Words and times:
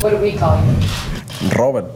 What 0.00 0.10
do 0.10 0.18
we 0.18 0.32
call 0.32 0.64
you? 0.64 0.76
Robert. 1.58 1.92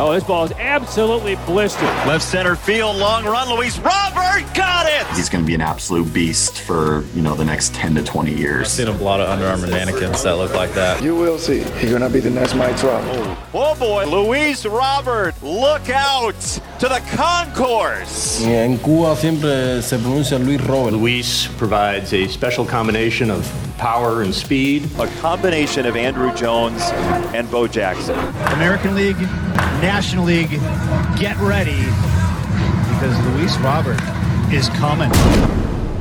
Oh, 0.00 0.12
this 0.12 0.24
ball 0.24 0.44
is 0.44 0.52
absolutely 0.52 1.34
blistered. 1.44 1.82
Left 2.06 2.24
center 2.24 2.56
field, 2.56 2.96
long 2.96 3.24
run. 3.24 3.54
Luis 3.54 3.78
Robert 3.80 4.46
got 4.54 4.86
it. 4.86 5.06
He's 5.16 5.28
going 5.28 5.44
to 5.44 5.46
be 5.46 5.54
an 5.54 5.60
absolute 5.60 6.10
beast 6.14 6.60
for 6.60 7.04
you 7.14 7.20
know 7.20 7.34
the 7.34 7.44
next 7.44 7.74
10 7.74 7.96
to 7.96 8.04
20 8.04 8.32
years. 8.32 8.60
I've 8.60 8.68
seen 8.68 8.88
a 8.88 8.92
lot 8.92 9.20
of 9.20 9.28
Under 9.28 9.46
Armour 9.46 9.66
mannequins 9.66 10.22
that 10.22 10.36
look 10.36 10.54
like 10.54 10.72
that. 10.72 11.02
You 11.02 11.16
will 11.16 11.38
see. 11.38 11.64
He's 11.80 11.90
going 11.90 12.00
to 12.00 12.08
be 12.08 12.20
the 12.20 12.30
next 12.30 12.54
Mike 12.54 12.78
Trout. 12.78 13.02
Oh, 13.04 13.48
oh 13.52 13.74
boy, 13.74 14.06
Luis 14.06 14.64
Robert, 14.64 15.34
look 15.42 15.90
out 15.90 16.40
to 16.78 16.88
the 16.88 17.02
concourse. 17.14 18.42
En 18.44 18.78
Cuba 18.78 19.16
siempre 19.16 19.82
se 19.82 19.98
pronuncia 19.98 20.38
Luis 20.38 20.62
Robert. 20.62 20.92
Luis 20.92 21.48
provides 21.58 22.14
a 22.14 22.26
special 22.28 22.64
combination 22.64 23.30
of 23.30 23.44
power 23.78 24.22
and 24.22 24.34
speed. 24.34 24.88
A 24.98 25.06
combination 25.20 25.86
of 25.86 25.94
Andruw 25.94 26.36
Jones 26.36 26.82
and 27.32 27.50
Bo 27.50 27.66
Jackson. 27.66 28.18
American 28.52 28.94
League, 28.94 29.20
National 29.80 30.24
League, 30.24 30.50
get 31.18 31.36
ready 31.38 31.78
because 32.92 33.16
Luis 33.26 33.56
Robert 33.58 34.00
is 34.52 34.68
coming. 34.70 35.10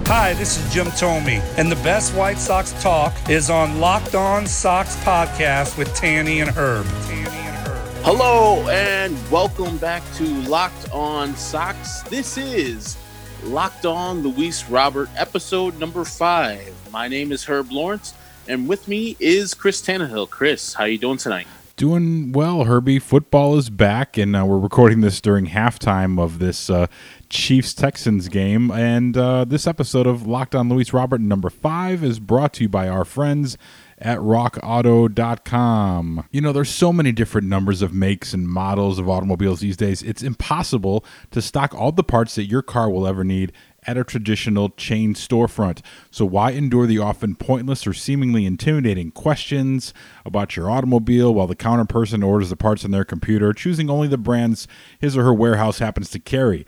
Hi, 0.08 0.34
this 0.34 0.58
is 0.58 0.74
Jim 0.74 0.88
Thome, 0.88 1.42
and 1.58 1.72
the 1.72 1.76
best 1.78 2.16
White 2.16 2.40
Sox 2.40 2.72
talk 2.82 3.14
is 3.30 3.50
on 3.50 3.80
Locked 3.80 4.16
On 4.16 4.48
Sox 4.48 4.96
podcast 4.98 5.78
with 5.78 5.94
Tanny 5.94 6.40
and 6.40 6.50
Herb. 6.50 6.88
Tanny 7.04 7.26
and 7.26 7.68
Herb. 7.68 7.88
Hello, 8.04 8.68
and 8.70 9.16
welcome 9.30 9.78
back 9.78 10.02
to 10.16 10.24
Locked 10.44 10.90
On 10.92 11.36
Sox. 11.36 12.02
This 12.04 12.38
is 12.38 12.98
Locked 13.44 13.86
On 13.86 14.24
Luis 14.24 14.68
Robert, 14.70 15.10
episode 15.18 15.78
number 15.78 16.06
five. 16.06 16.74
My 16.98 17.08
name 17.08 17.32
is 17.32 17.44
Herb 17.44 17.72
Lawrence, 17.72 18.16
and 18.48 18.68
with 18.68 18.88
me 18.88 19.16
is 19.20 19.54
Chris 19.54 19.84
Tannehill. 19.84 20.32
Chris, 20.32 20.74
how 20.74 20.86
you 20.86 20.98
doing 20.98 21.20
tonight? 21.20 21.46
Doing 21.76 22.32
well, 22.32 22.64
Herbie. 22.64 22.98
Football 22.98 23.56
is 23.56 23.70
back, 23.70 24.18
and 24.18 24.36
uh, 24.36 24.44
we're 24.44 24.58
recording 24.58 25.02
this 25.02 25.22
during 25.22 25.46
halftime 25.46 26.20
of 26.20 26.40
this 26.40 26.72
uh, 26.72 26.88
Chiefs 27.30 27.76
Texans 27.76 28.30
game. 28.30 28.72
And 28.72 29.16
uh, 29.16 29.46
this 29.46 29.68
episode 29.68 30.08
of 30.08 30.26
Locked 30.26 30.56
On 30.56 30.70
Luis 30.70 30.92
Robert, 30.92 31.22
number 31.22 31.52
five, 31.52 32.04
is 32.04 32.20
brought 32.20 32.54
to 32.54 32.64
you 32.64 32.70
by 32.70 32.88
our 32.88 33.06
friends 33.06 33.60
at 34.00 34.20
rockauto.com. 34.20 36.26
You 36.32 36.42
know, 36.42 36.52
there's 36.52 36.70
so 36.70 36.94
many 36.94 37.12
different 37.12 37.48
numbers 37.48 37.84
of 37.84 37.94
makes 37.94 38.34
and 38.34 38.48
models 38.48 38.98
of 38.98 39.08
automobiles 39.08 39.60
these 39.60 39.78
days. 39.78 40.02
It's 40.02 40.24
impossible 40.24 41.06
to 41.30 41.44
stock 41.44 41.76
all 41.76 41.92
the 41.92 42.04
parts 42.04 42.34
that 42.36 42.46
your 42.46 42.64
car 42.64 42.90
will 42.90 43.08
ever 43.08 43.24
need 43.24 43.52
at 43.88 43.98
a 43.98 44.04
traditional 44.04 44.70
chain 44.72 45.14
storefront. 45.14 45.82
So 46.12 46.26
why 46.26 46.52
endure 46.52 46.86
the 46.86 47.00
often 47.00 47.36
pointless 47.36 47.88
or 47.88 47.94
seemingly 47.94 48.46
intimidating 48.46 49.12
questions 49.12 49.94
about 50.26 50.56
your 50.58 50.70
automobile 50.70 51.34
while 51.34 51.48
the 51.48 51.56
counter 51.56 51.86
person 51.86 52.22
orders 52.22 52.50
the 52.50 52.58
parts 52.58 52.84
on 52.84 52.92
their 52.92 53.06
computer, 53.06 53.54
choosing 53.54 53.90
only 53.90 54.10
the 54.10 54.18
brands 54.18 54.68
his 55.00 55.16
or 55.16 55.24
her 55.24 55.34
warehouse 55.34 55.80
happens 55.80 56.10
to 56.10 56.20
carry? 56.20 56.66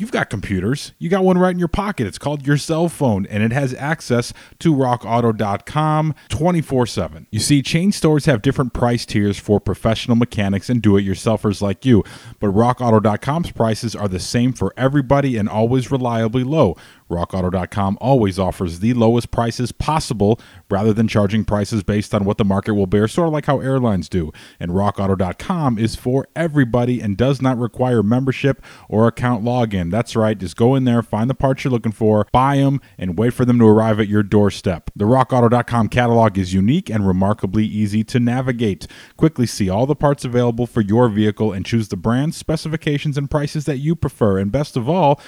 You've 0.00 0.12
got 0.12 0.30
computers. 0.30 0.92
You 0.98 1.10
got 1.10 1.24
one 1.24 1.36
right 1.36 1.50
in 1.50 1.58
your 1.58 1.68
pocket. 1.68 2.06
It's 2.06 2.16
called 2.16 2.46
your 2.46 2.56
cell 2.56 2.88
phone, 2.88 3.26
and 3.26 3.42
it 3.42 3.52
has 3.52 3.74
access 3.74 4.32
to 4.60 4.74
rockauto.com 4.74 6.14
24 6.30 6.86
7. 6.86 7.26
You 7.30 7.38
see, 7.38 7.60
chain 7.60 7.92
stores 7.92 8.24
have 8.24 8.40
different 8.40 8.72
price 8.72 9.04
tiers 9.04 9.38
for 9.38 9.60
professional 9.60 10.16
mechanics 10.16 10.70
and 10.70 10.80
do 10.80 10.96
it 10.96 11.02
yourselfers 11.02 11.60
like 11.60 11.84
you, 11.84 12.02
but 12.38 12.48
rockauto.com's 12.48 13.52
prices 13.52 13.94
are 13.94 14.08
the 14.08 14.18
same 14.18 14.54
for 14.54 14.72
everybody 14.74 15.36
and 15.36 15.50
always 15.50 15.90
reliably 15.90 16.44
low. 16.44 16.78
RockAuto.com 17.10 17.98
always 18.00 18.38
offers 18.38 18.80
the 18.80 18.94
lowest 18.94 19.30
prices 19.30 19.72
possible 19.72 20.40
rather 20.70 20.92
than 20.92 21.08
charging 21.08 21.44
prices 21.44 21.82
based 21.82 22.14
on 22.14 22.24
what 22.24 22.38
the 22.38 22.44
market 22.44 22.74
will 22.74 22.86
bear, 22.86 23.06
sort 23.08 23.28
of 23.28 23.32
like 23.32 23.46
how 23.46 23.60
airlines 23.60 24.08
do. 24.08 24.32
And 24.58 24.72
RockAuto.com 24.72 25.78
is 25.78 25.96
for 25.96 26.26
everybody 26.34 27.00
and 27.00 27.16
does 27.16 27.42
not 27.42 27.58
require 27.58 28.02
membership 28.02 28.62
or 28.88 29.06
account 29.06 29.44
login. 29.44 29.90
That's 29.90 30.16
right, 30.16 30.38
just 30.38 30.56
go 30.56 30.74
in 30.74 30.84
there, 30.84 31.02
find 31.02 31.28
the 31.28 31.34
parts 31.34 31.64
you're 31.64 31.72
looking 31.72 31.92
for, 31.92 32.26
buy 32.32 32.56
them, 32.56 32.80
and 32.96 33.18
wait 33.18 33.34
for 33.34 33.44
them 33.44 33.58
to 33.58 33.66
arrive 33.66 34.00
at 34.00 34.08
your 34.08 34.22
doorstep. 34.22 34.90
The 34.96 35.04
RockAuto.com 35.04 35.88
catalog 35.88 36.38
is 36.38 36.54
unique 36.54 36.88
and 36.88 37.06
remarkably 37.06 37.66
easy 37.66 38.04
to 38.04 38.20
navigate. 38.20 38.86
Quickly 39.16 39.46
see 39.46 39.68
all 39.68 39.86
the 39.86 39.96
parts 39.96 40.24
available 40.24 40.66
for 40.66 40.80
your 40.80 41.08
vehicle 41.08 41.52
and 41.52 41.66
choose 41.66 41.88
the 41.88 41.96
brands, 41.96 42.36
specifications, 42.36 43.18
and 43.18 43.30
prices 43.30 43.64
that 43.64 43.78
you 43.78 43.96
prefer. 43.96 44.38
And 44.38 44.52
best 44.52 44.76
of 44.76 44.88
all, 44.88 45.20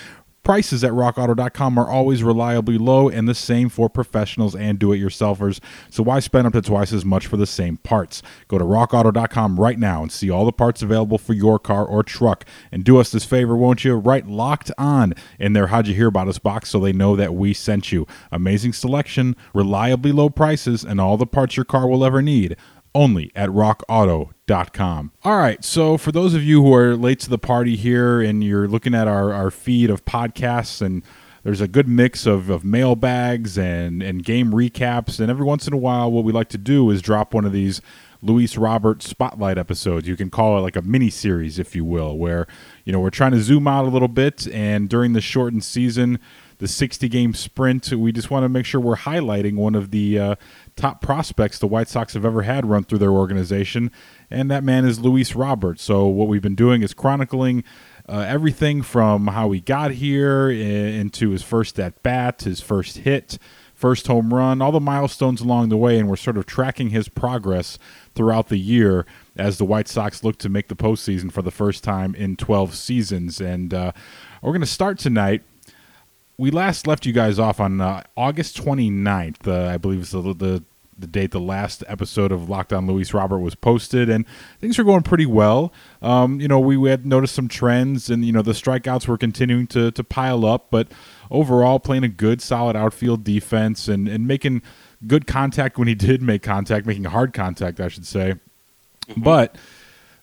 Prices 0.43 0.83
at 0.83 0.91
rockauto.com 0.91 1.79
are 1.79 1.89
always 1.89 2.25
reliably 2.25 2.77
low 2.77 3.09
and 3.09 3.29
the 3.29 3.35
same 3.35 3.69
for 3.69 3.89
professionals 3.89 4.57
and 4.57 4.77
do 4.77 4.93
it 4.93 4.99
yourselfers. 4.99 5.61
So 5.89 6.03
why 6.03 6.19
spend 6.19 6.49
up 6.49 6.53
to 6.55 6.63
twice 6.63 6.93
as 6.93 7.05
much 7.05 7.29
for 7.29 7.37
the 7.37 7.47
same 7.47 7.77
parts? 7.77 8.23
Go 8.49 8.59
to 8.59 8.65
rockauto.com 8.65 9.61
right 9.61 9.79
now 9.79 10.03
and 10.03 10.11
see 10.11 10.31
all 10.31 10.45
the 10.45 10.53
parts 10.53 10.83
available 10.83 11.17
for 11.17 11.33
your 11.33 11.61
car 11.61 11.87
or 11.87 12.03
truck. 12.03 12.45
And 12.73 12.83
do 12.83 12.99
us 12.99 13.13
this 13.13 13.25
favor, 13.25 13.57
won't 13.57 13.85
you? 13.85 13.95
Write 13.95 14.27
locked 14.27 14.73
on 14.77 15.15
in 15.39 15.53
their 15.53 15.69
How'd 15.69 15.87
You 15.87 15.95
Hear 15.95 16.09
About 16.09 16.27
Us 16.27 16.41
box 16.41 16.71
so 16.71 16.81
they 16.81 16.93
know 16.93 17.15
that 17.15 17.35
we 17.35 17.55
sent 17.55 17.93
you. 17.93 18.05
Amazing 18.33 18.73
selection, 18.73 19.37
reliably 19.55 20.11
low 20.11 20.29
prices, 20.29 20.83
and 20.83 21.01
all 21.01 21.17
the 21.17 21.25
parts 21.25 21.57
your 21.57 21.65
car 21.65 21.87
will 21.87 22.05
ever 22.05 22.21
need 22.21 22.57
only 22.95 23.33
at 23.35 23.49
rockauto.com. 23.51 25.13
All 25.25 25.37
right, 25.39 25.65
so 25.65 25.97
for 25.97 26.13
those 26.13 26.35
of 26.35 26.43
you 26.43 26.63
who 26.63 26.75
are 26.75 26.97
late 26.97 27.21
to 27.21 27.31
the 27.31 27.39
party 27.39 27.77
here 27.77 28.21
and 28.21 28.45
you're 28.45 28.69
looking 28.69 28.95
at 28.95 29.09
our, 29.09 29.33
our 29.33 29.51
feed 29.51 29.91
of 29.91 30.05
podcasts 30.05 30.83
and 30.83 31.03
there's 31.43 31.61
a 31.61 31.69
good 31.69 31.89
mix 31.89 32.25
of, 32.27 32.51
of 32.51 32.65
mailbags 32.65 33.59
and, 33.59 34.03
and 34.03 34.25
game 34.25 34.53
recaps, 34.53 35.19
and 35.19 35.29
every 35.29 35.45
once 35.45 35.67
in 35.67 35.73
a 35.73 35.79
while, 35.79 36.11
what 36.11 36.25
we 36.25 36.33
like 36.33 36.49
to 36.51 36.59
do 36.59 36.89
is 36.91 37.03
drop 37.03 37.35
one 37.35 37.45
of 37.45 37.53
these 37.53 37.81
Luis 38.23 38.57
Robert 38.57 39.03
spotlight 39.03 39.59
episodes. 39.59 40.07
You 40.07 40.17
can 40.17 40.31
call 40.31 40.57
it 40.57 40.61
like 40.61 40.77
a 40.77 40.83
mini 40.83 41.11
series, 41.11 41.59
if 41.59 41.75
you 41.75 41.85
will, 41.85 42.17
where 42.17 42.47
you 42.85 42.93
know 42.93 43.01
we're 43.01 43.11
trying 43.11 43.33
to 43.33 43.41
zoom 43.41 43.67
out 43.67 43.85
a 43.85 43.89
little 43.89 44.09
bit, 44.09 44.47
and 44.49 44.89
during 44.89 45.13
the 45.13 45.21
shortened 45.21 45.65
season, 45.65 46.21
the 46.63 46.69
60 46.69 47.09
game 47.09 47.35
sprint, 47.35 47.91
we 47.91 48.13
just 48.13 48.31
want 48.31 48.45
to 48.45 48.49
make 48.49 48.65
sure 48.65 48.81
we're 48.81 48.95
highlighting 48.95 49.57
one 49.57 49.75
of 49.75 49.91
the 49.91 50.17
uh, 50.17 50.35
top 50.77 51.03
prospects 51.03 51.59
the 51.59 51.67
White 51.67 51.89
Sox 51.89 52.15
have 52.15 52.25
ever 52.25 52.43
had 52.43 52.65
run 52.65 52.85
through 52.85 52.99
their 53.01 53.11
organization, 53.11 53.91
and 54.31 54.49
that 54.49 54.63
man 54.63 54.85
is 54.85 55.01
Luis 55.01 55.35
Robert. 55.35 55.81
So 55.81 56.07
what 56.07 56.29
we've 56.29 56.41
been 56.41 56.55
doing 56.55 56.85
is 56.85 56.95
chronicling 56.95 57.65
uh, 58.09 58.25
everything 58.29 58.81
from 58.81 59.27
how 59.27 59.51
he 59.51 59.59
got 59.59 59.91
here 59.91 60.49
into 60.49 61.31
his 61.31 61.43
first 61.43 61.81
at 61.81 62.01
bat, 62.05 62.43
his 62.43 62.61
first 62.61 62.99
hit, 62.99 63.39
first 63.75 64.07
home 64.07 64.33
run, 64.33 64.63
all 64.63 64.71
the 64.71 64.79
milestones 64.79 65.41
along 65.41 65.69
the 65.69 65.77
way, 65.77 65.99
and 65.99 66.09
we're 66.09 66.15
sort 66.15 66.37
of 66.37 66.47
tracking 66.47 66.91
his 66.91 67.09
progress 67.09 67.77
throughout 68.15 68.51
the 68.51 68.59
year 68.59 69.05
as 69.37 69.59
the 69.59 69.65
White 69.65 69.89
Sox 69.89 70.23
look 70.23 70.39
to 70.39 70.49
make 70.49 70.69
the 70.69 70.77
postseason 70.77 71.33
for 71.33 71.43
the 71.43 71.51
first 71.51 71.83
time 71.83 72.15
in 72.15 72.37
12 72.37 72.77
seasons. 72.77 73.41
And 73.41 73.75
uh, 73.75 73.91
we're 74.41 74.53
going 74.53 74.61
to 74.61 74.67
start 74.67 75.01
tonight 75.01 75.43
we 76.37 76.51
last 76.51 76.87
left 76.87 77.07
you 77.07 77.13
guys 77.13 77.39
off 77.39 77.61
on 77.61 77.81
uh, 77.81 78.03
August 78.17 78.57
29th, 78.63 79.47
uh, 79.47 79.73
I 79.73 79.77
believe 79.77 80.01
is 80.01 80.11
the, 80.11 80.23
the, 80.35 80.65
the 80.99 81.07
date 81.07 81.31
the 81.31 81.41
last 81.41 81.85
episode 81.89 82.33
of 82.33 82.49
Locked 82.49 82.73
On 82.73 82.87
Luis 82.87 83.13
Robert 83.13 83.39
was 83.41 83.55
posted, 83.55 84.09
and 84.09 84.25
things 84.61 84.79
were 84.79 84.85
going 84.85 85.03
pretty 85.03 85.27
well. 85.27 85.73
Um, 86.01 86.41
you 86.41 86.49
know, 86.49 86.61
we, 86.61 86.77
we, 86.77 86.91
had 86.91 87.05
noticed 87.05 87.35
some 87.35 87.49
trends, 87.49 88.09
and 88.11 88.25
you 88.25 88.33
know 88.33 88.43
the 88.43 88.53
strikeouts 88.53 89.07
were 89.07 89.19
continuing 89.19 89.67
to 89.69 89.91
to 89.91 90.05
pile 90.05 90.45
up, 90.47 90.69
but 90.71 90.89
overall 91.31 91.81
playing 91.81 92.05
a 92.05 92.09
good, 92.09 92.41
solid 92.41 92.77
outfield 92.77 93.25
defense 93.25 93.89
and 93.89 94.09
and 94.09 94.27
making 94.27 94.63
good 95.07 95.27
contact 95.27 95.79
when 95.79 95.89
he 95.89 95.95
did 95.97 96.23
make 96.23 96.43
contact, 96.43 96.87
making 96.87 97.05
hard 97.05 97.33
contact, 97.33 97.81
I 97.81 97.89
should 97.89 98.07
say. 98.07 98.35
Mm-hmm. 99.09 99.23
But 99.23 99.57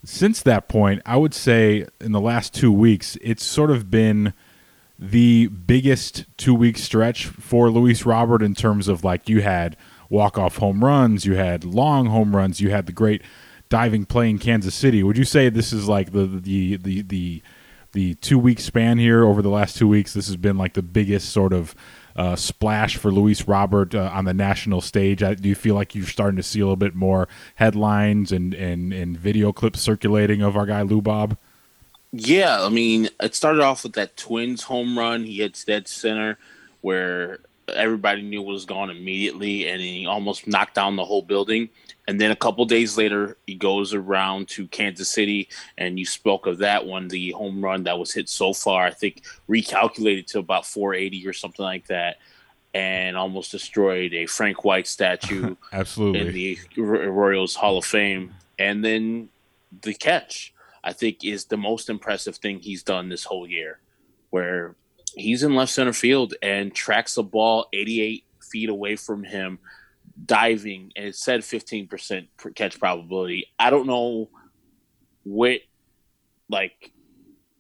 since 0.04 0.42
that 0.44 0.70
point, 0.70 1.02
I 1.06 1.18
would 1.18 1.34
say 1.34 1.86
in 2.00 2.12
the 2.12 2.22
last 2.22 2.54
two 2.54 2.72
weeks, 2.72 3.18
it's 3.22 3.44
sort 3.44 3.72
of 3.72 3.92
been 3.92 4.34
the 5.00 5.48
biggest 5.48 6.26
two 6.36 6.54
week 6.54 6.78
stretch 6.78 7.26
for 7.26 7.70
Luis 7.70 8.06
Robert 8.06 8.42
in 8.42 8.54
terms 8.54 8.90
of 8.90 9.04
like 9.04 9.30
you 9.30 9.42
had 9.42 9.78
walk 10.10 10.38
off 10.38 10.58
home 10.58 10.84
runs, 10.84 11.26
you 11.26 11.36
had 11.36 11.64
long 11.64 12.08
home 12.08 12.36
runs, 12.36 12.60
you 12.60 12.70
had 12.70 12.86
the 12.86 12.92
great 12.92 13.22
diving 13.70 14.06
play 14.06 14.30
in 14.30 14.40
Kansas 14.40 14.76
City. 14.76 15.02
Would 15.02 15.18
you 15.18 15.24
say 15.24 15.48
this 15.50 15.72
is 15.72 15.88
like 15.88 16.12
the 16.12 16.26
the 16.26 16.76
the 16.76 17.02
the 17.04 17.42
the 17.94 18.16
two 18.16 18.38
week 18.38 18.60
span 18.60 18.98
here 18.98 19.24
over 19.24 19.42
the 19.42 19.50
last 19.50 19.78
two 19.78 19.88
weeks? 19.88 20.14
This 20.14 20.28
has 20.28 20.36
been 20.36 20.58
like 20.58 20.74
the 20.74 20.82
biggest 20.82 21.30
sort 21.30 21.54
of 21.54 21.74
uh, 22.18 22.36
splash 22.36 22.98
for 22.98 23.10
Luis 23.10 23.48
Robert 23.48 23.96
uh, 23.96 24.12
on 24.14 24.26
the 24.26 24.34
national 24.34 24.82
stage. 24.82 25.24
I, 25.24 25.36
do 25.36 25.48
you 25.48 25.56
feel 25.56 25.76
like 25.76 25.96
you're 25.96 26.06
starting 26.06 26.36
to 26.36 26.44
see 26.44 26.60
a 26.60 26.64
little 26.64 26.76
bit 26.76 26.94
more 26.94 27.30
headlines 27.56 28.34
and 28.34 28.54
and, 28.54 28.92
and 28.92 29.18
video 29.18 29.54
clips 29.54 29.80
circulating 29.80 30.42
of 30.42 30.58
our 30.58 30.66
guy 30.66 30.82
Lou 30.82 31.02
Bob? 31.02 31.38
Yeah, 32.12 32.64
I 32.64 32.70
mean, 32.70 33.10
it 33.22 33.36
started 33.36 33.62
off 33.62 33.84
with 33.84 33.94
that 33.94 34.18
Twins 34.18 34.64
home 34.64 34.98
run. 34.98 35.24
He 35.24 35.38
hits 35.38 35.64
dead 35.64 35.88
center 35.88 36.38
where 36.82 37.40
everybody 37.74 38.24
knew 38.24 38.42
was 38.42 38.66
gone 38.66 38.90
immediately, 38.90 39.68
and 39.68 39.80
he 39.82 40.06
almost 40.08 40.48
knocked 40.48 40.74
down 40.76 40.96
the 40.96 41.06
whole 41.06 41.22
building. 41.22 41.70
And 42.08 42.20
then 42.20 42.32
a 42.32 42.36
couple 42.36 42.66
days 42.66 42.98
later, 42.98 43.38
he 43.46 43.54
goes 43.54 43.94
around 43.94 44.48
to 44.50 44.68
Kansas 44.70 45.12
City, 45.12 45.50
and 45.78 46.00
you 46.00 46.06
spoke 46.08 46.48
of 46.48 46.58
that 46.60 46.84
one, 46.88 47.08
the 47.08 47.30
home 47.32 47.64
run 47.64 47.84
that 47.84 48.00
was 48.00 48.12
hit 48.12 48.28
so 48.28 48.54
far. 48.54 48.86
I 48.88 48.92
think 48.92 49.22
recalculated 49.48 50.26
to 50.28 50.40
about 50.40 50.66
480 50.66 51.28
or 51.28 51.34
something 51.34 51.64
like 51.64 51.86
that. 51.88 52.18
and 52.74 53.16
almost 53.18 53.52
destroyed 53.52 54.14
a 54.14 54.26
Frank 54.28 54.64
White 54.64 54.88
statue 54.88 55.56
Absolutely. 55.74 56.20
in 56.22 56.34
the 56.34 56.58
Royals 56.82 57.56
Hall 57.56 57.78
of 57.80 57.86
Fame. 57.86 58.34
And 58.58 58.84
then 58.86 59.30
the 59.84 59.94
catch, 59.94 60.54
I 60.84 60.94
think, 60.94 61.24
is 61.24 61.46
the 61.46 61.58
most 61.58 61.90
impressive 61.90 62.38
thing 62.38 62.60
he's 62.60 62.84
done 62.84 63.10
this 63.10 63.24
whole 63.24 63.48
year, 63.48 63.80
where 64.30 64.76
he's 65.16 65.44
in 65.44 65.56
left 65.56 65.72
center 65.72 65.94
field 65.94 66.36
and 66.42 66.74
tracks 66.74 67.18
a 67.18 67.24
ball 67.24 67.68
88 67.74 68.24
feet 68.52 68.70
away 68.70 68.96
from 68.96 69.24
him, 69.24 69.60
diving, 70.26 70.92
and 70.96 71.06
it 71.06 71.16
said 71.16 71.42
15% 71.42 72.28
catch 72.56 72.80
probability. 72.80 73.48
I 73.58 73.70
don't 73.70 73.88
know 73.88 74.30
what, 75.24 75.62
like, 76.50 76.92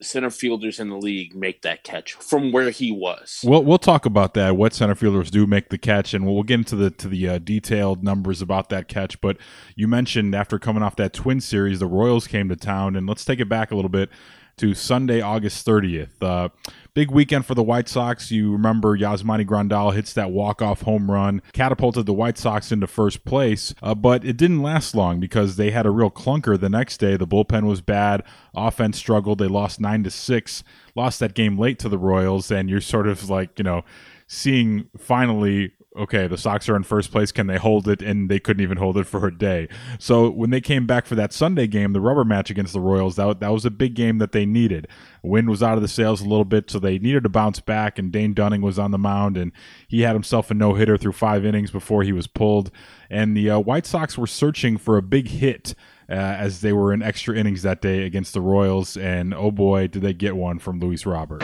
center 0.02 0.30
fielders 0.30 0.80
in 0.80 0.90
the 0.90 0.98
league 0.98 1.36
make 1.36 1.62
that 1.62 1.84
catch 1.84 2.14
from 2.14 2.52
where 2.52 2.70
he 2.70 2.92
was. 2.92 3.42
We'll 3.44 3.64
we'll 3.64 3.78
talk 3.78 4.06
about 4.06 4.34
that. 4.36 4.56
What 4.58 4.74
center 4.74 4.96
fielders 4.96 5.32
do 5.32 5.46
make 5.46 5.70
the 5.70 5.78
catch, 5.78 6.14
and 6.14 6.26
we'll 6.26 6.44
get 6.44 6.56
into 6.56 6.76
the 6.76 6.90
to 6.92 7.08
the 7.08 7.30
uh, 7.30 7.38
detailed 7.40 8.04
numbers 8.04 8.42
about 8.42 8.70
that 8.70 8.88
catch. 8.88 9.20
But 9.22 9.38
you 9.76 9.88
mentioned 9.88 10.36
after 10.36 10.60
coming 10.60 10.84
off 10.84 10.96
that 10.98 11.14
Twin 11.14 11.42
series, 11.42 11.80
the 11.80 11.88
Royals 11.88 12.28
came 12.28 12.50
to 12.50 12.56
town, 12.56 12.96
and 12.96 13.08
let's 13.08 13.26
take 13.26 13.40
it 13.40 13.50
back 13.50 13.72
a 13.72 13.76
little 13.76 13.90
bit 13.90 14.10
to 14.60 14.74
Sunday, 14.74 15.22
August 15.22 15.66
30th. 15.66 16.22
Uh, 16.22 16.50
big 16.94 17.12
weekend 17.12 17.46
for 17.46 17.56
the 17.56 17.64
White 17.64 17.88
Sox. 17.88 18.30
You 18.30 18.52
remember 18.52 18.98
Yasmani 18.98 19.46
Grandal 19.46 19.94
hits 19.94 20.12
that 20.14 20.32
walk-off 20.32 20.82
home 20.82 21.10
run, 21.10 21.42
catapulted 21.54 22.06
the 22.06 22.14
White 22.14 22.38
Sox 22.38 22.72
into 22.72 22.86
first 22.86 23.24
place, 23.24 23.74
uh, 23.82 23.96
but 23.96 24.26
it 24.26 24.36
didn't 24.36 24.62
last 24.62 24.94
long 24.94 25.22
because 25.22 25.56
they 25.56 25.72
had 25.72 25.86
a 25.86 25.92
real 25.92 26.12
clunker 26.12 26.60
the 26.60 26.70
next 26.70 26.98
day. 26.98 27.16
The 27.16 27.26
bullpen 27.26 27.64
was 27.64 27.80
bad, 27.80 28.22
offense 28.54 28.98
struggled. 28.98 29.40
They 29.40 29.48
lost 29.48 29.80
nine 29.80 30.04
to 30.04 30.12
six, 30.12 30.62
lost 30.94 31.22
that 31.22 31.34
game 31.34 31.58
late 31.58 31.80
to 31.80 31.90
the 31.90 31.98
Royals, 31.98 32.52
and 32.52 32.70
you're 32.70 32.82
sort 32.82 33.08
of 33.08 33.30
like 33.30 33.58
you 33.58 33.64
know 33.64 33.84
seeing 34.28 34.90
finally 34.98 35.72
okay, 35.98 36.28
the 36.28 36.38
Sox 36.38 36.70
are 36.70 36.76
in 36.76 36.84
first 36.84 37.12
place. 37.12 37.32
Can 37.32 37.48
they 37.48 37.58
hold 37.58 37.88
it? 37.88 38.02
And 38.02 38.30
they 38.30 38.40
couldn't 38.40 38.62
even 38.62 38.78
hold 38.78 38.98
it 38.98 39.06
for 39.06 39.26
a 39.26 39.36
day. 39.36 39.68
So 39.98 40.30
when 40.30 40.50
they 40.50 40.62
came 40.62 40.86
back 40.86 41.06
for 41.06 41.16
that 41.16 41.34
Sunday 41.34 41.68
game, 41.68 41.94
the 41.94 42.02
rubber 42.02 42.24
match 42.24 42.50
against 42.50 42.74
the 42.74 42.80
Royals, 42.80 43.16
that, 43.16 43.40
that 43.40 43.52
was 43.52 43.66
a 43.66 43.72
big 43.72 43.96
game 43.96 44.20
that 44.20 44.32
they 44.32 44.46
needed. 44.46 44.88
Wind 45.24 45.50
was 45.50 45.64
out 45.64 45.76
of 45.76 45.82
the 45.82 45.88
sails 45.88 46.22
a 46.22 46.28
little 46.28 46.46
bit, 46.46 46.70
so 46.70 46.80
they 46.80 47.00
needed 47.00 47.24
to 47.24 47.30
bounce 47.30 47.60
back. 47.60 47.98
And 47.98 48.12
Dane 48.12 48.34
Dunning 48.34 48.62
was 48.62 48.78
on 48.78 48.92
the 48.92 48.98
mound, 48.98 49.36
and 49.36 49.52
he 49.88 50.02
had 50.02 50.14
himself 50.14 50.52
a 50.52 50.54
no 50.54 50.76
hitter 50.76 50.98
through 50.98 51.14
five 51.14 51.44
innings 51.44 51.72
before 51.72 52.04
he 52.04 52.14
was 52.14 52.28
pulled. 52.28 52.72
And 53.10 53.36
the 53.36 53.50
uh, 53.50 53.60
White 53.60 53.86
Sox 53.86 54.18
were 54.18 54.28
searching 54.28 54.78
for 54.78 54.98
a 54.98 55.02
big 55.02 55.28
hit. 55.28 55.76
Uh, 56.12 56.16
as 56.16 56.62
they 56.62 56.74
were 56.74 56.92
in 56.92 57.04
extra 57.04 57.36
innings 57.36 57.62
that 57.62 57.84
day 57.84 58.04
against 58.04 58.34
the 58.34 58.42
Royals, 58.42 58.98
and 58.98 59.32
oh 59.32 59.52
boy, 59.52 59.86
did 59.86 60.02
they 60.02 60.12
get 60.12 60.36
one 60.36 60.58
from 60.58 60.80
Luis 60.80 61.06
Robert. 61.06 61.44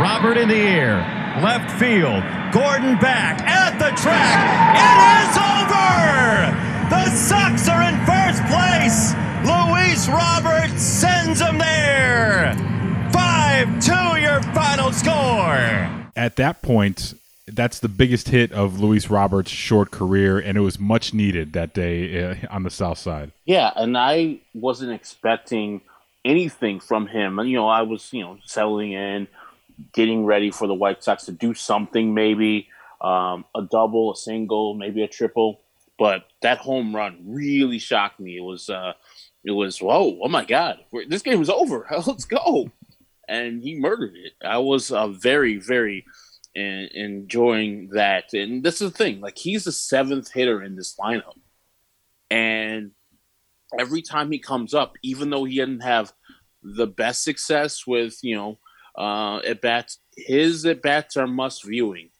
Robert 0.00 0.36
in 0.36 0.48
the 0.48 0.54
air, 0.54 0.98
left 1.42 1.76
field. 1.76 2.22
Gordon 2.52 2.96
back 2.98 3.42
at 3.42 3.80
the 3.80 3.90
track. 4.00 4.78
It 4.78 4.94
is 5.26 5.34
over. 5.36 6.54
The 6.88 7.10
Sox 7.10 7.68
are 7.68 7.82
in 7.82 7.98
first 8.06 8.44
place. 8.46 9.12
Luis 9.44 10.08
Robert 10.08 10.78
sends 10.78 11.40
them 11.40 11.58
there. 11.58 12.54
5 13.12 13.84
2 13.84 14.20
your 14.20 14.40
final 14.54 14.92
score. 14.92 16.12
At 16.14 16.36
that 16.36 16.62
point, 16.62 17.14
that's 17.48 17.80
the 17.80 17.88
biggest 17.88 18.28
hit 18.28 18.52
of 18.52 18.78
Luis 18.78 19.10
Roberts' 19.10 19.50
short 19.50 19.90
career, 19.90 20.38
and 20.38 20.56
it 20.56 20.60
was 20.60 20.78
much 20.78 21.12
needed 21.12 21.54
that 21.54 21.74
day 21.74 22.22
uh, 22.22 22.36
on 22.50 22.62
the 22.62 22.70
South 22.70 22.98
Side. 22.98 23.32
Yeah, 23.46 23.72
and 23.74 23.98
I 23.98 24.38
wasn't 24.54 24.92
expecting 24.92 25.80
anything 26.24 26.78
from 26.78 27.08
him. 27.08 27.38
And, 27.38 27.48
you 27.50 27.56
know, 27.56 27.68
I 27.68 27.82
was, 27.82 28.12
you 28.12 28.22
know, 28.22 28.38
settling 28.44 28.92
in, 28.92 29.26
getting 29.92 30.24
ready 30.24 30.50
for 30.50 30.66
the 30.66 30.74
White 30.74 31.02
Sox 31.02 31.24
to 31.26 31.32
do 31.32 31.54
something, 31.54 32.14
maybe 32.14 32.68
um, 33.00 33.44
a 33.54 33.62
double, 33.62 34.12
a 34.12 34.16
single, 34.16 34.74
maybe 34.74 35.02
a 35.02 35.08
triple. 35.08 35.60
But 35.98 36.24
that 36.42 36.58
home 36.58 36.94
run 36.94 37.24
really 37.26 37.78
shocked 37.78 38.20
me. 38.20 38.36
It 38.36 38.42
was, 38.42 38.70
uh, 38.70 38.92
it 39.44 39.50
was, 39.50 39.80
whoa, 39.80 40.18
oh 40.22 40.28
my 40.28 40.44
God, 40.44 40.78
this 41.08 41.22
game 41.22 41.42
is 41.42 41.50
over. 41.50 41.86
Let's 42.06 42.24
go. 42.24 42.70
And 43.28 43.62
he 43.62 43.74
murdered 43.74 44.14
it. 44.14 44.32
I 44.44 44.58
was 44.58 44.90
uh, 44.90 45.08
very, 45.08 45.58
very 45.58 46.04
in, 46.54 46.88
enjoying 46.94 47.90
that. 47.92 48.32
And 48.32 48.62
this 48.62 48.80
is 48.80 48.92
the 48.92 48.96
thing 48.96 49.20
like, 49.20 49.36
he's 49.36 49.64
the 49.64 49.72
seventh 49.72 50.32
hitter 50.32 50.62
in 50.62 50.76
this 50.76 50.96
lineup. 50.96 51.36
And 52.30 52.92
every 53.78 54.02
time 54.02 54.30
he 54.30 54.38
comes 54.38 54.74
up, 54.74 54.94
even 55.02 55.30
though 55.30 55.44
he 55.44 55.56
didn't 55.56 55.80
have 55.80 56.12
the 56.62 56.86
best 56.86 57.24
success 57.24 57.86
with, 57.86 58.18
you 58.22 58.36
know, 58.36 58.58
uh, 58.98 59.38
at 59.46 59.60
bats, 59.60 59.98
his 60.16 60.66
at 60.66 60.82
bats 60.82 61.16
are 61.16 61.28
must 61.28 61.64
viewing 61.64 62.10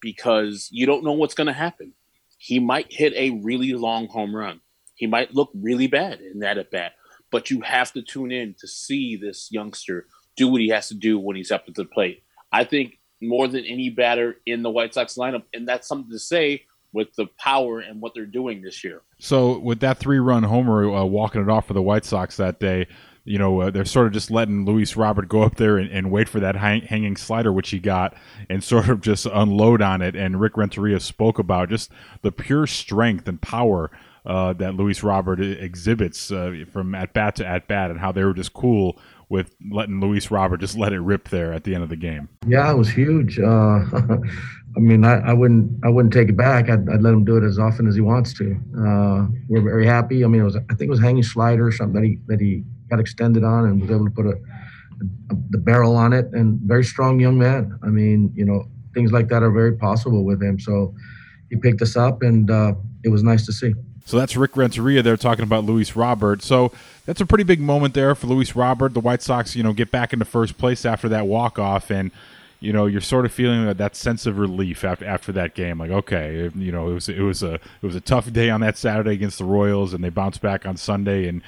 because 0.00 0.68
you 0.70 0.86
don't 0.86 1.04
know 1.04 1.12
what's 1.12 1.34
going 1.34 1.48
to 1.48 1.52
happen. 1.52 1.92
He 2.38 2.60
might 2.60 2.92
hit 2.92 3.12
a 3.14 3.30
really 3.42 3.72
long 3.72 4.06
home 4.06 4.34
run. 4.34 4.60
He 4.94 5.08
might 5.08 5.34
look 5.34 5.50
really 5.54 5.88
bad 5.88 6.20
in 6.20 6.40
that 6.40 6.56
at 6.56 6.70
bat, 6.70 6.92
but 7.32 7.50
you 7.50 7.60
have 7.62 7.92
to 7.92 8.02
tune 8.02 8.30
in 8.30 8.54
to 8.60 8.68
see 8.68 9.16
this 9.16 9.48
youngster 9.50 10.06
do 10.36 10.48
what 10.48 10.60
he 10.60 10.68
has 10.68 10.88
to 10.88 10.94
do 10.94 11.18
when 11.18 11.36
he's 11.36 11.50
up 11.50 11.64
at 11.66 11.74
the 11.74 11.84
plate. 11.84 12.22
I 12.52 12.62
think 12.62 12.98
more 13.20 13.48
than 13.48 13.64
any 13.64 13.90
batter 13.90 14.36
in 14.46 14.62
the 14.62 14.70
White 14.70 14.94
Sox 14.94 15.16
lineup, 15.16 15.42
and 15.52 15.66
that's 15.66 15.88
something 15.88 16.12
to 16.12 16.18
say 16.20 16.64
with 16.92 17.12
the 17.16 17.26
power 17.38 17.80
and 17.80 18.00
what 18.00 18.14
they're 18.14 18.24
doing 18.26 18.62
this 18.62 18.82
year. 18.84 19.02
So, 19.18 19.58
with 19.58 19.80
that 19.80 19.98
three-run 19.98 20.44
homer 20.44 20.94
uh, 20.94 21.04
walking 21.04 21.42
it 21.42 21.48
off 21.48 21.66
for 21.66 21.74
the 21.74 21.82
White 21.82 22.04
Sox 22.04 22.36
that 22.36 22.60
day, 22.60 22.86
you 23.28 23.38
know, 23.38 23.60
uh, 23.60 23.70
they're 23.70 23.84
sort 23.84 24.06
of 24.06 24.12
just 24.12 24.30
letting 24.30 24.64
Luis 24.64 24.96
Robert 24.96 25.28
go 25.28 25.42
up 25.42 25.56
there 25.56 25.76
and, 25.76 25.90
and 25.90 26.10
wait 26.10 26.28
for 26.28 26.40
that 26.40 26.56
hang, 26.56 26.82
hanging 26.82 27.16
slider, 27.16 27.52
which 27.52 27.70
he 27.70 27.78
got, 27.78 28.14
and 28.48 28.64
sort 28.64 28.88
of 28.88 29.00
just 29.00 29.26
unload 29.26 29.82
on 29.82 30.02
it. 30.02 30.16
And 30.16 30.40
Rick 30.40 30.56
Renteria 30.56 31.00
spoke 31.00 31.38
about 31.38 31.68
just 31.68 31.90
the 32.22 32.32
pure 32.32 32.66
strength 32.66 33.28
and 33.28 33.40
power 33.40 33.90
uh, 34.26 34.52
that 34.54 34.74
Luis 34.74 35.02
Robert 35.02 35.40
exhibits 35.40 36.30
uh, 36.30 36.64
from 36.70 36.94
at 36.94 37.12
bat 37.12 37.36
to 37.36 37.46
at 37.46 37.68
bat, 37.68 37.90
and 37.90 38.00
how 38.00 38.12
they 38.12 38.24
were 38.24 38.34
just 38.34 38.52
cool 38.52 38.98
with 39.30 39.54
letting 39.70 40.00
Luis 40.00 40.30
Robert 40.30 40.58
just 40.58 40.76
let 40.76 40.92
it 40.92 41.00
rip 41.00 41.28
there 41.28 41.52
at 41.52 41.64
the 41.64 41.74
end 41.74 41.82
of 41.82 41.90
the 41.90 41.96
game. 41.96 42.28
Yeah, 42.46 42.70
it 42.70 42.76
was 42.76 42.88
huge. 42.88 43.38
Uh, 43.38 43.44
I 44.76 44.80
mean, 44.80 45.04
I, 45.04 45.18
I, 45.20 45.32
wouldn't, 45.34 45.84
I 45.84 45.88
wouldn't 45.88 46.14
take 46.14 46.28
it 46.28 46.36
back. 46.36 46.70
I'd, 46.70 46.88
I'd, 46.88 47.02
let 47.02 47.12
him 47.12 47.24
do 47.24 47.36
it 47.36 47.44
as 47.44 47.58
often 47.58 47.86
as 47.86 47.94
he 47.94 48.00
wants 48.00 48.32
to. 48.34 48.52
Uh, 48.78 49.26
we're 49.48 49.60
very 49.60 49.86
happy. 49.86 50.24
I 50.24 50.28
mean, 50.28 50.40
it 50.40 50.44
was, 50.44 50.56
I 50.56 50.74
think 50.74 50.82
it 50.82 50.90
was 50.90 51.00
hanging 51.00 51.22
slider 51.22 51.66
or 51.66 51.72
something 51.72 52.00
that 52.00 52.06
he 52.06 52.18
that 52.26 52.40
he 52.40 52.64
got 52.90 53.00
extended 53.00 53.44
on 53.44 53.64
and 53.64 53.80
was 53.80 53.90
able 53.90 54.04
to 54.04 54.10
put 54.10 54.26
a, 54.26 54.34
a, 55.30 55.36
the 55.50 55.58
barrel 55.58 55.96
on 55.96 56.12
it. 56.12 56.26
And 56.32 56.60
very 56.60 56.84
strong 56.84 57.20
young 57.20 57.38
man. 57.38 57.78
I 57.82 57.88
mean, 57.88 58.32
you 58.34 58.44
know, 58.44 58.64
things 58.94 59.12
like 59.12 59.28
that 59.28 59.42
are 59.42 59.50
very 59.50 59.76
possible 59.76 60.24
with 60.24 60.42
him. 60.42 60.58
So 60.58 60.94
he 61.50 61.56
picked 61.56 61.82
us 61.82 61.96
up, 61.96 62.22
and 62.22 62.50
uh, 62.50 62.74
it 63.04 63.08
was 63.08 63.22
nice 63.22 63.46
to 63.46 63.52
see. 63.52 63.74
So 64.04 64.18
that's 64.18 64.36
Rick 64.36 64.56
Renteria 64.56 65.02
there 65.02 65.16
talking 65.16 65.42
about 65.42 65.64
Luis 65.64 65.94
Robert. 65.94 66.42
So 66.42 66.72
that's 67.04 67.20
a 67.20 67.26
pretty 67.26 67.44
big 67.44 67.60
moment 67.60 67.94
there 67.94 68.14
for 68.14 68.26
Luis 68.26 68.56
Robert. 68.56 68.94
The 68.94 69.00
White 69.00 69.22
Sox, 69.22 69.54
you 69.54 69.62
know, 69.62 69.72
get 69.72 69.90
back 69.90 70.12
into 70.12 70.24
first 70.24 70.56
place 70.56 70.86
after 70.86 71.08
that 71.10 71.26
walk 71.26 71.58
off, 71.58 71.90
and 71.90 72.10
you 72.60 72.72
know 72.72 72.86
you're 72.86 73.00
sort 73.02 73.24
of 73.24 73.32
feeling 73.32 73.66
that, 73.66 73.78
that 73.78 73.94
sense 73.94 74.26
of 74.26 74.38
relief 74.38 74.82
after 74.82 75.04
after 75.04 75.30
that 75.32 75.54
game. 75.54 75.78
Like, 75.78 75.90
okay, 75.90 76.50
you 76.54 76.72
know, 76.72 76.90
it 76.90 76.94
was 76.94 77.08
it 77.08 77.20
was 77.20 77.42
a 77.42 77.54
it 77.54 77.82
was 77.82 77.94
a 77.94 78.00
tough 78.00 78.32
day 78.32 78.50
on 78.50 78.62
that 78.62 78.78
Saturday 78.78 79.12
against 79.12 79.38
the 79.38 79.44
Royals, 79.44 79.92
and 79.92 80.02
they 80.02 80.08
bounced 80.08 80.40
back 80.40 80.64
on 80.66 80.76
Sunday, 80.76 81.28
and 81.28 81.42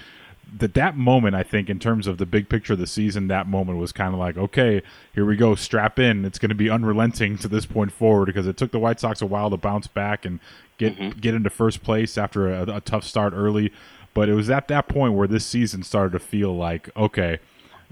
that 0.58 0.74
that 0.74 0.96
moment, 0.96 1.34
I 1.34 1.42
think, 1.42 1.70
in 1.70 1.78
terms 1.78 2.06
of 2.06 2.18
the 2.18 2.26
big 2.26 2.48
picture 2.48 2.72
of 2.72 2.78
the 2.78 2.86
season, 2.86 3.28
that 3.28 3.46
moment 3.46 3.78
was 3.78 3.92
kind 3.92 4.14
of 4.14 4.20
like, 4.20 4.36
okay, 4.36 4.82
here 5.14 5.24
we 5.24 5.36
go, 5.36 5.54
strap 5.54 5.98
in. 5.98 6.24
It's 6.24 6.38
going 6.38 6.50
to 6.50 6.54
be 6.54 6.70
unrelenting 6.70 7.38
to 7.38 7.48
this 7.48 7.66
point 7.66 7.92
forward 7.92 8.26
because 8.26 8.46
it 8.46 8.56
took 8.56 8.72
the 8.72 8.78
White 8.78 9.00
Sox 9.00 9.22
a 9.22 9.26
while 9.26 9.50
to 9.50 9.56
bounce 9.56 9.86
back 9.86 10.24
and 10.24 10.40
get 10.78 10.96
mm-hmm. 10.96 11.18
get 11.18 11.34
into 11.34 11.50
first 11.50 11.82
place 11.82 12.18
after 12.18 12.48
a, 12.48 12.76
a, 12.76 12.80
tough 12.80 13.04
start 13.04 13.32
early. 13.34 13.72
But 14.12 14.28
it 14.28 14.34
was 14.34 14.50
at 14.50 14.68
that 14.68 14.88
point 14.88 15.14
where 15.14 15.28
this 15.28 15.46
season 15.46 15.82
started 15.82 16.12
to 16.12 16.18
feel 16.18 16.56
like, 16.56 16.90
okay, 16.96 17.38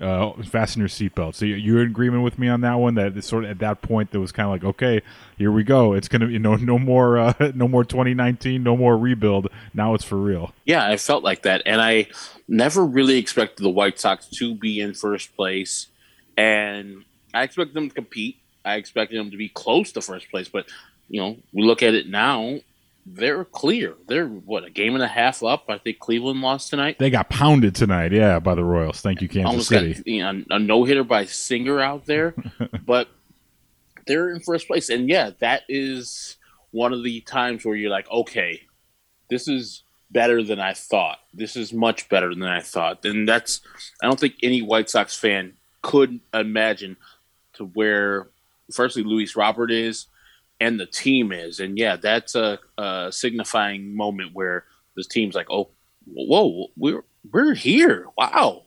uh, 0.00 0.32
fasten 0.44 0.80
your 0.80 0.88
seatbelt. 0.88 1.34
So 1.34 1.44
you're 1.44 1.82
in 1.82 1.88
agreement 1.88 2.22
with 2.22 2.38
me 2.38 2.48
on 2.48 2.60
that 2.62 2.74
one. 2.74 2.94
That 2.94 3.22
sort 3.24 3.44
of 3.44 3.50
at 3.50 3.58
that 3.58 3.82
point, 3.82 4.10
that 4.12 4.20
was 4.20 4.32
kind 4.32 4.46
of 4.46 4.52
like, 4.52 4.64
okay, 4.64 5.02
here 5.36 5.50
we 5.50 5.64
go. 5.64 5.92
It's 5.92 6.08
gonna, 6.08 6.28
you 6.28 6.38
know, 6.38 6.54
no 6.56 6.78
more, 6.78 7.18
uh, 7.18 7.34
no 7.54 7.68
more 7.68 7.84
2019, 7.84 8.62
no 8.62 8.76
more 8.76 8.96
rebuild. 8.96 9.48
Now 9.74 9.94
it's 9.94 10.04
for 10.04 10.16
real. 10.16 10.52
Yeah, 10.64 10.86
I 10.86 10.96
felt 10.96 11.24
like 11.24 11.42
that, 11.42 11.62
and 11.66 11.80
I 11.80 12.08
never 12.46 12.84
really 12.84 13.18
expected 13.18 13.62
the 13.62 13.70
White 13.70 13.98
Sox 13.98 14.28
to 14.38 14.54
be 14.54 14.80
in 14.80 14.94
first 14.94 15.34
place, 15.36 15.88
and 16.36 17.04
I 17.34 17.42
expected 17.42 17.74
them 17.74 17.88
to 17.88 17.94
compete. 17.94 18.38
I 18.64 18.74
expected 18.74 19.18
them 19.18 19.30
to 19.30 19.36
be 19.36 19.48
close 19.48 19.92
to 19.92 20.00
first 20.00 20.30
place, 20.30 20.48
but 20.48 20.66
you 21.08 21.20
know, 21.20 21.36
we 21.52 21.62
look 21.62 21.82
at 21.82 21.94
it 21.94 22.08
now 22.08 22.60
they're 23.14 23.44
clear. 23.44 23.94
They're 24.06 24.26
what 24.26 24.64
a 24.64 24.70
game 24.70 24.94
and 24.94 25.02
a 25.02 25.08
half 25.08 25.42
up. 25.42 25.64
I 25.68 25.78
think 25.78 25.98
Cleveland 25.98 26.40
lost 26.40 26.70
tonight. 26.70 26.98
They 26.98 27.10
got 27.10 27.28
pounded 27.28 27.74
tonight, 27.74 28.12
yeah, 28.12 28.38
by 28.38 28.54
the 28.54 28.64
Royals. 28.64 29.00
Thank 29.00 29.22
you, 29.22 29.28
Kansas 29.28 29.50
Almost 29.50 29.68
City. 29.68 29.94
Got, 29.94 30.06
you 30.06 30.22
know, 30.22 30.44
a 30.50 30.58
no 30.58 30.84
hitter 30.84 31.04
by 31.04 31.24
Singer 31.24 31.80
out 31.80 32.06
there, 32.06 32.34
but 32.86 33.08
they're 34.06 34.30
in 34.30 34.40
first 34.40 34.66
place, 34.66 34.88
and 34.88 35.08
yeah, 35.08 35.30
that 35.38 35.62
is 35.68 36.36
one 36.70 36.92
of 36.92 37.02
the 37.02 37.20
times 37.22 37.64
where 37.64 37.74
you're 37.74 37.90
like, 37.90 38.10
okay, 38.10 38.62
this 39.30 39.48
is 39.48 39.82
better 40.10 40.42
than 40.42 40.60
I 40.60 40.74
thought. 40.74 41.18
This 41.32 41.56
is 41.56 41.72
much 41.72 42.08
better 42.08 42.30
than 42.30 42.44
I 42.44 42.60
thought, 42.60 43.04
and 43.04 43.28
that's 43.28 43.60
I 44.02 44.06
don't 44.06 44.20
think 44.20 44.34
any 44.42 44.62
White 44.62 44.90
Sox 44.90 45.16
fan 45.16 45.54
could 45.82 46.20
imagine 46.34 46.96
to 47.54 47.64
where 47.64 48.28
firstly 48.72 49.02
Luis 49.02 49.36
Robert 49.36 49.70
is 49.70 50.06
and 50.60 50.78
the 50.78 50.86
team 50.86 51.32
is. 51.32 51.60
And 51.60 51.78
yeah, 51.78 51.96
that's 51.96 52.34
a, 52.34 52.58
a 52.76 53.08
signifying 53.10 53.96
moment 53.96 54.30
where 54.34 54.64
the 54.96 55.04
team's 55.04 55.34
like, 55.34 55.50
oh, 55.50 55.70
whoa, 56.06 56.68
we're 56.76 57.04
we're 57.30 57.54
here. 57.54 58.06
Wow, 58.16 58.64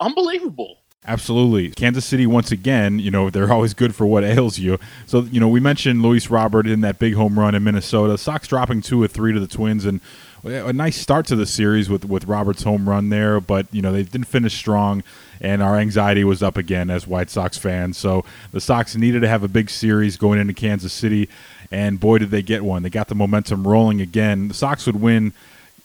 unbelievable. 0.00 0.78
Absolutely. 1.08 1.70
Kansas 1.70 2.04
City, 2.04 2.26
once 2.26 2.50
again, 2.50 2.98
you 2.98 3.12
know, 3.12 3.30
they're 3.30 3.52
always 3.52 3.74
good 3.74 3.94
for 3.94 4.06
what 4.06 4.24
ails 4.24 4.58
you. 4.58 4.76
So, 5.06 5.20
you 5.20 5.38
know, 5.38 5.46
we 5.46 5.60
mentioned 5.60 6.02
Luis 6.02 6.30
Robert 6.30 6.66
in 6.66 6.80
that 6.80 6.98
big 6.98 7.14
home 7.14 7.38
run 7.38 7.54
in 7.54 7.62
Minnesota. 7.62 8.18
Sox 8.18 8.48
dropping 8.48 8.82
two 8.82 9.00
or 9.00 9.06
three 9.06 9.32
to 9.32 9.38
the 9.38 9.46
Twins, 9.46 9.84
and 9.84 10.00
a 10.46 10.72
nice 10.72 10.96
start 10.96 11.26
to 11.26 11.36
the 11.36 11.46
series 11.46 11.88
with, 11.88 12.04
with 12.04 12.24
Robert's 12.24 12.62
home 12.62 12.88
run 12.88 13.08
there, 13.08 13.40
but, 13.40 13.66
you 13.72 13.82
know, 13.82 13.92
they 13.92 14.02
didn't 14.02 14.26
finish 14.26 14.54
strong, 14.54 15.02
and 15.40 15.62
our 15.62 15.76
anxiety 15.76 16.24
was 16.24 16.42
up 16.42 16.56
again 16.56 16.90
as 16.90 17.06
White 17.06 17.30
Sox 17.30 17.58
fans. 17.58 17.98
So 17.98 18.24
the 18.52 18.60
Sox 18.60 18.96
needed 18.96 19.20
to 19.20 19.28
have 19.28 19.42
a 19.42 19.48
big 19.48 19.70
series 19.70 20.16
going 20.16 20.38
into 20.38 20.54
Kansas 20.54 20.92
City, 20.92 21.28
and 21.70 22.00
boy, 22.00 22.18
did 22.18 22.30
they 22.30 22.42
get 22.42 22.64
one. 22.64 22.82
They 22.82 22.90
got 22.90 23.08
the 23.08 23.14
momentum 23.14 23.66
rolling 23.66 24.00
again. 24.00 24.48
The 24.48 24.54
Sox 24.54 24.86
would 24.86 25.00
win 25.00 25.32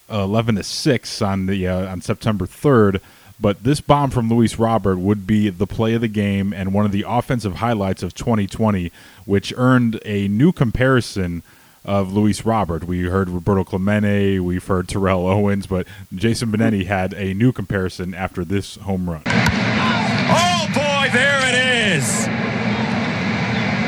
11 0.10 0.56
to 0.56 0.64
6 0.64 1.22
on, 1.22 1.46
the, 1.46 1.68
uh, 1.68 1.92
on 1.92 2.02
September 2.02 2.46
3rd 2.46 3.02
but 3.42 3.64
this 3.64 3.82
bomb 3.82 4.12
from 4.12 4.30
Luis 4.30 4.60
Robert 4.60 5.00
would 5.00 5.26
be 5.26 5.50
the 5.50 5.66
play 5.66 5.96
of 5.96 6.02
the 6.02 6.08
game 6.08 6.54
and 6.54 6.74
one 6.74 6.86
of 6.86 6.92
the 6.92 7.04
offensive 7.08 7.56
highlights 7.56 8.04
of 8.04 8.14
2020, 8.14 8.92
which 9.26 9.52
earned 9.58 10.00
a 10.06 10.28
new 10.28 10.52
comparison 10.52 11.42
of 11.84 12.14
Luis 12.14 12.46
Robert. 12.46 12.84
We 12.84 13.04
heard 13.04 13.30
Roberto 13.30 13.64
Clemente, 13.64 14.40
we've 14.40 14.66
heard 14.66 14.88
Terrell 14.88 15.28
Owens, 15.28 15.68
but 15.68 15.88
Jason 16.14 16.52
Benetti 16.52 16.86
had 16.86 17.14
a 17.14 17.34
new 17.34 17.52
comparison 17.52 18.14
after 18.14 18.46
this 18.46 18.76
home 18.78 19.10
run. 19.10 19.24
Oh 19.26 20.68
boy, 20.74 21.10
there 21.12 21.42
it 21.44 21.98
is! 21.98 22.28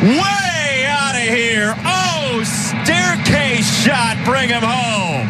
Way 0.03 0.85
out 0.87 1.15
of 1.15 1.21
here! 1.21 1.73
Oh, 1.85 2.43
staircase 2.43 3.83
shot, 3.83 4.17
bring 4.25 4.49
him 4.49 4.63
home! 4.63 5.29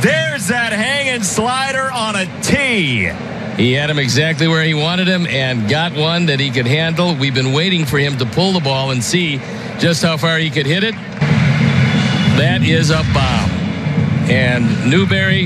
There's 0.00 0.48
that 0.48 0.72
hanging 0.72 1.22
slider 1.22 1.90
on 1.90 2.16
a 2.16 2.26
tee. 2.42 3.10
He 3.56 3.72
had 3.72 3.88
him 3.88 3.98
exactly 3.98 4.48
where 4.48 4.64
he 4.64 4.74
wanted 4.74 5.06
him 5.06 5.26
and 5.28 5.70
got 5.70 5.94
one 5.94 6.26
that 6.26 6.40
he 6.40 6.50
could 6.50 6.66
handle. 6.66 7.14
We've 7.14 7.34
been 7.34 7.52
waiting 7.52 7.86
for 7.86 7.98
him 7.98 8.18
to 8.18 8.26
pull 8.26 8.52
the 8.52 8.60
ball 8.60 8.90
and 8.90 9.02
see 9.02 9.40
just 9.78 10.02
how 10.02 10.16
far 10.16 10.38
he 10.38 10.50
could 10.50 10.66
hit 10.66 10.82
it. 10.84 10.94
That 12.36 12.62
is 12.64 12.90
a 12.90 13.02
bomb. 13.14 13.50
And 14.28 14.90
Newberry 14.90 15.44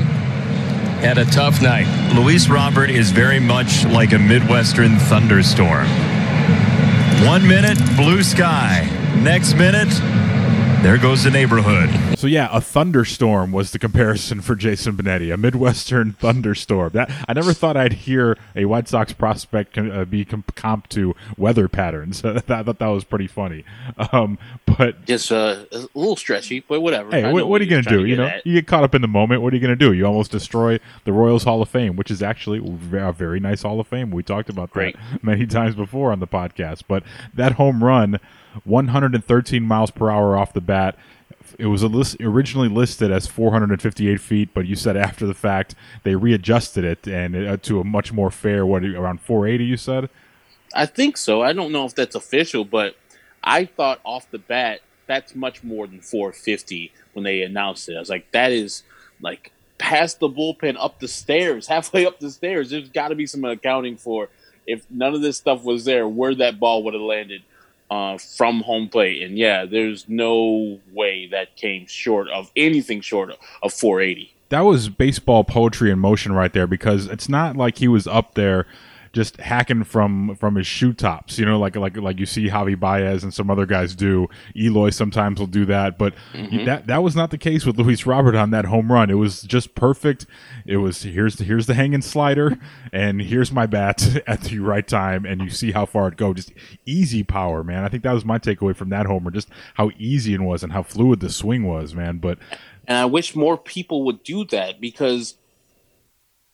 had 1.00 1.18
a 1.18 1.26
tough 1.26 1.60
night. 1.60 1.86
Luis 2.14 2.48
Robert 2.48 2.90
is 2.90 3.10
very 3.10 3.38
much 3.38 3.84
like 3.84 4.12
a 4.12 4.18
Midwestern 4.18 4.96
thunderstorm. 4.96 5.86
One 7.26 7.46
minute, 7.46 7.78
blue 7.96 8.22
sky. 8.22 8.88
Next 9.16 9.54
minute, 9.54 9.90
there 10.82 10.96
goes 10.96 11.24
the 11.24 11.30
neighborhood. 11.30 12.07
So 12.18 12.26
yeah, 12.26 12.48
a 12.50 12.60
thunderstorm 12.60 13.52
was 13.52 13.70
the 13.70 13.78
comparison 13.78 14.40
for 14.40 14.56
Jason 14.56 14.96
Benetti, 14.96 15.32
a 15.32 15.36
Midwestern 15.36 16.12
thunderstorm. 16.18 16.90
That 16.92 17.12
I 17.28 17.32
never 17.32 17.52
thought 17.52 17.76
I'd 17.76 17.92
hear 17.92 18.36
a 18.56 18.64
White 18.64 18.88
Sox 18.88 19.12
prospect 19.12 19.78
uh, 19.78 20.04
be 20.04 20.24
comp, 20.24 20.56
comp 20.56 20.88
to 20.88 21.14
weather 21.36 21.68
patterns. 21.68 22.24
I 22.24 22.40
thought 22.40 22.80
that 22.80 22.86
was 22.88 23.04
pretty 23.04 23.28
funny. 23.28 23.62
Um, 24.10 24.36
but 24.66 25.04
just 25.04 25.30
uh, 25.30 25.64
a 25.70 25.88
little 25.94 26.16
stretchy, 26.16 26.58
but 26.58 26.80
whatever. 26.80 27.12
Hey, 27.12 27.32
what, 27.32 27.46
what, 27.46 27.60
are 27.60 27.64
you 27.64 27.70
going 27.70 27.84
to 27.84 27.88
do? 27.88 28.04
You 28.04 28.16
know, 28.16 28.26
at. 28.26 28.44
you 28.44 28.54
get 28.54 28.66
caught 28.66 28.82
up 28.82 28.96
in 28.96 29.02
the 29.02 29.06
moment. 29.06 29.42
What 29.42 29.52
are 29.52 29.56
you 29.56 29.62
going 29.62 29.78
to 29.78 29.86
do? 29.86 29.92
You 29.92 30.04
almost 30.04 30.32
destroy 30.32 30.80
the 31.04 31.12
Royals 31.12 31.44
Hall 31.44 31.62
of 31.62 31.68
Fame, 31.68 31.94
which 31.94 32.10
is 32.10 32.20
actually 32.20 32.58
a 32.58 33.12
very 33.12 33.38
nice 33.38 33.62
Hall 33.62 33.78
of 33.78 33.86
Fame. 33.86 34.10
We 34.10 34.24
talked 34.24 34.48
about 34.48 34.72
Great. 34.72 34.96
that 34.96 35.22
many 35.22 35.46
times 35.46 35.76
before 35.76 36.10
on 36.10 36.18
the 36.18 36.26
podcast. 36.26 36.82
But 36.88 37.04
that 37.32 37.52
home 37.52 37.84
run 37.84 38.18
113 38.64 39.62
miles 39.62 39.92
per 39.92 40.10
hour 40.10 40.36
off 40.36 40.52
the 40.52 40.60
bat. 40.60 40.98
It 41.58 41.66
was 41.66 41.82
list, 41.82 42.16
originally 42.20 42.68
listed 42.68 43.10
as 43.10 43.26
458 43.26 44.20
feet, 44.20 44.50
but 44.54 44.66
you 44.66 44.76
said 44.76 44.96
after 44.96 45.26
the 45.26 45.34
fact 45.34 45.74
they 46.04 46.14
readjusted 46.14 46.84
it 46.84 47.08
and 47.08 47.34
uh, 47.34 47.56
to 47.58 47.80
a 47.80 47.84
much 47.84 48.12
more 48.12 48.30
fair 48.30 48.64
what 48.64 48.84
around 48.84 49.20
480. 49.20 49.64
You 49.64 49.76
said. 49.76 50.08
I 50.72 50.86
think 50.86 51.16
so. 51.16 51.42
I 51.42 51.52
don't 51.52 51.72
know 51.72 51.84
if 51.84 51.94
that's 51.94 52.14
official, 52.14 52.64
but 52.64 52.94
I 53.42 53.64
thought 53.64 54.00
off 54.04 54.30
the 54.30 54.38
bat 54.38 54.80
that's 55.06 55.34
much 55.34 55.64
more 55.64 55.86
than 55.86 56.00
450 56.00 56.92
when 57.14 57.24
they 57.24 57.42
announced 57.42 57.88
it. 57.88 57.96
I 57.96 58.00
was 58.00 58.10
like, 58.10 58.30
that 58.32 58.52
is 58.52 58.84
like 59.20 59.50
past 59.78 60.20
the 60.20 60.28
bullpen 60.28 60.76
up 60.78 61.00
the 61.00 61.08
stairs, 61.08 61.66
halfway 61.68 62.06
up 62.06 62.20
the 62.20 62.30
stairs. 62.30 62.70
There's 62.70 62.90
got 62.90 63.08
to 63.08 63.16
be 63.16 63.26
some 63.26 63.44
accounting 63.44 63.96
for 63.96 64.28
if 64.66 64.84
none 64.90 65.14
of 65.14 65.22
this 65.22 65.38
stuff 65.38 65.64
was 65.64 65.86
there, 65.86 66.06
where 66.06 66.34
that 66.34 66.60
ball 66.60 66.84
would 66.84 66.94
have 66.94 67.02
landed 67.02 67.42
uh, 67.90 68.18
from 68.18 68.60
home 68.62 68.88
plate. 68.88 69.22
And 69.22 69.38
yeah, 69.38 69.64
there's 69.64 70.08
no 70.08 70.80
way 70.92 71.26
that 71.30 71.56
came 71.56 71.86
short 71.86 72.28
of 72.28 72.50
anything 72.56 73.00
short 73.00 73.30
of 73.62 73.72
480. 73.72 74.34
That 74.50 74.60
was 74.60 74.88
baseball 74.88 75.44
poetry 75.44 75.90
in 75.90 75.98
motion 75.98 76.32
right 76.32 76.52
there 76.52 76.66
because 76.66 77.06
it's 77.06 77.28
not 77.28 77.56
like 77.56 77.78
he 77.78 77.88
was 77.88 78.06
up 78.06 78.34
there 78.34 78.66
just 79.12 79.38
hacking 79.38 79.84
from 79.84 80.34
from 80.36 80.56
his 80.56 80.66
shoe 80.66 80.92
tops. 80.92 81.38
You 81.38 81.46
know, 81.46 81.58
like 81.58 81.76
like 81.76 81.96
like 81.96 82.18
you 82.18 82.26
see 82.26 82.48
Javi 82.48 82.78
Baez 82.78 83.22
and 83.22 83.32
some 83.32 83.50
other 83.50 83.66
guys 83.66 83.94
do. 83.94 84.28
Eloy 84.56 84.90
sometimes 84.90 85.38
will 85.38 85.46
do 85.46 85.64
that, 85.66 85.98
but 85.98 86.14
mm-hmm. 86.32 86.64
that 86.64 86.86
that 86.86 87.02
was 87.02 87.16
not 87.16 87.30
the 87.30 87.38
case 87.38 87.64
with 87.64 87.78
Luis 87.78 88.06
Robert 88.06 88.34
on 88.34 88.50
that 88.50 88.66
home 88.66 88.92
run. 88.92 89.10
It 89.10 89.14
was 89.14 89.42
just 89.42 89.74
perfect. 89.74 90.26
It 90.66 90.78
was 90.78 91.02
here's 91.02 91.36
the 91.36 91.44
here's 91.44 91.66
the 91.66 91.74
hanging 91.74 92.02
slider, 92.02 92.58
and 92.92 93.20
here's 93.20 93.52
my 93.52 93.66
bat 93.66 94.22
at 94.26 94.42
the 94.42 94.58
right 94.58 94.86
time, 94.86 95.24
and 95.24 95.40
you 95.42 95.50
see 95.50 95.72
how 95.72 95.86
far 95.86 96.08
it 96.08 96.16
go. 96.16 96.34
Just 96.34 96.52
easy 96.86 97.22
power, 97.22 97.64
man. 97.64 97.84
I 97.84 97.88
think 97.88 98.02
that 98.02 98.12
was 98.12 98.24
my 98.24 98.38
takeaway 98.38 98.74
from 98.74 98.90
that 98.90 99.06
homer. 99.06 99.30
Just 99.30 99.48
how 99.74 99.90
easy 99.98 100.34
it 100.34 100.40
was 100.40 100.62
and 100.62 100.72
how 100.72 100.82
fluid 100.82 101.20
the 101.20 101.30
swing 101.30 101.64
was, 101.64 101.94
man. 101.94 102.18
But 102.18 102.38
and 102.86 102.96
I 102.96 103.04
wish 103.04 103.36
more 103.36 103.58
people 103.58 104.04
would 104.04 104.22
do 104.22 104.44
that 104.46 104.80
because 104.80 105.34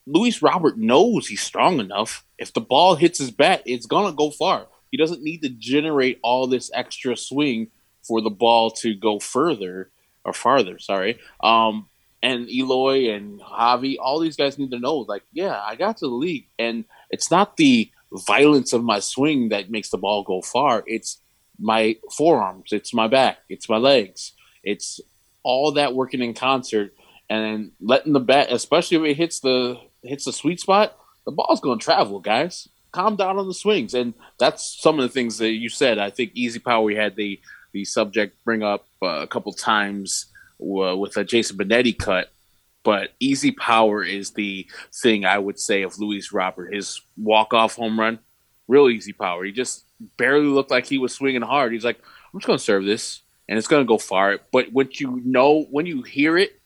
Luis 0.06 0.42
Robert 0.42 0.76
knows 0.78 1.26
he's 1.26 1.40
strong 1.40 1.80
enough. 1.80 2.24
If 2.38 2.52
the 2.52 2.60
ball 2.60 2.94
hits 2.94 3.18
his 3.18 3.30
bat, 3.30 3.62
it's 3.64 3.86
gonna 3.86 4.12
go 4.12 4.30
far. 4.30 4.66
He 4.90 4.96
doesn't 4.96 5.22
need 5.22 5.42
to 5.42 5.48
generate 5.48 6.20
all 6.22 6.46
this 6.46 6.70
extra 6.74 7.16
swing 7.16 7.68
for 8.02 8.20
the 8.20 8.30
ball 8.30 8.70
to 8.70 8.94
go 8.94 9.18
further 9.18 9.90
or 10.24 10.32
farther. 10.32 10.78
Sorry. 10.78 11.18
Um, 11.42 11.88
and 12.22 12.48
Eloy 12.48 13.10
and 13.10 13.40
Javi, 13.40 13.96
all 14.00 14.18
these 14.18 14.36
guys 14.36 14.58
need 14.58 14.70
to 14.70 14.78
know, 14.78 14.98
like, 14.98 15.24
yeah, 15.32 15.60
I 15.62 15.74
got 15.76 15.98
to 15.98 16.06
the 16.06 16.14
league, 16.14 16.48
and 16.58 16.84
it's 17.10 17.30
not 17.30 17.56
the 17.56 17.90
violence 18.12 18.72
of 18.72 18.82
my 18.82 19.00
swing 19.00 19.50
that 19.50 19.70
makes 19.70 19.90
the 19.90 19.98
ball 19.98 20.22
go 20.22 20.40
far. 20.40 20.84
It's 20.86 21.20
my 21.58 21.96
forearms, 22.16 22.72
it's 22.72 22.94
my 22.94 23.08
back, 23.08 23.38
it's 23.48 23.68
my 23.68 23.76
legs, 23.76 24.32
it's 24.62 25.00
all 25.42 25.72
that 25.72 25.94
working 25.94 26.22
in 26.22 26.32
concert, 26.32 26.94
and 27.28 27.72
letting 27.80 28.14
the 28.14 28.20
bat, 28.20 28.50
especially 28.50 28.96
if 28.96 29.02
it 29.02 29.16
hits 29.16 29.40
the 29.40 29.78
hits 30.04 30.24
the 30.24 30.32
sweet 30.32 30.60
spot, 30.60 30.96
the 31.24 31.32
ball's 31.32 31.60
going 31.60 31.78
to 31.78 31.84
travel, 31.84 32.20
guys. 32.20 32.68
Calm 32.92 33.16
down 33.16 33.38
on 33.38 33.48
the 33.48 33.54
swings, 33.54 33.94
and 33.94 34.14
that's 34.38 34.80
some 34.80 34.98
of 34.98 35.02
the 35.02 35.08
things 35.08 35.38
that 35.38 35.50
you 35.50 35.68
said. 35.68 35.98
I 35.98 36.10
think 36.10 36.30
Easy 36.34 36.60
Power 36.60 36.82
we 36.82 36.94
had 36.94 37.16
the 37.16 37.40
the 37.72 37.84
subject 37.84 38.36
bring 38.44 38.62
up 38.62 38.86
uh, 39.02 39.22
a 39.22 39.26
couple 39.26 39.52
times 39.52 40.26
uh, 40.60 40.96
with 40.96 41.16
a 41.16 41.24
Jason 41.24 41.56
Benetti 41.56 41.98
cut, 41.98 42.30
but 42.84 43.10
Easy 43.18 43.50
Power 43.50 44.04
is 44.04 44.30
the 44.30 44.68
thing 45.02 45.24
I 45.24 45.38
would 45.38 45.58
say 45.58 45.82
of 45.82 45.98
Luis 45.98 46.32
Robert. 46.32 46.72
His 46.72 47.00
walk 47.16 47.52
off 47.52 47.74
home 47.74 47.98
run, 47.98 48.20
real 48.68 48.88
easy 48.88 49.12
power. 49.12 49.44
He 49.44 49.52
just 49.52 49.84
barely 50.16 50.46
looked 50.46 50.70
like 50.70 50.86
he 50.86 50.98
was 50.98 51.12
swinging 51.12 51.42
hard. 51.42 51.72
He's 51.72 51.84
like, 51.84 51.98
I'm 52.32 52.40
just 52.40 52.46
going 52.46 52.58
to 52.58 52.64
serve 52.64 52.84
this, 52.84 53.22
and 53.48 53.58
it's 53.58 53.66
going 53.66 53.82
to 53.82 53.88
go 53.88 53.98
far. 53.98 54.38
But 54.52 54.72
when 54.72 54.88
you 54.92 55.20
know, 55.24 55.64
when 55.70 55.86
you 55.86 56.02
hear 56.02 56.38
it, 56.38 56.60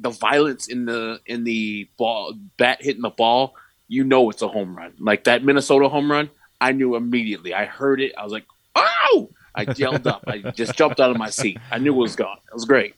the 0.00 0.10
violence 0.10 0.66
in 0.66 0.86
the 0.86 1.20
in 1.26 1.44
the 1.44 1.88
ball 1.98 2.34
bat 2.56 2.78
hitting 2.80 3.02
the 3.02 3.10
ball, 3.10 3.54
you 3.88 4.04
know 4.04 4.30
it's 4.30 4.42
a 4.42 4.48
home 4.48 4.76
run. 4.76 4.94
Like 4.98 5.24
that 5.24 5.44
Minnesota 5.44 5.88
home 5.88 6.10
run, 6.10 6.30
I 6.60 6.72
knew 6.72 6.96
immediately. 6.96 7.54
I 7.54 7.66
heard 7.66 8.00
it. 8.00 8.12
I 8.16 8.24
was 8.24 8.32
like, 8.32 8.46
"Oh!" 8.74 9.30
I 9.54 9.66
yelled 9.76 10.06
up. 10.06 10.24
I 10.26 10.38
just 10.52 10.76
jumped 10.76 11.00
out 11.00 11.10
of 11.10 11.16
my 11.16 11.30
seat. 11.30 11.58
I 11.70 11.78
knew 11.78 11.92
it 11.92 11.98
was 11.98 12.16
gone. 12.16 12.38
It 12.48 12.54
was 12.54 12.64
great. 12.64 12.94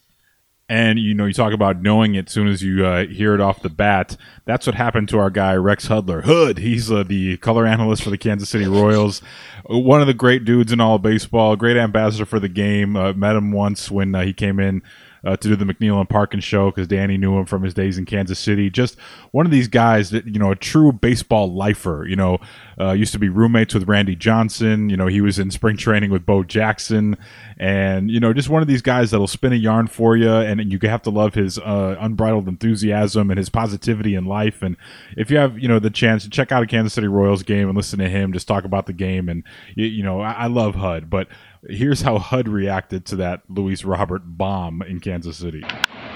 And 0.68 0.98
you 0.98 1.12
know, 1.12 1.26
you 1.26 1.34
talk 1.34 1.52
about 1.52 1.82
knowing 1.82 2.14
it 2.14 2.28
as 2.28 2.32
soon 2.32 2.46
as 2.46 2.62
you 2.62 2.86
uh, 2.86 3.06
hear 3.06 3.34
it 3.34 3.40
off 3.40 3.62
the 3.62 3.68
bat. 3.68 4.16
That's 4.44 4.66
what 4.66 4.76
happened 4.76 5.08
to 5.10 5.18
our 5.18 5.28
guy 5.28 5.54
Rex 5.54 5.88
Hudler. 5.88 6.22
Hood, 6.22 6.58
he's 6.58 6.90
uh, 6.90 7.02
the 7.02 7.36
color 7.38 7.66
analyst 7.66 8.02
for 8.02 8.10
the 8.10 8.18
Kansas 8.18 8.48
City 8.48 8.66
Royals. 8.66 9.20
One 9.66 10.00
of 10.00 10.06
the 10.06 10.14
great 10.14 10.44
dudes 10.44 10.72
in 10.72 10.80
all 10.80 10.98
baseball. 10.98 11.56
Great 11.56 11.76
ambassador 11.76 12.24
for 12.24 12.40
the 12.40 12.48
game. 12.48 12.96
Uh, 12.96 13.12
met 13.12 13.36
him 13.36 13.52
once 13.52 13.90
when 13.90 14.14
uh, 14.14 14.22
he 14.22 14.32
came 14.32 14.58
in 14.58 14.82
uh, 15.24 15.36
to 15.36 15.48
do 15.48 15.56
the 15.56 15.64
McNeil 15.64 16.00
and 16.00 16.08
Parkins 16.08 16.44
show 16.44 16.70
because 16.70 16.88
Danny 16.88 17.16
knew 17.16 17.38
him 17.38 17.46
from 17.46 17.62
his 17.62 17.74
days 17.74 17.98
in 17.98 18.04
Kansas 18.04 18.38
City. 18.38 18.70
Just 18.70 18.98
one 19.30 19.46
of 19.46 19.52
these 19.52 19.68
guys 19.68 20.10
that 20.10 20.26
you 20.26 20.38
know, 20.38 20.50
a 20.50 20.56
true 20.56 20.92
baseball 20.92 21.52
lifer. 21.52 22.04
You 22.08 22.16
know, 22.16 22.38
uh, 22.80 22.92
used 22.92 23.12
to 23.12 23.18
be 23.18 23.28
roommates 23.28 23.74
with 23.74 23.88
Randy 23.88 24.16
Johnson. 24.16 24.90
You 24.90 24.96
know, 24.96 25.06
he 25.06 25.20
was 25.20 25.38
in 25.38 25.50
spring 25.50 25.76
training 25.76 26.10
with 26.10 26.26
Bo 26.26 26.42
Jackson, 26.42 27.16
and 27.58 28.10
you 28.10 28.18
know, 28.18 28.32
just 28.32 28.48
one 28.48 28.62
of 28.62 28.68
these 28.68 28.82
guys 28.82 29.10
that'll 29.10 29.26
spin 29.26 29.52
a 29.52 29.56
yarn 29.56 29.86
for 29.86 30.16
you, 30.16 30.32
and 30.32 30.72
you 30.72 30.78
have 30.82 31.02
to 31.02 31.10
love 31.10 31.34
his 31.34 31.58
uh, 31.58 31.96
unbridled 32.00 32.48
enthusiasm 32.48 33.30
and 33.30 33.38
his 33.38 33.48
positivity 33.48 34.14
in 34.14 34.24
life. 34.24 34.62
And 34.62 34.76
if 35.16 35.30
you 35.30 35.38
have 35.38 35.58
you 35.58 35.68
know 35.68 35.78
the 35.78 35.90
chance 35.90 36.24
to 36.24 36.30
check 36.30 36.50
out 36.50 36.62
a 36.62 36.66
Kansas 36.66 36.94
City 36.94 37.08
Royals 37.08 37.42
game 37.42 37.68
and 37.68 37.76
listen 37.76 37.98
to 38.00 38.08
him 38.08 38.32
just 38.32 38.48
talk 38.48 38.64
about 38.64 38.86
the 38.86 38.92
game, 38.92 39.28
and 39.28 39.44
you, 39.76 39.86
you 39.86 40.02
know, 40.02 40.20
I, 40.20 40.32
I 40.32 40.46
love 40.46 40.74
Hud, 40.74 41.08
but 41.08 41.28
Here's 41.68 42.02
how 42.02 42.18
Hud 42.18 42.48
reacted 42.48 43.06
to 43.06 43.16
that 43.16 43.42
Luis 43.48 43.84
Robert 43.84 44.22
bomb 44.24 44.82
in 44.82 44.98
Kansas 44.98 45.36
City. 45.36 45.62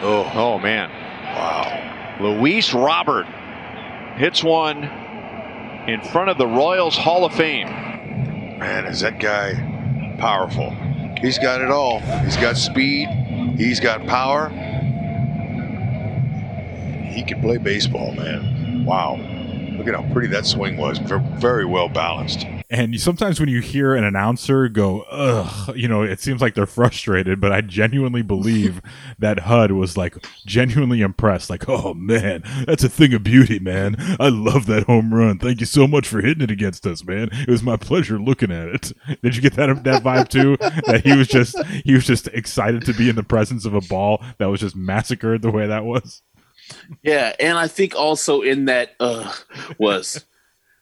Oh, 0.03 0.31
oh 0.35 0.59
man. 0.59 0.91
Wow. 0.91 2.17
Luis 2.21 2.75
Robert 2.75 3.27
hits 4.17 4.43
one 4.43 4.85
in 5.87 6.01
front 6.03 6.31
of 6.31 6.39
the 6.39 6.47
Royals 6.47 6.97
Hall 6.97 7.25
of 7.25 7.33
Fame. 7.35 7.69
Man, 8.59 8.87
is 8.87 9.01
that 9.01 9.21
guy 9.21 10.17
powerful? 10.19 10.71
He's 11.21 11.39
got 11.39 11.61
it 11.61 11.71
all. 11.71 12.01
He's 12.01 12.37
got 12.37 12.57
speed, 12.57 13.09
he's 13.57 13.79
got 13.79 14.05
power. 14.07 14.49
He 17.05 17.23
can 17.23 17.41
play 17.41 17.59
baseball, 17.59 18.13
man. 18.13 18.85
Wow. 18.85 19.17
Look 19.79 19.87
at 19.87 19.95
how 19.95 20.13
pretty 20.13 20.29
that 20.29 20.45
swing 20.45 20.77
was. 20.77 20.99
Very 20.99 21.65
well 21.65 21.89
balanced. 21.89 22.47
And 22.69 22.95
you, 22.95 22.99
sometimes 22.99 23.39
when 23.39 23.49
you 23.49 23.61
hear 23.61 23.95
an 23.95 24.03
announcer 24.03 24.69
go, 24.69 25.03
ugh, 25.03 25.77
you 25.77 25.87
know, 25.87 26.03
it 26.03 26.19
seems 26.19 26.41
like 26.41 26.55
they're 26.55 26.67
frustrated, 26.67 27.41
but 27.41 27.53
I 27.53 27.61
genuinely 27.61 28.23
believe 28.23 28.83
that 29.19 29.41
Hud 29.41 29.73
was 29.73 29.97
like 29.97 30.17
genuinely 30.45 31.01
impressed. 31.01 31.49
Like, 31.49 31.69
oh 31.69 31.95
man, 31.95 32.43
that's 32.67 32.83
a 32.83 32.89
thing 32.89 33.15
of 33.15 33.23
beauty, 33.23 33.61
man. 33.61 33.97
I 34.19 34.31
love 34.31 34.67
that 34.67 34.85
home 34.85 35.15
run. 35.15 35.39
Thank 35.39 35.61
you 35.61 35.67
so 35.67 35.87
much 35.87 36.09
for 36.09 36.21
hitting 36.21 36.43
it 36.43 36.51
against 36.51 36.87
us, 36.87 37.05
man. 37.05 37.29
It 37.33 37.49
was 37.49 37.63
my 37.63 37.77
pleasure 37.77 38.19
looking 38.19 38.51
at 38.51 38.69
it. 38.69 38.93
Did 39.23 39.37
you 39.37 39.43
get 39.43 39.55
that 39.55 39.85
that 39.85 40.03
vibe 40.03 40.29
too? 40.29 40.57
that 40.87 41.03
he 41.05 41.17
was 41.17 41.29
just 41.29 41.63
he 41.85 41.95
was 41.95 42.05
just 42.05 42.27
excited 42.29 42.85
to 42.87 42.93
be 42.95 43.09
in 43.09 43.17
the 43.17 43.23
presence 43.23 43.65
of 43.65 43.75
a 43.75 43.81
ball 43.81 44.25
that 44.39 44.47
was 44.47 44.61
just 44.61 44.75
massacred 44.75 45.43
the 45.43 45.51
way 45.51 45.67
that 45.69 45.85
was. 45.85 46.23
Yeah, 47.03 47.33
and 47.39 47.57
I 47.57 47.69
think 47.69 47.95
also 47.95 48.41
in 48.43 48.65
that 48.65 48.95
uh 48.99 49.33
was 49.79 50.25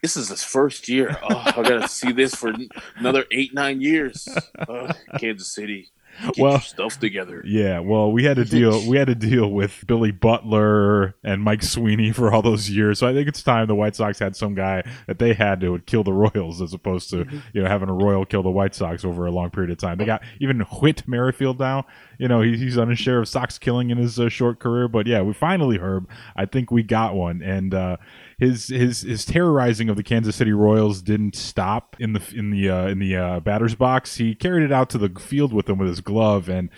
this 0.05 0.19
is 0.19 0.29
his 0.29 0.45
first 0.45 0.87
year. 0.87 1.17
Oh, 1.23 1.43
I 1.47 1.63
gotta 1.63 1.89
see 2.01 2.13
this 2.13 2.35
for 2.35 2.53
another 2.97 3.25
eight, 3.31 3.55
nine 3.55 3.81
years. 3.81 4.29
Uh, 4.59 4.93
Kansas 5.19 5.51
City. 5.51 5.89
Get 6.23 6.39
well, 6.39 6.53
your 6.53 6.61
stuff 6.61 7.01
together. 7.01 7.43
Yeah, 7.45 7.81
well, 7.81 8.13
we 8.13 8.23
had 8.23 8.37
to 8.37 8.45
deal 8.45 8.87
we 8.89 8.99
had 8.99 9.07
to 9.09 9.15
deal 9.15 9.51
with 9.51 9.83
Billy 9.87 10.13
Butler 10.13 11.15
and 11.25 11.43
Mike 11.43 11.63
Sweeney 11.63 12.13
for 12.13 12.33
all 12.33 12.43
those 12.43 12.69
years. 12.69 12.99
So 12.99 13.09
I 13.09 13.15
think 13.15 13.29
it's 13.29 13.43
time 13.43 13.67
the 13.67 13.75
White 13.75 13.97
Sox 13.97 14.19
had 14.19 14.37
some 14.37 14.55
guy 14.55 14.85
that 15.07 15.19
they 15.19 15.33
had 15.33 15.61
to 15.63 15.79
kill 15.87 16.05
the 16.05 16.13
Royals 16.13 16.61
as 16.61 16.75
opposed 16.75 17.09
to 17.11 17.25
Mm-hmm. 17.25 17.39
you 17.55 17.63
know 17.63 17.69
having 17.69 17.89
a 17.89 17.95
Royal 17.95 18.27
kill 18.27 18.43
the 18.43 18.51
White 18.51 18.75
Sox 18.75 19.07
over 19.07 19.25
a 19.25 19.31
long 19.31 19.49
period 19.49 19.71
of 19.71 19.79
time. 19.79 19.97
They 19.97 20.05
got 20.05 20.23
even 20.39 20.61
Whit 20.61 21.09
Merrifield 21.09 21.59
now. 21.59 21.87
You 22.19 22.29
know 22.29 22.41
he, 22.41 22.57
he's 22.57 22.79
on 22.79 22.89
his 22.89 22.99
share 22.99 23.21
of 23.21 23.29
Sox 23.29 23.59
killing 23.59 23.91
in 23.91 23.99
his 23.99 24.19
uh, 24.19 24.29
short 24.29 24.59
career, 24.59 24.89
but 24.89 25.07
yeah, 25.07 25.23
we 25.23 25.33
finally 25.33 25.79
Herb. 25.79 26.09
I 26.37 26.47
think 26.47 26.71
we 26.71 26.83
got 26.83 27.15
one, 27.15 27.43
and 27.43 27.75
uh, 27.75 27.97
his 28.39 28.69
his 28.69 29.03
his 29.03 29.25
terrorizing 29.25 29.89
of 29.89 29.97
the 29.97 30.03
Kansas 30.03 30.37
City 30.37 30.53
Royals 30.53 31.03
didn't 31.03 31.37
stop 31.37 31.97
in 31.99 32.13
the 32.13 32.23
in 32.35 32.51
the 32.51 32.71
uh, 32.71 32.87
in 32.87 32.99
the 32.99 33.17
uh, 33.17 33.41
batter's 33.41 33.75
box. 33.75 34.17
He 34.17 34.35
carried 34.35 34.65
it 34.65 34.73
out 34.73 34.91
to 34.91 34.99
the 34.99 35.09
field 35.21 35.53
with 35.53 35.69
him 35.69 35.79
with 35.79 35.89
his 35.89 36.01
glove, 36.01 36.49
and 36.49 36.71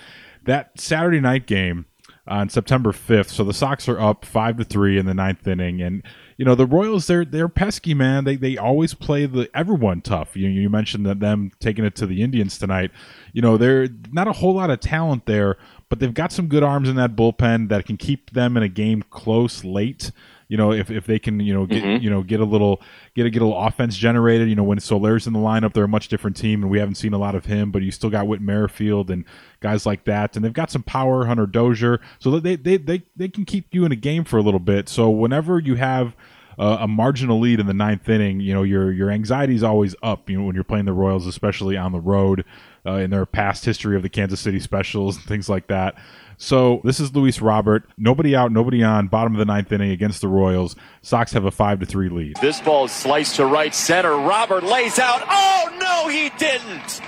that 0.44 0.78
Saturday 0.80 1.20
night 1.20 1.46
game 1.46 1.86
on 2.26 2.48
September 2.48 2.92
fifth. 2.92 3.30
So 3.30 3.44
the 3.44 3.54
Sox 3.54 3.88
are 3.88 4.00
up 4.00 4.24
five 4.24 4.56
to 4.56 4.64
three 4.64 4.98
in 4.98 5.06
the 5.06 5.14
ninth 5.14 5.46
inning, 5.46 5.80
and 5.80 6.02
you 6.36 6.44
know 6.44 6.54
the 6.54 6.66
Royals 6.66 7.06
they're 7.06 7.24
they're 7.24 7.48
pesky 7.48 7.94
man. 7.94 8.24
They 8.24 8.36
they 8.36 8.56
always 8.56 8.94
play 8.94 9.26
the 9.26 9.48
everyone 9.54 10.02
tough. 10.02 10.36
You 10.36 10.48
you 10.48 10.68
mentioned 10.68 11.06
that 11.06 11.20
them 11.20 11.50
taking 11.60 11.84
it 11.84 11.94
to 11.96 12.06
the 12.06 12.22
Indians 12.22 12.58
tonight. 12.58 12.90
You 13.32 13.42
know 13.42 13.56
they're 13.56 13.88
not 14.12 14.28
a 14.28 14.32
whole 14.32 14.54
lot 14.54 14.70
of 14.70 14.80
talent 14.80 15.26
there, 15.26 15.56
but 15.88 15.98
they've 15.98 16.12
got 16.12 16.32
some 16.32 16.48
good 16.48 16.62
arms 16.62 16.88
in 16.88 16.96
that 16.96 17.16
bullpen 17.16 17.68
that 17.68 17.86
can 17.86 17.96
keep 17.96 18.30
them 18.30 18.56
in 18.56 18.62
a 18.62 18.68
game 18.68 19.02
close 19.10 19.64
late 19.64 20.10
you 20.48 20.56
know, 20.56 20.72
if, 20.72 20.90
if 20.90 21.06
they 21.06 21.18
can, 21.18 21.40
you 21.40 21.52
know, 21.52 21.66
get 21.66 21.82
Mhm. 21.82 22.02
you 22.02 22.08
know 22.10 22.22
get 22.22 22.40
a 22.40 22.44
little 22.44 22.80
get 23.14 23.26
a 23.26 23.30
get 23.30 23.42
a 23.42 23.44
little 23.44 23.60
offense 23.60 23.96
generated. 23.96 24.48
You 24.48 24.54
know, 24.54 24.62
when 24.62 24.78
Soler's 24.80 25.26
in 25.26 25.32
the 25.32 25.38
lineup, 25.38 25.72
they're 25.72 25.84
a 25.84 25.88
much 25.88 26.08
different 26.08 26.36
team, 26.36 26.62
and 26.62 26.70
we 26.70 26.78
haven't 26.78 26.94
seen 26.96 27.12
a 27.12 27.18
lot 27.18 27.34
of 27.34 27.46
him. 27.46 27.70
But 27.70 27.82
you 27.82 27.90
still 27.90 28.10
got 28.10 28.26
Whit 28.28 28.40
Merrifield 28.40 29.10
and 29.10 29.24
guys 29.60 29.86
like 29.86 30.04
that, 30.04 30.36
and 30.36 30.44
they've 30.44 30.52
got 30.52 30.70
some 30.70 30.82
power, 30.82 31.26
Hunter 31.26 31.46
Dozier, 31.46 32.00
so 32.18 32.38
they 32.38 32.56
they 32.56 32.76
they 32.76 33.02
they 33.16 33.28
can 33.28 33.44
keep 33.44 33.74
you 33.74 33.84
in 33.84 33.92
a 33.92 33.96
game 33.96 34.24
for 34.24 34.36
a 34.38 34.42
little 34.42 34.60
bit. 34.60 34.88
So 34.88 35.10
whenever 35.10 35.58
you 35.58 35.74
have 35.74 36.14
uh, 36.58 36.78
a 36.80 36.88
marginal 36.88 37.38
lead 37.38 37.60
in 37.60 37.66
the 37.66 37.74
ninth 37.74 38.08
inning, 38.08 38.40
you 38.40 38.54
know 38.54 38.62
your 38.62 38.92
your 38.92 39.10
anxiety 39.10 39.54
is 39.54 39.62
always 39.62 39.94
up. 40.02 40.30
You 40.30 40.38
know 40.38 40.44
when 40.44 40.54
you're 40.54 40.64
playing 40.64 40.84
the 40.86 40.92
Royals, 40.92 41.26
especially 41.26 41.76
on 41.76 41.92
the 41.92 42.00
road, 42.00 42.44
uh, 42.86 42.92
in 42.94 43.10
their 43.10 43.26
past 43.26 43.64
history 43.64 43.96
of 43.96 44.02
the 44.02 44.08
Kansas 44.08 44.40
City 44.40 44.60
Specials 44.60 45.16
and 45.16 45.24
things 45.26 45.48
like 45.48 45.66
that. 45.66 45.96
So 46.38 46.80
this 46.84 47.00
is 47.00 47.14
Luis 47.14 47.40
Robert. 47.40 47.88
Nobody 47.96 48.36
out, 48.36 48.52
nobody 48.52 48.82
on. 48.82 49.08
Bottom 49.08 49.34
of 49.34 49.38
the 49.38 49.44
ninth 49.44 49.72
inning 49.72 49.90
against 49.90 50.20
the 50.20 50.28
Royals. 50.28 50.76
Sox 51.02 51.32
have 51.32 51.44
a 51.44 51.50
five 51.50 51.80
to 51.80 51.86
three 51.86 52.08
lead. 52.08 52.36
This 52.40 52.60
ball 52.60 52.84
is 52.86 52.92
sliced 52.92 53.36
to 53.36 53.46
right 53.46 53.74
center. 53.74 54.14
Robert 54.16 54.62
lays 54.62 54.98
out. 54.98 55.22
Oh, 55.28 55.76
no, 55.80 56.08
he 56.08 56.30
didn't. 56.38 57.00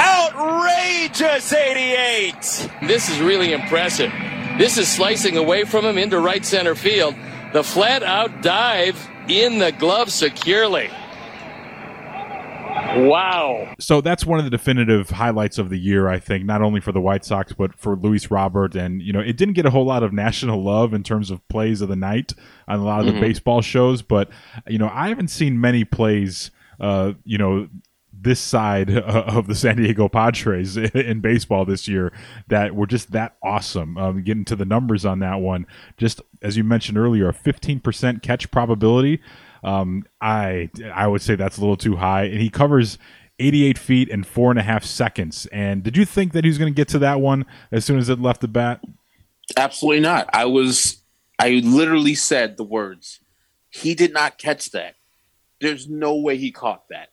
Outrageous 0.00 1.52
88. 1.52 2.70
This 2.86 3.10
is 3.10 3.20
really 3.20 3.52
impressive. 3.52 4.12
This 4.58 4.78
is 4.78 4.88
slicing 4.88 5.36
away 5.36 5.64
from 5.64 5.84
him 5.84 5.98
into 5.98 6.18
right 6.18 6.44
center 6.44 6.74
field. 6.74 7.14
The 7.52 7.62
flat 7.62 8.02
out 8.02 8.42
dive 8.42 8.98
in 9.28 9.58
the 9.58 9.72
glove 9.72 10.10
securely. 10.10 10.90
Wow. 12.96 13.74
So 13.78 14.00
that's 14.00 14.24
one 14.26 14.38
of 14.38 14.44
the 14.44 14.50
definitive 14.50 15.10
highlights 15.10 15.58
of 15.58 15.70
the 15.70 15.78
year, 15.78 16.08
I 16.08 16.18
think, 16.18 16.44
not 16.44 16.62
only 16.62 16.80
for 16.80 16.92
the 16.92 17.00
White 17.00 17.24
Sox, 17.24 17.52
but 17.52 17.74
for 17.78 17.96
Luis 17.96 18.30
Robert. 18.30 18.74
And, 18.74 19.02
you 19.02 19.12
know, 19.12 19.20
it 19.20 19.36
didn't 19.36 19.54
get 19.54 19.66
a 19.66 19.70
whole 19.70 19.84
lot 19.84 20.02
of 20.02 20.12
national 20.12 20.62
love 20.62 20.94
in 20.94 21.02
terms 21.02 21.30
of 21.30 21.46
plays 21.48 21.80
of 21.80 21.88
the 21.88 21.96
night 21.96 22.32
on 22.66 22.78
a 22.80 22.84
lot 22.84 23.00
of 23.00 23.06
the 23.06 23.12
Mhm. 23.12 23.20
baseball 23.20 23.60
shows. 23.62 24.02
But, 24.02 24.30
you 24.66 24.78
know, 24.78 24.90
I 24.92 25.08
haven't 25.08 25.28
seen 25.28 25.60
many 25.60 25.84
plays, 25.84 26.50
uh, 26.80 27.12
you 27.24 27.38
know, 27.38 27.68
this 28.20 28.40
side 28.40 28.90
of 28.98 29.46
the 29.46 29.54
San 29.54 29.76
Diego 29.76 30.08
Padres 30.08 30.76
in 30.94 31.20
baseball 31.20 31.64
this 31.64 31.86
year 31.86 32.12
that 32.48 32.74
were 32.74 32.86
just 32.86 33.12
that 33.12 33.36
awesome. 33.42 33.96
Um, 33.96 34.22
getting 34.22 34.44
to 34.46 34.56
the 34.56 34.64
numbers 34.64 35.04
on 35.06 35.20
that 35.20 35.40
one, 35.40 35.66
just 35.96 36.20
as 36.42 36.56
you 36.56 36.64
mentioned 36.64 36.98
earlier, 36.98 37.28
a 37.28 37.32
15% 37.32 38.22
catch 38.22 38.50
probability. 38.50 39.20
Um, 39.62 40.04
I 40.20 40.70
I 40.92 41.06
would 41.06 41.22
say 41.22 41.34
that's 41.34 41.58
a 41.58 41.60
little 41.60 41.76
too 41.76 41.96
high, 41.96 42.24
and 42.24 42.40
he 42.40 42.50
covers 42.50 42.98
88 43.38 43.78
feet 43.78 44.10
and 44.10 44.26
four 44.26 44.50
and 44.50 44.58
a 44.58 44.62
half 44.62 44.84
seconds. 44.84 45.46
And 45.52 45.82
did 45.82 45.96
you 45.96 46.04
think 46.04 46.32
that 46.32 46.44
he 46.44 46.48
was 46.48 46.58
going 46.58 46.72
to 46.72 46.76
get 46.76 46.88
to 46.88 46.98
that 47.00 47.20
one 47.20 47.46
as 47.70 47.84
soon 47.84 47.98
as 47.98 48.08
it 48.08 48.20
left 48.20 48.40
the 48.40 48.48
bat? 48.48 48.82
Absolutely 49.56 50.00
not. 50.00 50.28
I 50.32 50.44
was 50.46 50.98
I 51.38 51.62
literally 51.64 52.14
said 52.14 52.56
the 52.56 52.64
words. 52.64 53.20
He 53.70 53.94
did 53.94 54.12
not 54.12 54.38
catch 54.38 54.70
that. 54.72 54.94
There's 55.60 55.88
no 55.88 56.16
way 56.16 56.36
he 56.36 56.50
caught 56.50 56.88
that. 56.88 57.10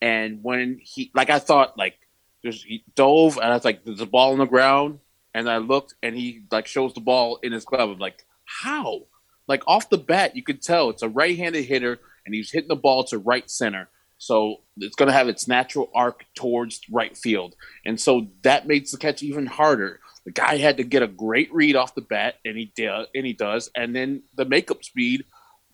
And 0.00 0.42
when 0.42 0.80
he 0.82 1.10
like 1.14 1.30
I 1.30 1.38
thought 1.38 1.76
like 1.76 1.96
there's 2.42 2.62
he 2.62 2.84
dove 2.94 3.36
and 3.36 3.46
I 3.46 3.54
was 3.54 3.64
like 3.64 3.84
there's 3.84 4.00
a 4.00 4.06
ball 4.06 4.32
on 4.32 4.38
the 4.38 4.46
ground 4.46 5.00
and 5.34 5.48
I 5.48 5.58
looked 5.58 5.94
and 6.02 6.16
he 6.16 6.42
like 6.50 6.66
shows 6.66 6.94
the 6.94 7.00
ball 7.00 7.38
in 7.42 7.52
his 7.52 7.64
glove. 7.64 7.90
I'm 7.90 7.98
like, 7.98 8.24
how? 8.44 9.02
Like 9.50 9.64
off 9.66 9.90
the 9.90 9.98
bat, 9.98 10.36
you 10.36 10.44
could 10.44 10.62
tell 10.62 10.90
it's 10.90 11.02
a 11.02 11.08
right-handed 11.08 11.64
hitter 11.64 11.98
and 12.24 12.32
he's 12.32 12.52
hitting 12.52 12.68
the 12.68 12.76
ball 12.76 13.02
to 13.06 13.18
right 13.18 13.50
center. 13.50 13.88
So 14.16 14.58
it's 14.76 14.94
going 14.94 15.08
to 15.08 15.12
have 15.12 15.26
its 15.26 15.48
natural 15.48 15.90
arc 15.92 16.24
towards 16.36 16.80
right 16.88 17.16
field. 17.16 17.56
And 17.84 18.00
so 18.00 18.28
that 18.42 18.68
makes 18.68 18.92
the 18.92 18.96
catch 18.96 19.24
even 19.24 19.46
harder. 19.46 19.98
The 20.24 20.30
guy 20.30 20.58
had 20.58 20.76
to 20.76 20.84
get 20.84 21.02
a 21.02 21.08
great 21.08 21.52
read 21.52 21.74
off 21.74 21.96
the 21.96 22.00
bat, 22.00 22.36
and 22.44 22.56
he 22.56 22.72
did, 22.76 22.92
and 23.12 23.26
he 23.26 23.32
does. 23.32 23.70
And 23.74 23.96
then 23.96 24.22
the 24.36 24.44
makeup 24.44 24.84
speed 24.84 25.24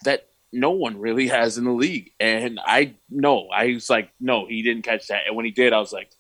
that 0.05 0.27
no 0.55 0.71
one 0.71 0.99
really 0.99 1.29
has 1.29 1.59
in 1.59 1.65
the 1.65 1.73
league. 1.73 2.13
And 2.19 2.59
I 2.65 2.95
no, 3.11 3.49
I 3.55 3.75
was 3.75 3.91
like, 3.91 4.11
no, 4.19 4.47
he 4.47 4.63
didn't 4.63 4.85
catch 4.85 5.09
that. 5.09 5.27
And 5.27 5.37
when 5.37 5.45
he 5.45 5.51
did, 5.51 5.75
I 5.75 5.81
was 5.81 5.93
like, 5.93 6.11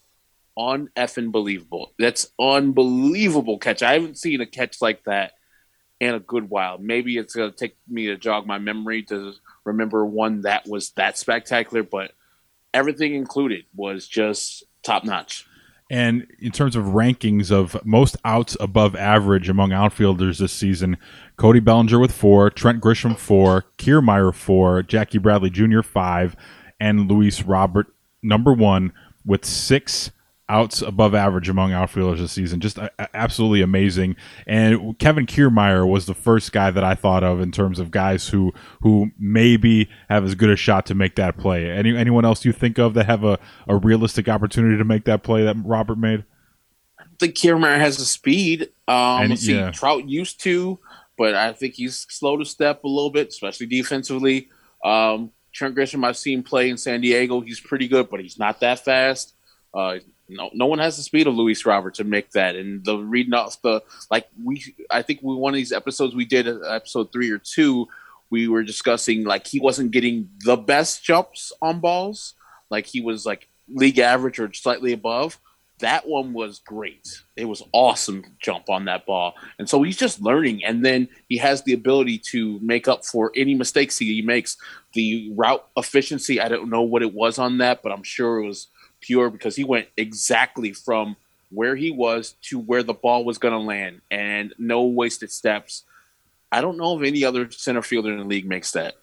on 0.56 0.90
effing 0.94 1.32
believable. 1.32 1.94
That's 1.98 2.26
unbelievable 2.38 3.58
catch. 3.58 3.82
I 3.82 3.94
haven't 3.94 4.18
seen 4.18 4.42
a 4.42 4.46
catch 4.46 4.82
like 4.82 5.04
that 5.04 5.32
in 6.00 6.14
a 6.14 6.20
good 6.20 6.50
while. 6.50 6.78
Maybe 6.78 7.16
it's 7.16 7.34
gonna 7.34 7.52
take 7.52 7.76
me 7.88 8.06
to 8.06 8.16
jog 8.16 8.46
my 8.46 8.58
memory 8.58 9.02
to 9.04 9.32
remember 9.64 10.04
one 10.04 10.42
that 10.42 10.68
was 10.68 10.90
that 10.92 11.18
spectacular, 11.18 11.82
but 11.82 12.12
everything 12.74 13.14
included 13.14 13.64
was 13.74 14.06
just 14.06 14.64
top 14.82 15.04
notch. 15.04 15.46
And 15.88 16.26
in 16.40 16.50
terms 16.50 16.74
of 16.74 16.86
rankings 16.86 17.52
of 17.52 17.84
most 17.84 18.16
outs 18.24 18.56
above 18.58 18.96
average 18.96 19.48
among 19.48 19.72
outfielders 19.72 20.38
this 20.38 20.52
season, 20.52 20.96
Cody 21.36 21.60
Bellinger 21.60 22.00
with 22.00 22.12
four, 22.12 22.50
Trent 22.50 22.82
Grisham 22.82 23.16
four, 23.16 23.66
Kiermaier 23.78 24.34
four, 24.34 24.82
Jackie 24.82 25.18
Bradley 25.18 25.50
Jr. 25.50 25.82
five, 25.82 26.34
and 26.80 27.08
Luis 27.08 27.42
Robert 27.42 27.86
number 28.20 28.52
one 28.52 28.92
with 29.24 29.44
six 29.44 30.10
outs 30.48 30.80
above 30.80 31.14
average 31.14 31.48
among 31.48 31.72
outfielders 31.72 32.20
this 32.20 32.32
season. 32.32 32.60
Just 32.60 32.78
uh, 32.78 32.88
absolutely 33.14 33.62
amazing. 33.62 34.14
And 34.46 34.96
Kevin 34.98 35.26
Kiermaier 35.26 35.88
was 35.88 36.06
the 36.06 36.14
first 36.14 36.52
guy 36.52 36.70
that 36.70 36.84
I 36.84 36.94
thought 36.94 37.24
of 37.24 37.40
in 37.40 37.50
terms 37.50 37.78
of 37.78 37.90
guys 37.90 38.28
who 38.28 38.52
who 38.82 39.10
maybe 39.18 39.88
have 40.08 40.24
as 40.24 40.34
good 40.34 40.50
a 40.50 40.56
shot 40.56 40.86
to 40.86 40.94
make 40.94 41.16
that 41.16 41.36
play. 41.36 41.70
Any 41.70 41.96
anyone 41.96 42.24
else 42.24 42.44
you 42.44 42.52
think 42.52 42.78
of 42.78 42.94
that 42.94 43.06
have 43.06 43.24
a, 43.24 43.38
a 43.66 43.76
realistic 43.76 44.28
opportunity 44.28 44.76
to 44.78 44.84
make 44.84 45.04
that 45.04 45.22
play 45.22 45.44
that 45.44 45.56
Robert 45.64 45.98
made? 45.98 46.24
I 46.98 47.04
think 47.18 47.34
Kiermaier 47.34 47.78
has 47.78 47.98
the 47.98 48.04
speed. 48.04 48.68
Um, 48.86 49.22
And- 49.22 49.38
see, 49.38 49.54
yeah. 49.56 49.70
Trout 49.72 50.08
used 50.08 50.40
to, 50.42 50.78
but 51.18 51.34
I 51.34 51.52
think 51.54 51.74
he's 51.74 52.06
slow 52.08 52.36
to 52.36 52.44
step 52.44 52.84
a 52.84 52.88
little 52.88 53.10
bit, 53.10 53.28
especially 53.28 53.66
defensively. 53.66 54.48
Um, 54.84 55.32
Trent 55.52 55.74
Grisham, 55.74 56.04
I've 56.04 56.18
seen 56.18 56.42
play 56.42 56.68
in 56.68 56.76
San 56.76 57.00
Diego. 57.00 57.40
He's 57.40 57.58
pretty 57.58 57.88
good, 57.88 58.10
but 58.10 58.20
he's 58.20 58.38
not 58.38 58.60
that 58.60 58.84
fast. 58.84 59.34
Uh, 59.72 59.96
No, 60.28 60.50
no 60.52 60.66
one 60.66 60.78
has 60.78 60.96
the 60.96 61.02
speed 61.02 61.26
of 61.26 61.34
Luis 61.34 61.64
Robert 61.64 61.94
to 61.94 62.04
make 62.04 62.30
that. 62.32 62.56
And 62.56 62.84
the 62.84 62.98
reading 62.98 63.34
off 63.34 63.60
the 63.62 63.82
like 64.10 64.28
we, 64.42 64.74
I 64.90 65.02
think 65.02 65.20
we 65.22 65.34
one 65.34 65.54
of 65.54 65.56
these 65.56 65.72
episodes 65.72 66.14
we 66.14 66.24
did, 66.24 66.48
episode 66.48 67.12
three 67.12 67.30
or 67.30 67.38
two, 67.38 67.88
we 68.30 68.48
were 68.48 68.62
discussing 68.62 69.24
like 69.24 69.46
he 69.46 69.60
wasn't 69.60 69.92
getting 69.92 70.30
the 70.44 70.56
best 70.56 71.04
jumps 71.04 71.52
on 71.62 71.80
balls, 71.80 72.34
like 72.70 72.86
he 72.86 73.00
was 73.00 73.24
like 73.24 73.48
league 73.68 73.98
average 73.98 74.38
or 74.38 74.52
slightly 74.52 74.92
above. 74.92 75.38
That 75.80 76.08
one 76.08 76.32
was 76.32 76.60
great. 76.60 77.20
It 77.36 77.44
was 77.44 77.62
awesome 77.72 78.24
jump 78.40 78.70
on 78.70 78.86
that 78.86 79.04
ball, 79.04 79.34
and 79.58 79.68
so 79.68 79.82
he's 79.82 79.98
just 79.98 80.22
learning. 80.22 80.64
And 80.64 80.84
then 80.84 81.08
he 81.28 81.36
has 81.36 81.62
the 81.62 81.74
ability 81.74 82.18
to 82.30 82.58
make 82.62 82.88
up 82.88 83.04
for 83.04 83.30
any 83.36 83.54
mistakes 83.54 83.98
he 83.98 84.22
makes. 84.22 84.56
The 84.94 85.30
route 85.36 85.66
efficiency, 85.76 86.40
I 86.40 86.48
don't 86.48 86.70
know 86.70 86.82
what 86.82 87.02
it 87.02 87.12
was 87.12 87.38
on 87.38 87.58
that, 87.58 87.82
but 87.82 87.92
I'm 87.92 88.02
sure 88.02 88.38
it 88.38 88.46
was 88.46 88.68
pure 89.06 89.30
because 89.30 89.56
he 89.56 89.64
went 89.64 89.88
exactly 89.96 90.72
from 90.72 91.16
where 91.50 91.76
he 91.76 91.90
was 91.90 92.34
to 92.42 92.58
where 92.58 92.82
the 92.82 92.94
ball 92.94 93.24
was 93.24 93.38
going 93.38 93.54
to 93.54 93.60
land, 93.60 94.00
and 94.10 94.52
no 94.58 94.84
wasted 94.84 95.30
steps. 95.30 95.84
I 96.50 96.60
don't 96.60 96.76
know 96.76 96.98
if 96.98 97.06
any 97.06 97.24
other 97.24 97.50
center 97.50 97.82
fielder 97.82 98.12
in 98.12 98.18
the 98.18 98.24
league 98.24 98.46
makes 98.46 98.72
that. 98.72 98.94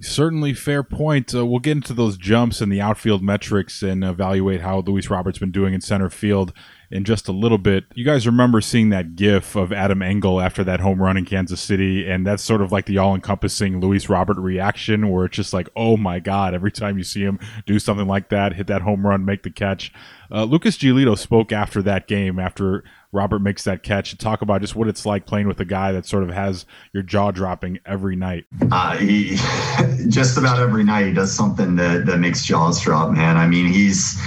Certainly, 0.00 0.54
fair 0.54 0.82
point. 0.82 1.34
Uh, 1.34 1.46
we'll 1.46 1.60
get 1.60 1.72
into 1.72 1.94
those 1.94 2.18
jumps 2.18 2.60
and 2.60 2.70
the 2.70 2.80
outfield 2.80 3.22
metrics 3.22 3.82
and 3.82 4.04
evaluate 4.04 4.60
how 4.60 4.80
Luis 4.80 5.08
Robert's 5.08 5.38
been 5.38 5.52
doing 5.52 5.72
in 5.72 5.80
center 5.80 6.10
field 6.10 6.52
in 6.90 7.04
just 7.04 7.28
a 7.28 7.32
little 7.32 7.58
bit. 7.58 7.84
You 7.94 8.04
guys 8.04 8.26
remember 8.26 8.60
seeing 8.60 8.90
that 8.90 9.16
GIF 9.16 9.56
of 9.56 9.72
Adam 9.72 10.02
Engel 10.02 10.40
after 10.40 10.64
that 10.64 10.80
home 10.80 11.02
run 11.02 11.16
in 11.16 11.24
Kansas 11.24 11.60
City, 11.60 12.08
and 12.08 12.26
that's 12.26 12.42
sort 12.42 12.62
of 12.62 12.72
like 12.72 12.86
the 12.86 12.98
all-encompassing 12.98 13.80
Luis 13.80 14.08
Robert 14.08 14.38
reaction, 14.38 15.08
where 15.10 15.24
it's 15.24 15.36
just 15.36 15.52
like, 15.52 15.68
oh 15.76 15.96
my 15.96 16.18
god! 16.20 16.54
Every 16.54 16.72
time 16.72 16.98
you 16.98 17.04
see 17.04 17.22
him 17.22 17.38
do 17.66 17.78
something 17.78 18.06
like 18.06 18.28
that, 18.30 18.54
hit 18.54 18.66
that 18.68 18.82
home 18.82 19.06
run, 19.06 19.24
make 19.24 19.42
the 19.42 19.50
catch. 19.50 19.92
Uh, 20.30 20.44
Lucas 20.44 20.76
Giolito 20.76 21.16
spoke 21.16 21.52
after 21.52 21.82
that 21.82 22.08
game, 22.08 22.38
after 22.38 22.82
Robert 23.12 23.38
makes 23.38 23.64
that 23.64 23.82
catch, 23.82 24.10
to 24.10 24.16
talk 24.16 24.42
about 24.42 24.60
just 24.60 24.74
what 24.74 24.88
it's 24.88 25.06
like 25.06 25.26
playing 25.26 25.46
with 25.46 25.60
a 25.60 25.64
guy 25.64 25.92
that 25.92 26.06
sort 26.06 26.24
of 26.24 26.30
has 26.30 26.66
your 26.92 27.02
jaw 27.02 27.30
dropping 27.30 27.78
every 27.86 28.16
night. 28.16 28.44
Uh, 28.70 28.96
he 28.96 29.36
just 30.08 30.36
about 30.36 30.58
every 30.58 30.84
night 30.84 31.06
he 31.06 31.12
does 31.12 31.32
something 31.32 31.76
that 31.76 32.06
that 32.06 32.18
makes 32.18 32.44
jaws 32.44 32.80
drop, 32.80 33.10
man. 33.12 33.36
I 33.36 33.46
mean, 33.46 33.66
he's 33.66 34.20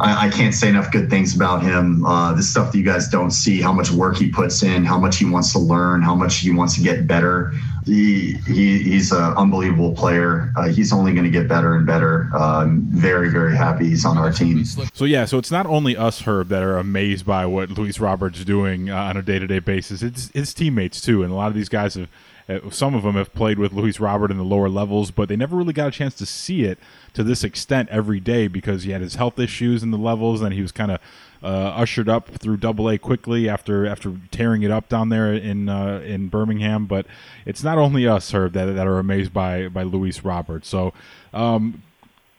I, 0.00 0.26
I, 0.26 0.30
can't 0.30 0.54
say 0.54 0.68
enough 0.68 0.90
good 0.90 1.08
things 1.08 1.34
about 1.34 1.62
him. 1.62 2.04
Uh, 2.04 2.34
the 2.34 2.42
stuff 2.42 2.72
that 2.72 2.78
you 2.78 2.84
guys 2.84 3.08
don't 3.08 3.30
see, 3.30 3.60
how 3.60 3.72
much 3.72 3.90
work 3.90 4.16
he 4.16 4.30
puts 4.30 4.62
in, 4.62 4.84
how 4.84 4.98
much 4.98 5.16
he 5.16 5.24
wants 5.24 5.52
to 5.52 5.58
learn, 5.58 6.02
how 6.02 6.14
much 6.14 6.38
he 6.38 6.50
wants 6.50 6.74
to 6.76 6.82
get 6.82 7.06
better. 7.06 7.52
He, 7.84 8.32
he 8.46 8.82
he's 8.82 9.12
an 9.12 9.34
unbelievable 9.36 9.94
player. 9.94 10.52
Uh, 10.56 10.68
he's 10.68 10.92
only 10.92 11.12
going 11.12 11.24
to 11.24 11.30
get 11.30 11.48
better 11.48 11.74
and 11.74 11.86
better. 11.86 12.28
Uh, 12.34 12.62
I'm 12.62 12.82
very 12.82 13.30
very 13.30 13.56
happy 13.56 13.88
he's 13.88 14.04
on 14.04 14.18
our 14.18 14.32
team. 14.32 14.64
So 14.64 15.04
yeah, 15.04 15.24
so 15.24 15.38
it's 15.38 15.52
not 15.52 15.66
only 15.66 15.96
us, 15.96 16.22
Herb, 16.22 16.48
that 16.48 16.62
are 16.62 16.78
amazed 16.78 17.24
by 17.24 17.46
what 17.46 17.70
Luis 17.70 18.00
Roberts 18.00 18.44
doing 18.44 18.90
uh, 18.90 18.96
on 18.96 19.16
a 19.16 19.22
day 19.22 19.38
to 19.38 19.46
day 19.46 19.60
basis. 19.60 20.02
It's 20.02 20.30
his 20.32 20.52
teammates 20.52 21.00
too, 21.00 21.22
and 21.22 21.32
a 21.32 21.36
lot 21.36 21.48
of 21.48 21.54
these 21.54 21.68
guys 21.68 21.94
have 21.94 22.08
uh, 22.48 22.70
some 22.70 22.94
of 22.94 23.02
them 23.02 23.14
have 23.14 23.34
played 23.34 23.58
with 23.58 23.72
Luis 23.72 23.98
Robert 23.98 24.30
in 24.30 24.36
the 24.36 24.44
lower 24.44 24.68
levels, 24.68 25.10
but 25.10 25.28
they 25.28 25.36
never 25.36 25.56
really 25.56 25.72
got 25.72 25.88
a 25.88 25.90
chance 25.90 26.14
to 26.14 26.26
see 26.26 26.64
it 26.64 26.78
to 27.12 27.24
this 27.24 27.42
extent 27.42 27.88
every 27.90 28.20
day 28.20 28.46
because 28.46 28.84
he 28.84 28.92
had 28.92 29.00
his 29.00 29.16
health 29.16 29.38
issues 29.38 29.82
in 29.82 29.90
the 29.90 29.98
levels, 29.98 30.42
and 30.42 30.54
he 30.54 30.62
was 30.62 30.72
kind 30.72 30.92
of 30.92 31.00
uh, 31.42 31.46
ushered 31.46 32.08
up 32.08 32.28
through 32.28 32.56
Double 32.56 32.88
A 32.88 32.98
quickly 32.98 33.48
after 33.48 33.86
after 33.86 34.14
tearing 34.30 34.62
it 34.62 34.70
up 34.70 34.88
down 34.88 35.08
there 35.08 35.32
in 35.32 35.68
uh, 35.68 36.00
in 36.04 36.28
Birmingham. 36.28 36.86
But 36.86 37.06
it's 37.44 37.64
not 37.64 37.78
only 37.78 38.06
us, 38.06 38.30
Herb, 38.32 38.52
that, 38.52 38.66
that 38.66 38.86
are 38.86 38.98
amazed 38.98 39.32
by 39.32 39.68
by 39.68 39.82
Luis 39.82 40.24
Robert. 40.24 40.64
So 40.64 40.92
um, 41.34 41.82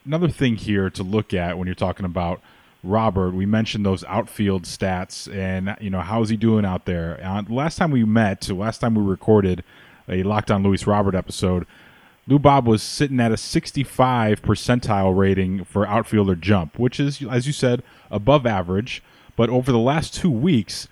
another 0.06 0.30
thing 0.30 0.56
here 0.56 0.90
to 0.90 1.04
look 1.04 1.34
at 1.34 1.58
when 1.58 1.68
you're 1.68 1.76
talking 1.76 2.06
about. 2.06 2.42
Robert, 2.84 3.34
we 3.34 3.46
mentioned 3.46 3.86
those 3.86 4.04
outfield 4.06 4.64
stats, 4.64 5.34
and 5.34 5.76
you 5.82 5.90
know 5.90 6.00
how's 6.00 6.30
he 6.30 6.38
doing 6.38 6.64
out 6.64 6.86
there? 6.86 7.20
Uh, 7.22 7.42
last 7.50 7.76
time 7.76 7.92
we 7.92 8.06
met, 8.06 8.48
last 8.50 8.78
time 8.78 8.94
we 8.94 9.04
recorded, 9.04 9.64
a 10.08 10.24
Locked 10.24 10.52
On 10.52 10.64
Luis 10.64 10.88
Robert 10.88 11.16
episode, 11.16 11.66
Lou 12.28 12.40
Bob 12.40 12.68
was 12.68 12.84
sitting 12.84 13.20
at 13.20 13.32
a 13.32 13.38
65 13.38 14.42
percentile 14.42 15.18
rating 15.18 15.64
for 15.64 15.88
outfielder 15.88 16.36
jump, 16.36 16.78
which 16.78 17.00
is, 17.00 17.24
as 17.24 17.48
you 17.48 17.54
said, 17.54 17.84
above 18.12 18.46
average. 18.46 19.02
But 19.38 19.50
over 19.50 19.72
the 19.72 19.78
last 19.78 20.14
two 20.14 20.32
weeks, 20.32 20.90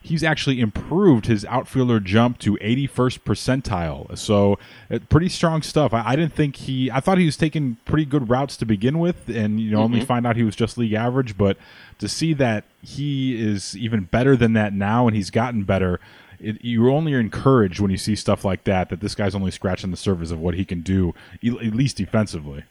he's 0.00 0.24
actually 0.24 0.60
improved 0.60 1.26
his 1.26 1.44
outfielder 1.44 2.00
jump 2.00 2.38
to 2.38 2.56
81st 2.56 3.20
percentile. 3.20 4.18
So, 4.18 4.58
uh, 4.90 4.98
pretty 5.08 5.28
strong 5.28 5.62
stuff. 5.62 5.94
I, 5.94 6.02
I, 6.04 6.16
didn't 6.16 6.34
think 6.34 6.56
he. 6.56 6.90
I 6.90 6.98
thought 7.00 7.18
he 7.18 7.26
was 7.26 7.36
taking 7.36 7.76
pretty 7.84 8.04
good 8.04 8.28
routes 8.28 8.56
to 8.56 8.66
begin 8.66 8.98
with, 8.98 9.28
and 9.28 9.60
you 9.60 9.70
know, 9.70 9.78
mm-hmm. 9.78 9.94
only 9.94 10.04
find 10.04 10.26
out 10.26 10.36
he 10.36 10.42
was 10.42 10.56
just 10.56 10.76
league 10.76 10.94
average. 10.94 11.38
But 11.38 11.56
to 11.98 12.08
see 12.08 12.32
that 12.34 12.64
he 12.82 13.40
is 13.40 13.76
even 13.76 14.04
better 14.04 14.36
than 14.36 14.54
that 14.54 14.72
now, 14.72 15.06
and 15.06 15.16
he's 15.16 15.30
gotten 15.30 15.62
better 15.62 16.00
it, 16.42 16.58
you're 16.60 16.90
only 16.90 17.14
encouraged 17.14 17.80
when 17.80 17.90
you 17.90 17.96
see 17.96 18.16
stuff 18.16 18.44
like 18.44 18.64
that 18.64 18.88
that 18.90 19.00
this 19.00 19.14
guy's 19.14 19.34
only 19.34 19.50
scratching 19.50 19.90
the 19.90 19.96
surface 19.96 20.30
of 20.30 20.40
what 20.40 20.54
he 20.54 20.64
can 20.64 20.80
do, 20.80 21.14
at 21.42 21.74
least 21.74 21.96
defensively. 21.96 22.64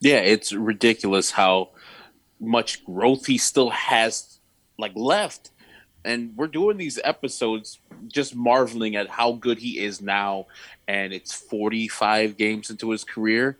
Yeah, 0.00 0.18
it's 0.18 0.52
ridiculous 0.52 1.30
how 1.30 1.70
much 2.40 2.84
growth 2.84 3.26
he 3.26 3.38
still 3.38 3.70
has 3.70 4.38
like 4.78 4.92
left. 4.94 5.50
And 6.04 6.36
we're 6.36 6.48
doing 6.48 6.76
these 6.76 6.98
episodes 7.04 7.78
just 8.08 8.34
marveling 8.34 8.96
at 8.96 9.08
how 9.08 9.32
good 9.32 9.58
he 9.58 9.78
is 9.78 10.00
now. 10.00 10.46
And 10.88 11.12
it's 11.12 11.32
45 11.32 12.36
games 12.36 12.70
into 12.70 12.90
his 12.90 13.04
career, 13.04 13.56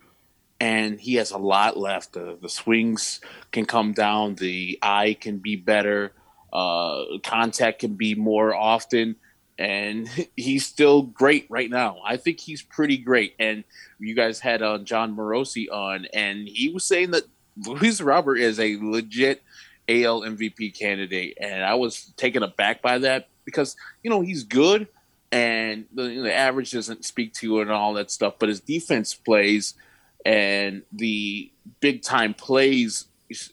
and 0.61 1.01
he 1.01 1.15
has 1.15 1.31
a 1.31 1.39
lot 1.39 1.77
left. 1.77 2.15
The, 2.15 2.37
the 2.41 2.49
swings 2.49 3.21
can 3.53 3.65
come 3.65 3.93
down, 3.93 4.35
the 4.35 4.79
eye 4.83 5.17
can 5.19 5.39
be 5.39 5.55
better, 5.55 6.13
uh, 6.53 7.05
contact 7.23 7.81
can 7.81 7.95
be 7.95 8.15
more 8.15 8.55
often 8.55 9.17
and 9.59 10.09
he's 10.37 10.67
still 10.67 11.03
great 11.03 11.47
right 11.49 11.71
now. 11.71 11.99
I 12.05 12.17
think 12.17 12.41
he's 12.41 12.63
pretty 12.63 12.99
great. 12.99 13.35
And 13.39 13.65
you 13.99 14.15
guys 14.15 14.41
had 14.41 14.63
uh, 14.63 14.79
Jon 14.79 15.17
Morosi 15.17 15.67
on, 15.71 16.07
and 16.13 16.49
he 16.49 16.71
was 16.71 16.85
saying 16.85 17.13
that 17.13 17.25
Luis 17.67 18.01
Robert 18.01 18.37
is 18.37 18.59
a 18.59 18.77
legit 18.79 19.43
AL 19.89 20.23
MVP 20.23 20.79
candidate, 20.79 21.39
and 21.41 21.65
I 21.65 21.75
was 21.75 22.13
taken 22.17 22.43
aback 22.43 22.83
by 22.83 22.99
that 22.99 23.29
because 23.45 23.77
you 24.03 24.11
know 24.11 24.21
he's 24.21 24.45
good, 24.45 24.89
and 25.31 25.87
the, 25.93 26.21
the 26.21 26.35
average 26.35 26.73
doesn't 26.73 27.05
speak 27.05 27.35
to 27.35 27.59
it 27.59 27.63
and 27.63 27.71
all 27.71 27.95
that 27.95 28.11
stuff, 28.11 28.35
but 28.39 28.49
his 28.49 28.61
defense 28.61 29.15
plays 29.15 29.75
and 30.25 30.83
the 30.93 31.51
big 31.81 32.03
time 32.03 32.33
plays 32.33 33.07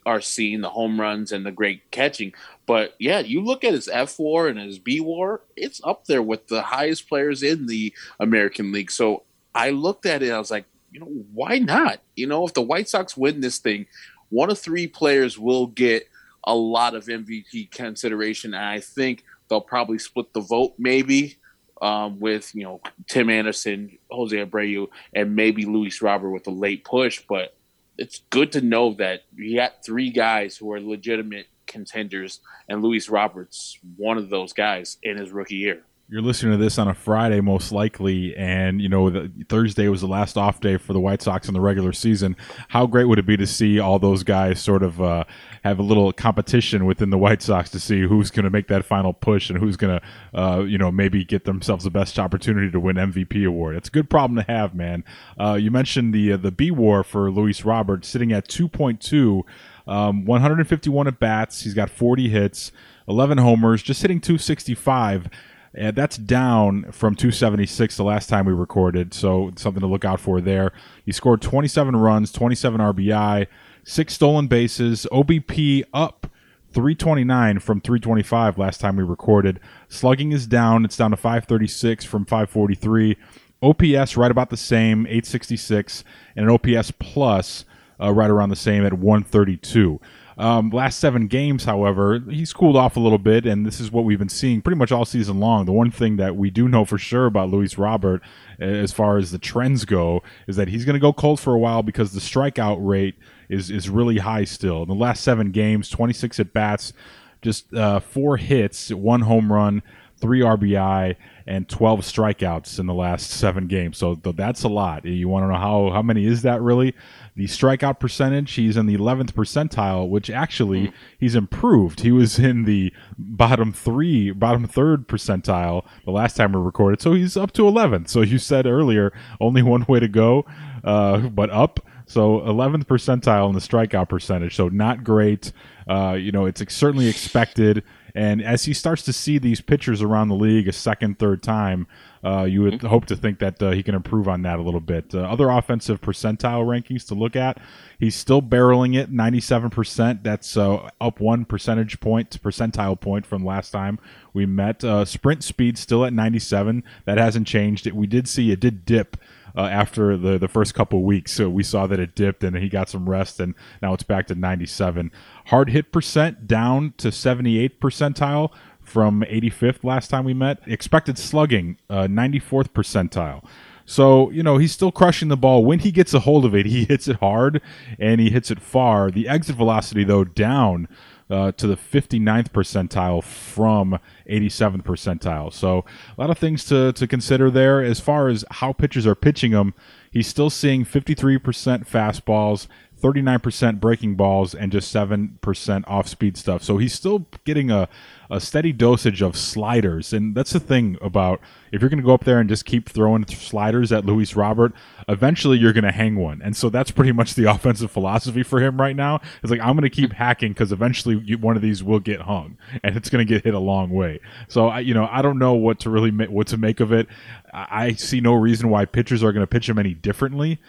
are 0.06 0.22
seeing 0.22 0.62
the 0.62 0.70
home 0.70 1.00
runs 1.00 1.32
and 1.32 1.46
the 1.46 1.52
great 1.52 1.89
catching. 1.92 2.34
But 2.65 2.96
yeah, 3.00 3.20
you 3.20 3.44
look 3.44 3.63
at 3.63 3.74
his 3.74 3.88
fWAR 3.88 4.50
and 4.50 4.60
his 4.60 4.80
bWAR, 4.80 5.39
it's 5.56 5.82
up 5.84 6.06
there 6.06 6.22
with 6.22 6.48
the 6.48 6.62
highest 6.62 7.10
players 7.10 7.44
in 7.44 7.68
the 7.68 7.94
American 8.20 8.72
League. 8.72 8.92
So 8.92 9.24
I 9.56 9.72
looked 9.72 10.06
at 10.06 10.24
it, 10.24 10.32
I 10.32 10.39
was 10.39 10.52
like, 10.52 10.65
you 10.92 11.00
know, 11.00 11.08
why 11.34 11.60
not? 11.60 12.00
You 12.15 12.28
know, 12.28 12.46
if 12.46 12.54
the 12.54 12.62
White 12.62 12.89
Sox 12.89 13.15
win 13.15 13.42
this 13.42 13.60
thing, 13.60 13.86
one 14.30 14.50
of 14.50 14.60
three 14.60 14.88
players 14.88 15.38
will 15.38 15.68
get 15.68 16.08
a 16.44 16.56
lot 16.56 16.96
of 16.96 17.06
MVP 17.06 17.72
consideration. 17.72 18.54
And 18.54 18.63
I 18.63 18.80
think 18.80 19.24
they'll 19.50 19.62
probably 19.62 20.00
split 20.00 20.34
the 20.34 20.42
vote, 20.42 20.74
maybe. 20.78 21.38
Um, 21.82 22.20
with 22.20 22.54
you 22.54 22.65
know 22.65 22.82
Tim 23.08 23.30
Anderson, 23.30 23.98
Jose 24.12 24.36
Abreu, 24.36 24.89
and 25.13 25.34
maybe 25.34 25.63
Luis 25.63 26.02
Robert 26.02 26.30
with 26.30 26.46
a 26.48 26.52
late 26.52 26.84
push, 26.84 27.22
but 27.26 27.56
it's 28.00 28.22
good 28.30 28.54
to 28.54 28.62
know 28.62 28.94
that 28.94 29.24
you 29.36 29.58
got 29.58 29.84
three 29.86 30.10
guys 30.10 30.56
who 30.56 30.72
are 30.72 30.80
legitimate 30.80 31.48
contenders, 31.68 32.40
and 32.68 32.82
Luis 32.82 33.10
Roberts, 33.10 33.78
one 33.98 34.18
of 34.18 34.30
those 34.30 34.54
guys 34.54 34.98
in 35.04 35.18
his 35.18 35.32
rookie 35.32 35.56
year. 35.58 35.84
You're 36.12 36.24
listening 36.24 36.54
to 36.54 36.58
this 36.58 36.80
on 36.80 36.88
a 36.88 36.95
Friday, 36.95 37.39
most 37.39 37.72
likely, 37.72 38.36
and 38.36 38.82
you 38.82 38.89
know 38.89 39.12
the, 39.12 39.32
Thursday 39.48 39.88
was 39.89 40.02
the 40.02 40.08
last 40.08 40.38
off 40.38 40.60
day 40.60 40.78
for 40.78 40.91
the 40.91 41.00
White 41.00 41.22
Sox 41.22 41.48
in 41.48 41.54
the 41.54 41.62
regular 41.62 41.93
season. 41.93 42.36
How 42.69 42.88
great 42.88 43.06
would 43.06 43.19
it 43.19 43.28
be 43.28 43.38
to 43.38 43.45
see 43.45 43.78
all 43.78 44.00
those 44.00 44.24
guys 44.24 44.60
sort 44.60 44.82
of 44.82 45.00
uh, 45.00 45.26
have 45.63 45.78
a 45.78 45.84
little 45.84 46.12
competition 46.12 46.88
within 46.88 47.12
the 47.12 47.17
White 47.19 47.43
Sox 47.43 47.69
to 47.69 47.80
see 47.80 48.02
who's 48.02 48.32
going 48.32 48.45
to 48.45 48.50
make 48.50 48.69
that 48.69 48.86
final 48.86 49.13
push 49.13 49.52
and 49.52 49.60
who's 49.60 49.78
going 49.78 50.00
to, 50.00 50.39
uh, 50.39 50.62
you 50.62 50.80
know, 50.80 50.91
maybe 50.91 51.24
get 51.24 51.45
themselves 51.45 51.84
the 51.84 51.91
best 51.91 52.17
opportunity 52.17 52.72
to 52.72 52.80
win 52.80 52.95
MVP 52.95 53.45
award. 53.45 53.76
It's 53.76 53.89
a 53.89 53.91
good 53.91 54.10
problem 54.10 54.43
to 54.43 54.52
have, 54.52 54.74
man. 54.74 55.04
Uh, 55.39 55.60
you 55.62 55.69
mentioned 55.69 56.12
the 56.12 56.34
uh, 56.34 56.38
the 56.38 56.52
bWAR 56.52 57.06
for 57.06 57.30
Luis 57.30 57.63
Robert 57.63 58.04
sitting 58.04 58.34
at 58.34 58.48
2.2, 58.48 59.43
um, 59.86 60.26
151 60.26 61.08
at 61.08 61.19
bats. 61.19 61.62
He's 61.62 61.76
got 61.76 61.91
40 61.91 62.30
hits, 62.30 62.72
11 63.08 63.38
homers, 63.38 63.84
just 63.84 64.02
hitting 64.02 64.19
265. 64.19 65.30
And 65.73 65.95
that's 65.95 66.17
down 66.17 66.91
from 66.91 67.15
276 67.15 67.95
the 67.95 68.03
last 68.03 68.27
time 68.27 68.45
we 68.45 68.53
recorded, 68.53 69.13
so 69.13 69.51
something 69.55 69.82
to 69.82 69.88
look 69.88 70.03
out 70.03 70.19
for 70.19 70.41
there. 70.41 70.71
He 71.05 71.12
scored 71.12 71.41
27 71.41 71.95
runs, 71.95 72.32
27 72.32 72.82
RBI, 72.82 73.47
six 73.84 74.13
stolen 74.13 74.47
bases, 74.47 75.05
OBP 75.12 75.84
up 75.93 76.27
329 76.71 77.60
from 77.60 77.82
325 77.82 78.58
last 78.58 78.79
time 78.79 78.95
we 78.95 79.03
recorded. 79.03 79.60
Slugging 79.88 80.32
is 80.32 80.47
down, 80.47 80.86
it's 80.86 80.97
down 80.97 81.12
to 81.12 81.17
536 81.17 82.05
from 82.05 82.25
543. 82.25 83.17
OPS 83.62 84.15
right 84.15 84.32
about 84.32 84.49
the 84.49 84.58
same, 84.58 85.05
866, 85.05 86.03
and 86.36 86.49
an 86.49 86.51
OPS 86.51 86.91
plus 86.91 87.65
uh, 87.99 88.12
right 88.12 88.29
around 88.29 88.49
the 88.49 88.55
same 88.55 88.86
at 88.86 88.93
132. 88.93 89.99
Um, 90.39 90.69
last 90.69 90.99
seven 90.99 91.28
games, 91.28 91.65
however, 91.65 92.23
he's 92.30 92.54
cooled 92.54 92.78
off 92.78 92.95
a 92.95 92.99
little 93.02 93.17
bit, 93.17 93.45
and 93.45 93.65
this 93.65 93.82
is 93.82 93.91
what 93.91 94.06
we've 94.06 94.17
been 94.17 94.30
seeing 94.30 94.62
pretty 94.62 94.78
much 94.78 94.89
all 94.89 95.04
season 95.04 95.41
long. 95.41 95.65
The 95.65 95.73
one 95.73 95.91
thing 95.91 96.15
that 96.15 96.38
we 96.38 96.49
do 96.49 96.69
know 96.69 96.86
for 96.86 96.97
sure 96.97 97.25
about 97.25 97.49
Luis 97.49 97.78
Robert, 97.78 98.21
as 98.58 98.93
far 98.93 99.17
as 99.17 99.32
the 99.32 99.38
trends 99.38 99.84
go, 99.84 100.23
is 100.47 100.56
that 100.56 100.69
he's 100.69 100.86
going 100.86 100.93
to 100.93 100.99
go 100.99 101.12
cold 101.12 101.41
for 101.41 101.54
a 101.54 101.60
while 101.60 101.84
because 101.84 102.13
the 102.13 102.21
strikeout 102.21 102.78
rate 102.80 103.15
is 103.49 103.69
is 103.69 103.89
really 103.89 104.19
high 104.19 104.45
still. 104.45 104.84
In 104.84 104.88
the 104.88 104.95
last 104.95 105.25
seven 105.25 105.52
games, 105.52 105.89
26 105.89 106.39
at 106.39 106.54
bats, 106.54 106.93
just 107.41 107.73
uh, 107.73 107.99
four 107.99 108.38
hits, 108.38 108.91
one 108.91 109.21
home 109.21 109.52
run, 109.52 109.84
three 110.19 110.39
RBI, 110.39 111.17
and 111.47 111.67
12 111.67 112.02
strikeouts 112.02 112.80
in 112.80 112.86
the 112.86 112.93
last 112.93 113.30
seven 113.30 113.67
games. 113.67 113.97
So 113.97 114.15
th- 114.15 114.36
that's 114.36 114.63
a 114.63 114.69
lot. 114.69 115.04
You 115.04 115.28
want 115.28 115.43
to 115.43 115.47
know 115.47 115.58
how 115.60 115.89
how 115.89 116.02
many 116.02 116.25
is 116.25 116.43
that 116.43 116.62
really? 116.62 116.95
The 117.39 117.45
strikeout 117.45 118.02
percentage, 118.02 118.52
he's 118.56 118.75
in 118.75 118.86
the 118.86 118.97
11th 118.97 119.32
percentile, 119.32 120.10
which 120.10 120.30
actually 120.30 120.88
mm. 120.88 120.93
he's 121.17 121.36
improved. 121.36 122.02
He 122.02 122.12
was 122.12 122.38
in 122.38 122.65
the 122.65 122.91
bottom 123.17 123.71
three, 123.71 124.32
bottom 124.32 124.67
third 124.67 125.08
percentile 125.08 125.86
the 126.04 126.12
last 126.12 126.36
time 126.36 126.52
we 126.52 126.60
recorded. 126.60 126.99
So 126.99 127.13
he's 127.13 127.38
up 127.38 127.54
to 127.54 127.62
11th. 127.62 128.10
So 128.10 128.23
you 128.23 128.39
said 128.39 128.65
earlier, 128.65 129.13
only 129.39 129.62
one 129.62 129.86
way 129.88 130.02
to 130.02 130.10
go, 130.10 130.45
uh, 130.84 131.30
but 131.30 131.49
up. 131.49 131.80
So 132.06 132.41
11th 132.41 132.84
percentile 132.84 133.47
in 133.47 133.54
the 133.54 133.62
strikeout 133.62 134.10
percentage. 134.10 134.58
So 134.58 134.67
not 134.67 135.06
great. 135.06 135.54
Uh, 135.88 136.17
you 136.19 136.34
know, 136.34 136.45
it's 136.45 136.62
certainly 136.75 137.08
expected. 137.08 137.86
And 138.13 138.41
as 138.41 138.65
he 138.65 138.73
starts 138.73 139.04
to 139.04 139.13
see 139.13 139.38
these 139.38 139.62
pitchers 139.62 140.02
around 140.02 140.28
the 140.28 140.36
league 140.36 140.67
a 140.67 140.73
second, 140.73 141.19
third 141.19 141.41
time, 141.41 141.88
uh, 142.23 142.43
you 142.43 142.62
would 142.62 142.75
mm-hmm. 142.75 142.88
hope 142.88 143.05
to 143.05 143.15
think 143.15 143.39
that 143.39 143.62
uh, 143.62 143.71
he 143.71 143.82
can 143.82 143.95
improve 143.95 144.27
on 144.27 144.41
that 144.41 144.60
a 144.60 144.62
little 144.62 144.82
bit. 144.82 145.13
Uh, 145.15 145.19
other 145.19 145.49
offensive 145.49 146.01
percentile 146.01 146.65
rankings 146.65 147.08
to 147.08 147.15
look 147.15 147.36
at, 147.36 147.60
he's 147.97 148.15
still 148.15 148.41
barreling 148.41 148.95
it 148.95 149.12
97%. 149.12 150.23
That's 150.23 150.58
uh, 150.58 150.89
up 150.99 151.19
one 151.19 151.45
percentage 151.45 151.99
point, 151.99 152.41
percentile 152.41 152.99
point 152.99 153.25
from 153.25 153.45
last 153.45 153.71
time 153.71 153.99
we 154.34 154.45
met. 154.45 154.84
Uh, 154.84 155.05
sprint 155.05 155.43
speed 155.43 155.77
still 155.77 156.03
at 156.03 156.13
97. 156.13 156.84
That 157.05 157.17
hasn't 157.17 157.47
changed. 157.47 157.88
It, 157.88 157.95
we 157.95 158.08
did 158.08 158.27
see 158.27 158.51
it 158.51 158.60
did 158.60 158.86
dip. 158.86 159.17
Uh, 159.58 159.62
after 159.63 160.15
the, 160.15 160.38
the 160.38 160.47
first 160.47 160.75
couple 160.75 161.03
weeks. 161.03 161.32
So 161.32 161.49
we 161.49 161.63
saw 161.63 161.88
that 161.88 161.99
it 161.99 162.13
dipped 162.13 162.43
and 162.43 162.55
he 162.55 162.69
got 162.69 162.88
some 162.88 163.10
rest, 163.10 163.39
and 163.39 163.55
now 163.82 163.93
it's 163.95 164.03
back 164.03 164.27
to 164.27 164.36
97. 164.36 165.12
Hard 165.47 165.71
hit 165.71 165.91
percent 165.91 166.45
down 166.45 166.93
to 166.97 167.12
78 167.12 167.82
percentile 167.82 168.51
from 168.89 169.21
85th 169.21 169.84
last 169.84 170.10
time 170.10 170.25
we 170.25 170.34
met. 170.34 170.60
Expected 170.65 171.17
slugging, 171.17 171.78
uh, 171.89 172.08
94th 172.08 172.69
percentile. 172.69 173.45
So, 173.86 174.30
you 174.30 174.43
know, 174.43 174.58
he's 174.58 174.71
still 174.71 174.91
crushing 174.91 175.30
the 175.30 175.38
ball. 175.38 175.65
When 175.65 175.80
he 175.80 175.91
gets 175.91 176.13
a 176.13 176.19
hold 176.19 176.45
of 176.45 176.54
it, 176.54 176.65
he 176.65 176.86
hits 176.89 177.08
it 177.08 177.17
hard 177.17 177.62
and 177.97 178.21
he 178.21 178.30
hits 178.30 178.52
it 178.52 178.60
far. 178.60 179.10
The 179.10 179.28
exit 179.28 179.56
velocity, 179.56 180.04
though, 180.04 180.23
down 180.23 180.88
uh, 181.30 181.52
to 181.54 181.67
the 181.67 181.75
59th 181.75 182.49
percentile 182.49 183.23
from 183.23 183.99
87th 184.30 184.84
percentile. 184.84 185.52
So, 185.52 185.86
a 186.17 186.21
lot 186.21 186.30
of 186.30 186.38
things 186.38 186.65
to, 186.65 186.93
to 186.93 187.08
consider 187.08 187.49
there. 187.49 187.84
As 187.84 187.99
far 187.99 188.28
as 188.28 188.45
how 188.52 188.73
pitchers 188.73 189.08
are 189.08 189.15
pitching 189.15 189.52
him, 189.52 189.73
he's 190.12 190.28
still 190.28 190.49
seeing 190.49 190.86
53% 190.86 191.39
fastballs, 191.88 192.67
39% 193.02 193.80
breaking 193.80 194.16
balls 194.16 194.54
and 194.54 194.72
just 194.72 194.94
7% 194.94 195.84
off 195.88 196.08
speed 196.08 196.38
stuff. 196.38 196.64
So 196.64 196.78
he's 196.78 196.94
still 196.94 197.26
getting 197.46 197.72
a, 197.72 197.88
a 198.30 198.40
steady 198.40 198.72
dosage 198.74 199.22
of 199.22 199.38
sliders. 199.38 200.14
And 200.14 200.36
that's 200.36 200.52
the 200.52 200.60
thing 200.60 200.98
about 201.02 201.40
if 201.72 201.82
you're 201.82 201.90
going 201.90 202.02
to 202.02 202.06
go 202.06 202.14
up 202.14 202.26
there 202.26 202.40
and 202.40 202.50
just 202.50 202.66
keep 202.66 202.90
throwing 202.90 203.26
sliders 203.28 203.92
at 203.92 204.06
Luis 204.06 204.36
Robert, 204.36 204.74
eventually 205.08 205.58
you're 205.58 205.74
going 205.74 205.84
to 205.84 205.92
hang 205.92 206.16
one. 206.16 206.42
And 206.44 206.56
so 206.56 206.70
that's 206.70 206.92
pretty 206.92 207.12
much 207.12 207.36
the 207.36 207.46
offensive 207.52 207.92
philosophy 207.92 208.44
for 208.44 208.60
him 208.60 208.80
right 208.80 208.96
now. 208.96 209.22
It's 209.42 209.52
like, 209.52 209.62
I'm 209.62 209.76
going 209.76 209.84
to 209.84 209.90
keep 209.90 210.14
hacking 210.14 210.52
because 210.52 210.72
eventually 210.72 211.22
you, 211.24 211.38
one 211.38 211.56
of 211.56 211.62
these 211.62 211.84
will 211.84 212.00
get 212.00 212.22
hung 212.22 212.58
and 212.84 212.98
it's 212.98 213.10
going 213.10 213.26
to 213.26 213.34
get 213.34 213.44
hit 213.44 213.54
a 213.54 213.60
long 213.60 213.90
way. 213.90 214.20
So, 214.48 214.68
I, 214.68 214.80
you 214.82 214.94
know, 214.94 215.08
I 215.10 215.22
don't 215.22 215.40
know 215.40 215.54
what 215.54 215.80
to 215.82 215.90
really, 215.90 216.12
what 216.12 216.48
to 216.48 216.58
make 216.58 216.80
of 216.80 216.92
it. 216.92 217.08
I 217.54 217.94
see 217.94 218.20
no 218.20 218.34
reason 218.34 218.70
why 218.70 218.86
pitchers 218.86 219.24
are 219.24 219.32
going 219.32 219.44
to 219.44 219.48
pitch 219.48 219.70
him 219.70 219.80
any 219.80 219.94
differently. 219.94 220.60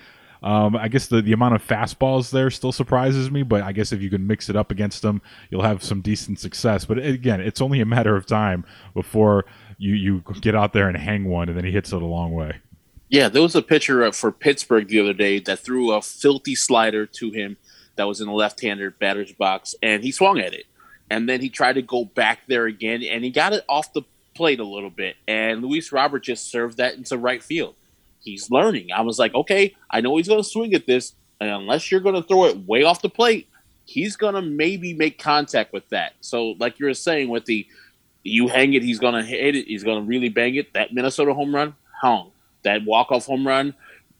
Um, 0.42 0.74
I 0.74 0.88
guess 0.88 1.07
the, 1.07 1.20
the 1.20 1.33
amount 1.33 1.55
of 1.55 1.66
fastballs 1.66 2.31
there 2.31 2.50
still 2.50 2.72
surprises 2.72 3.31
me, 3.31 3.42
but 3.42 3.62
I 3.62 3.72
guess 3.72 3.92
if 3.92 4.00
you 4.00 4.09
can 4.09 4.26
mix 4.26 4.48
it 4.48 4.57
up 4.57 4.70
against 4.70 5.03
them, 5.03 5.20
you'll 5.50 5.62
have 5.62 5.83
some 5.83 6.00
decent 6.00 6.38
success. 6.38 6.85
But 6.85 6.98
again, 6.98 7.40
it's 7.40 7.61
only 7.61 7.81
a 7.81 7.87
matter 7.87 8.16
of 8.16 8.26
time 8.26 8.64
before 8.94 9.44
you, 9.76 9.94
you 9.94 10.24
get 10.40 10.55
out 10.55 10.72
there 10.72 10.88
and 10.88 10.96
hang 10.96 11.24
one, 11.24 11.48
and 11.48 11.57
then 11.57 11.64
he 11.64 11.72
hits 11.72 11.92
it 11.92 12.00
a 12.00 12.07
long 12.07 12.33
way. 12.33 12.57
Yeah, 13.09 13.29
there 13.29 13.42
was 13.42 13.57
a 13.57 13.62
pitcher 13.62 14.11
for 14.12 14.33
Pittsburgh 14.33 14.88
the 14.88 15.00
other 15.00 15.12
day 15.12 15.40
that 15.40 15.59
threw 15.59 15.92
a 15.92 16.00
filthy 16.00 16.55
slider 16.55 17.07
to 17.07 17.31
him 17.31 17.57
that 17.96 18.07
was 18.07 18.20
in 18.20 18.29
the 18.29 18.33
left-hander 18.33 18.92
batter's 18.92 19.33
box, 19.33 19.74
and 19.83 20.03
he 20.03 20.12
swung 20.12 20.38
at 20.38 20.55
it. 20.55 20.64
And 21.11 21.29
then 21.29 21.40
he 21.40 21.50
tried 21.50 21.72
to 21.72 21.83
go 21.83 22.05
back 22.05 22.46
there 22.46 22.66
again, 22.66 23.03
and 23.03 23.24
he 23.24 23.31
got 23.31 23.53
it 23.53 23.64
off 23.68 23.92
the 23.92 24.03
plate 24.35 24.61
a 24.61 24.64
little 24.64 24.90
bit. 24.90 25.16
And 25.26 25.61
Luis 25.61 25.90
Robert 25.90 26.20
just 26.20 26.50
served 26.50 26.76
that 26.76 26.94
into 26.94 27.18
right 27.18 27.42
field 27.42 27.74
he's 28.22 28.50
learning. 28.50 28.92
I 28.92 29.00
was 29.02 29.18
like, 29.18 29.35
okay, 29.35 29.74
I 29.90 30.00
know 30.00 30.16
he's 30.16 30.28
going 30.28 30.42
to 30.42 30.48
swing 30.48 30.74
at 30.74 30.87
this, 30.87 31.14
and 31.40 31.50
unless 31.50 31.90
you're 31.90 32.00
going 32.00 32.14
to 32.14 32.22
throw 32.22 32.46
it 32.46 32.59
way 32.66 32.85
off 32.85 33.02
the 33.02 33.09
plate, 33.09 33.48
he's 33.85 34.16
going 34.16 34.35
to 34.35 34.42
maybe 34.42 34.94
make 34.94 35.18
contact 35.18 35.72
with 35.72 35.88
that. 35.88 36.12
So, 36.20 36.54
like 36.59 36.78
you 36.78 36.87
were 36.87 36.94
saying, 36.94 37.28
with 37.28 37.46
the 37.46 37.66
you 38.22 38.48
hang 38.48 38.74
it, 38.74 38.83
he's 38.83 38.98
going 38.98 39.14
to 39.14 39.22
hit 39.22 39.56
it, 39.56 39.66
he's 39.66 39.85
going 39.85 40.02
to 40.02 40.06
really 40.06 40.28
bang 40.28 40.54
it. 40.56 40.72
That 40.74 40.92
Minnesota 40.92 41.35
home 41.35 41.54
run 41.54 41.74
hung. 42.00 42.30
That 42.62 42.85
walk 42.85 43.11
off 43.11 43.26
home 43.26 43.46
run 43.46 43.74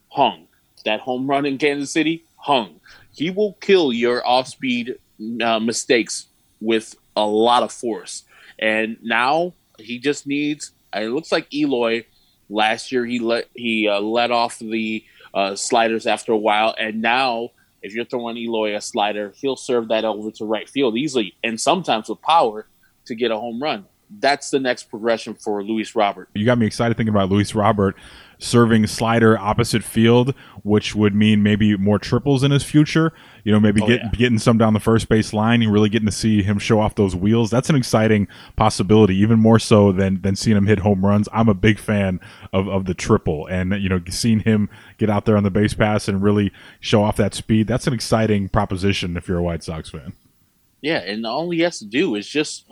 hung. 0.08 0.46
That 0.84 1.00
home 1.00 1.28
run 1.28 1.44
in 1.44 1.58
Kansas 1.58 1.90
City 1.90 2.24
hung. 2.36 2.80
He 3.12 3.30
will 3.30 3.54
kill 3.60 3.92
your 3.92 4.26
off 4.26 4.48
speed 4.48 4.96
uh, 5.42 5.60
mistakes 5.60 6.26
with 6.60 6.94
a 7.16 7.26
lot 7.26 7.62
of 7.62 7.72
force. 7.72 8.24
And 8.58 8.96
now 9.02 9.52
he 9.78 9.98
just 9.98 10.26
needs. 10.26 10.72
It 10.94 11.08
looks 11.08 11.30
like 11.30 11.52
Eloy 11.52 12.04
Last 12.50 12.92
year, 12.92 13.06
he 13.06 13.18
let 13.20 13.48
he 13.54 13.88
uh, 13.88 14.00
let 14.00 14.30
off 14.30 14.58
the 14.58 15.04
uh, 15.32 15.54
sliders 15.54 16.06
after 16.06 16.32
a 16.32 16.36
while, 16.36 16.74
and 16.78 17.00
now 17.00 17.50
if 17.82 17.94
you're 17.94 18.04
throwing 18.04 18.36
Eloy 18.36 18.76
a 18.76 18.80
slider, 18.80 19.32
he'll 19.36 19.56
serve 19.56 19.88
that 19.88 20.04
over 20.04 20.30
to 20.32 20.44
right 20.44 20.68
field 20.68 20.96
easily, 20.96 21.34
and 21.42 21.60
sometimes 21.60 22.08
with 22.08 22.20
power 22.20 22.66
to 23.06 23.14
get 23.14 23.30
a 23.30 23.36
home 23.36 23.62
run. 23.62 23.86
That's 24.18 24.51
the 24.51 24.59
next 24.59 24.85
progression 24.90 25.35
for 25.35 25.62
Luis 25.62 25.94
Robert. 25.94 26.29
You 26.35 26.44
got 26.44 26.59
me 26.59 26.66
excited 26.66 26.96
thinking 26.96 27.14
about 27.14 27.31
Luis 27.31 27.55
Robert 27.55 27.96
serving 28.40 28.87
slider 28.87 29.38
opposite 29.38 29.85
field, 29.85 30.35
which 30.62 30.94
would 30.94 31.14
mean 31.14 31.42
maybe 31.42 31.77
more 31.77 31.99
triples 31.99 32.42
in 32.42 32.51
his 32.51 32.64
future. 32.64 33.12
You 33.44 33.53
know, 33.53 33.61
maybe 33.61 33.81
oh, 33.83 33.87
get, 33.87 34.01
yeah. 34.03 34.11
getting 34.11 34.38
some 34.38 34.59
down 34.59 34.75
the 34.75 34.81
first 34.81 35.09
base 35.09 35.33
line 35.33 35.62
and 35.62 35.73
really 35.73 35.88
getting 35.88 36.07
to 36.07 36.12
see 36.12 36.42
him 36.42 36.59
show 36.59 36.81
off 36.81 36.94
those 36.94 37.14
wheels. 37.14 37.51
That's 37.51 37.70
an 37.70 37.77
exciting 37.77 38.29
possibility, 38.57 39.16
even 39.16 39.38
more 39.38 39.59
so 39.59 39.92
than 39.92 40.20
than 40.23 40.37
seeing 40.37 40.57
him 40.57 40.66
hit 40.66 40.81
home 40.81 41.05
runs. 41.05 41.29
I'm 41.33 41.49
a 41.49 41.55
big 41.55 41.79
fan 41.79 42.20
of, 42.53 42.68
of 42.68 42.87
the 42.87 42.94
triple, 42.94 43.46
and 43.46 43.73
you 43.81 43.88
know, 43.88 44.01
seeing 44.09 44.40
him 44.40 44.68
get 44.99 45.11
out 45.11 45.25
there 45.25 45.37
on 45.37 45.44
the 45.44 45.51
base 45.51 45.75
pass 45.75 46.09
and 46.09 46.23
really 46.23 46.53
show 46.81 47.03
off 47.03 47.16
that 47.16 47.35
speed. 47.35 47.66
That's 47.66 47.87
an 47.87 47.92
exciting 47.92 48.49
proposition 48.49 49.16
if 49.16 49.29
you're 49.29 49.38
a 49.38 49.42
White 49.42 49.62
Sox 49.62 49.90
fan. 49.90 50.14
Yeah, 50.81 50.99
and 50.99 51.27
all 51.27 51.51
he 51.51 51.61
has 51.61 51.79
to 51.81 51.85
do 51.85 52.14
is 52.14 52.27
just 52.27 52.64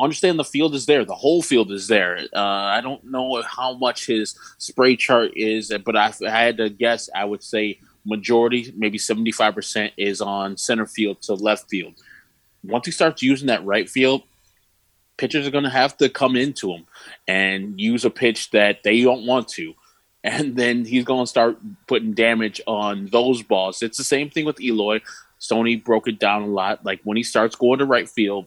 understand 0.00 0.38
the 0.38 0.44
field 0.44 0.74
is 0.74 0.86
there. 0.86 1.04
The 1.04 1.14
whole 1.14 1.42
field 1.42 1.70
is 1.70 1.88
there. 1.88 2.18
Uh, 2.34 2.40
I 2.40 2.80
don't 2.80 3.04
know 3.04 3.42
how 3.42 3.74
much 3.74 4.06
his 4.06 4.36
spray 4.58 4.96
chart 4.96 5.32
is, 5.36 5.72
but 5.84 5.96
I, 5.96 6.12
I 6.26 6.30
had 6.30 6.56
to 6.58 6.70
guess. 6.70 7.08
I 7.14 7.24
would 7.24 7.42
say 7.42 7.78
majority, 8.04 8.72
maybe 8.76 8.98
seventy 8.98 9.32
five 9.32 9.54
percent, 9.54 9.92
is 9.96 10.20
on 10.20 10.56
center 10.56 10.86
field 10.86 11.22
to 11.22 11.34
left 11.34 11.68
field. 11.68 11.94
Once 12.64 12.86
he 12.86 12.92
starts 12.92 13.22
using 13.22 13.48
that 13.48 13.64
right 13.64 13.88
field, 13.88 14.22
pitchers 15.16 15.46
are 15.46 15.50
going 15.50 15.64
to 15.64 15.70
have 15.70 15.96
to 15.98 16.08
come 16.08 16.36
into 16.36 16.72
him 16.72 16.86
and 17.28 17.80
use 17.80 18.04
a 18.04 18.10
pitch 18.10 18.50
that 18.50 18.82
they 18.82 19.02
don't 19.02 19.26
want 19.26 19.48
to. 19.48 19.74
And 20.24 20.54
then 20.54 20.84
he's 20.84 21.04
going 21.04 21.24
to 21.24 21.28
start 21.28 21.58
putting 21.88 22.12
damage 22.12 22.60
on 22.68 23.06
those 23.06 23.42
balls. 23.42 23.82
It's 23.82 23.98
the 23.98 24.04
same 24.04 24.30
thing 24.30 24.44
with 24.44 24.60
Eloy. 24.60 25.00
Stoney 25.40 25.74
broke 25.74 26.06
it 26.06 26.20
down 26.20 26.42
a 26.42 26.46
lot. 26.46 26.84
Like 26.84 27.00
when 27.02 27.16
he 27.16 27.24
starts 27.24 27.56
going 27.56 27.80
to 27.80 27.84
right 27.84 28.08
field, 28.08 28.46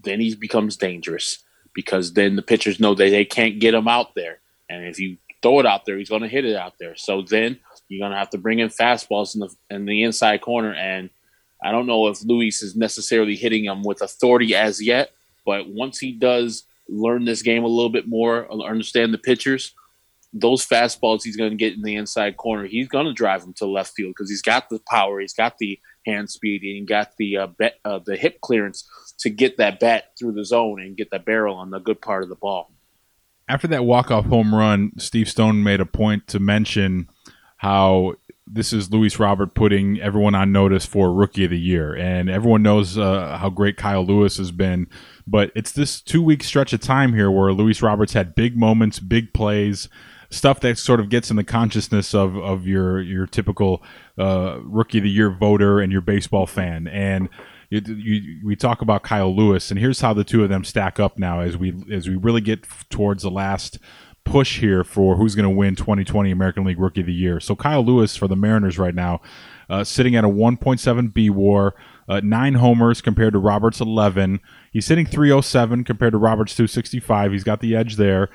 then 0.00 0.20
he 0.20 0.34
becomes 0.34 0.76
dangerous 0.76 1.38
because 1.74 2.12
then 2.12 2.36
the 2.36 2.42
pitchers 2.42 2.80
know 2.80 2.94
that 2.94 3.10
they 3.10 3.24
can't 3.24 3.58
get 3.58 3.74
him 3.74 3.88
out 3.88 4.14
there. 4.14 4.40
And 4.68 4.84
if 4.84 4.98
you 4.98 5.18
throw 5.42 5.60
it 5.60 5.66
out 5.66 5.84
there, 5.84 5.98
he's 5.98 6.08
going 6.08 6.22
to 6.22 6.28
hit 6.28 6.44
it 6.44 6.56
out 6.56 6.74
there. 6.78 6.96
So 6.96 7.22
then 7.22 7.58
you're 7.88 8.00
going 8.00 8.12
to 8.12 8.18
have 8.18 8.30
to 8.30 8.38
bring 8.38 8.58
in 8.58 8.68
fastballs 8.68 9.34
in 9.34 9.40
the 9.40 9.54
in 9.70 9.84
the 9.84 10.02
inside 10.02 10.40
corner. 10.40 10.72
And 10.72 11.10
I 11.62 11.70
don't 11.72 11.86
know 11.86 12.08
if 12.08 12.24
Luis 12.24 12.62
is 12.62 12.76
necessarily 12.76 13.36
hitting 13.36 13.64
them 13.64 13.82
with 13.82 14.02
authority 14.02 14.54
as 14.54 14.82
yet, 14.82 15.12
but 15.44 15.68
once 15.68 15.98
he 15.98 16.12
does 16.12 16.64
learn 16.88 17.24
this 17.24 17.42
game 17.42 17.64
a 17.64 17.68
little 17.68 17.90
bit 17.90 18.08
more, 18.08 18.50
understand 18.64 19.14
the 19.14 19.18
pitchers, 19.18 19.72
those 20.32 20.66
fastballs 20.66 21.22
he's 21.22 21.36
going 21.36 21.50
to 21.50 21.56
get 21.56 21.74
in 21.74 21.82
the 21.82 21.94
inside 21.94 22.36
corner, 22.36 22.66
he's 22.66 22.88
going 22.88 23.06
to 23.06 23.12
drive 23.12 23.42
him 23.42 23.52
to 23.54 23.66
left 23.66 23.92
field 23.94 24.14
because 24.16 24.30
he's 24.30 24.42
got 24.42 24.68
the 24.70 24.80
power, 24.88 25.20
he's 25.20 25.34
got 25.34 25.58
the 25.58 25.78
hand 26.06 26.30
speed, 26.30 26.62
and 26.62 26.70
he 26.70 26.80
got 26.80 27.16
the 27.18 27.36
uh, 27.36 27.48
uh, 27.84 28.00
the 28.04 28.16
hip 28.16 28.40
clearance 28.40 28.88
to 29.22 29.30
get 29.30 29.56
that 29.58 29.80
bat 29.80 30.12
through 30.18 30.32
the 30.32 30.44
zone 30.44 30.80
and 30.80 30.96
get 30.96 31.10
that 31.10 31.24
barrel 31.24 31.56
on 31.56 31.70
the 31.70 31.78
good 31.78 32.00
part 32.00 32.22
of 32.22 32.28
the 32.28 32.34
ball. 32.34 32.70
After 33.48 33.68
that 33.68 33.84
walk-off 33.84 34.26
home 34.26 34.54
run, 34.54 34.92
Steve 34.98 35.28
Stone 35.28 35.62
made 35.62 35.80
a 35.80 35.86
point 35.86 36.26
to 36.28 36.38
mention 36.38 37.08
how 37.58 38.14
this 38.46 38.72
is 38.72 38.90
Luis 38.90 39.18
Robert 39.20 39.54
putting 39.54 40.00
everyone 40.00 40.34
on 40.34 40.50
notice 40.50 40.84
for 40.84 41.12
Rookie 41.12 41.44
of 41.44 41.50
the 41.50 41.58
Year, 41.58 41.94
and 41.94 42.28
everyone 42.28 42.62
knows 42.62 42.98
uh, 42.98 43.38
how 43.38 43.50
great 43.50 43.76
Kyle 43.76 44.04
Lewis 44.04 44.36
has 44.38 44.50
been. 44.50 44.88
But 45.26 45.52
it's 45.54 45.70
this 45.70 46.00
two 46.00 46.22
week 46.22 46.42
stretch 46.42 46.72
of 46.72 46.80
time 46.80 47.14
here 47.14 47.30
where 47.30 47.52
Luis 47.52 47.80
Roberts 47.80 48.14
had 48.14 48.34
big 48.34 48.56
moments, 48.56 48.98
big 48.98 49.32
plays, 49.32 49.88
stuff 50.30 50.60
that 50.60 50.78
sort 50.78 50.98
of 50.98 51.08
gets 51.08 51.30
in 51.30 51.36
the 51.36 51.44
consciousness 51.44 52.14
of 52.14 52.36
of 52.36 52.66
your 52.66 53.00
your 53.00 53.26
typical 53.26 53.82
uh, 54.18 54.58
Rookie 54.64 54.98
of 54.98 55.04
the 55.04 55.10
Year 55.10 55.30
voter 55.30 55.80
and 55.80 55.92
your 55.92 56.02
baseball 56.02 56.46
fan, 56.46 56.88
and. 56.88 57.28
You, 57.72 57.94
you, 57.94 58.40
we 58.44 58.54
talk 58.54 58.82
about 58.82 59.02
Kyle 59.02 59.34
Lewis, 59.34 59.70
and 59.70 59.80
here's 59.80 60.02
how 60.02 60.12
the 60.12 60.24
two 60.24 60.42
of 60.42 60.50
them 60.50 60.62
stack 60.62 61.00
up 61.00 61.18
now 61.18 61.40
as 61.40 61.56
we 61.56 61.72
as 61.90 62.06
we 62.06 62.16
really 62.16 62.42
get 62.42 62.66
towards 62.90 63.22
the 63.22 63.30
last 63.30 63.78
push 64.24 64.60
here 64.60 64.84
for 64.84 65.16
who's 65.16 65.34
going 65.34 65.48
to 65.48 65.56
win 65.56 65.74
2020 65.74 66.30
American 66.30 66.64
League 66.64 66.78
Rookie 66.78 67.00
of 67.00 67.06
the 67.06 67.14
Year. 67.14 67.40
So 67.40 67.56
Kyle 67.56 67.82
Lewis 67.82 68.14
for 68.14 68.28
the 68.28 68.36
Mariners 68.36 68.78
right 68.78 68.94
now, 68.94 69.22
uh, 69.70 69.84
sitting 69.84 70.14
at 70.14 70.22
a 70.22 70.28
1.7 70.28 71.12
bWAR, 71.12 71.72
uh, 72.08 72.20
nine 72.22 72.54
homers 72.54 73.00
compared 73.00 73.32
to 73.32 73.38
Roberts 73.38 73.80
11. 73.80 74.40
He's 74.70 74.88
hitting 74.88 75.06
307 75.06 75.84
compared 75.84 76.12
to 76.12 76.18
Roberts 76.18 76.54
265. 76.54 77.32
He's 77.32 77.42
got 77.42 77.60
the 77.60 77.74
edge 77.74 77.96
there. 77.96 78.28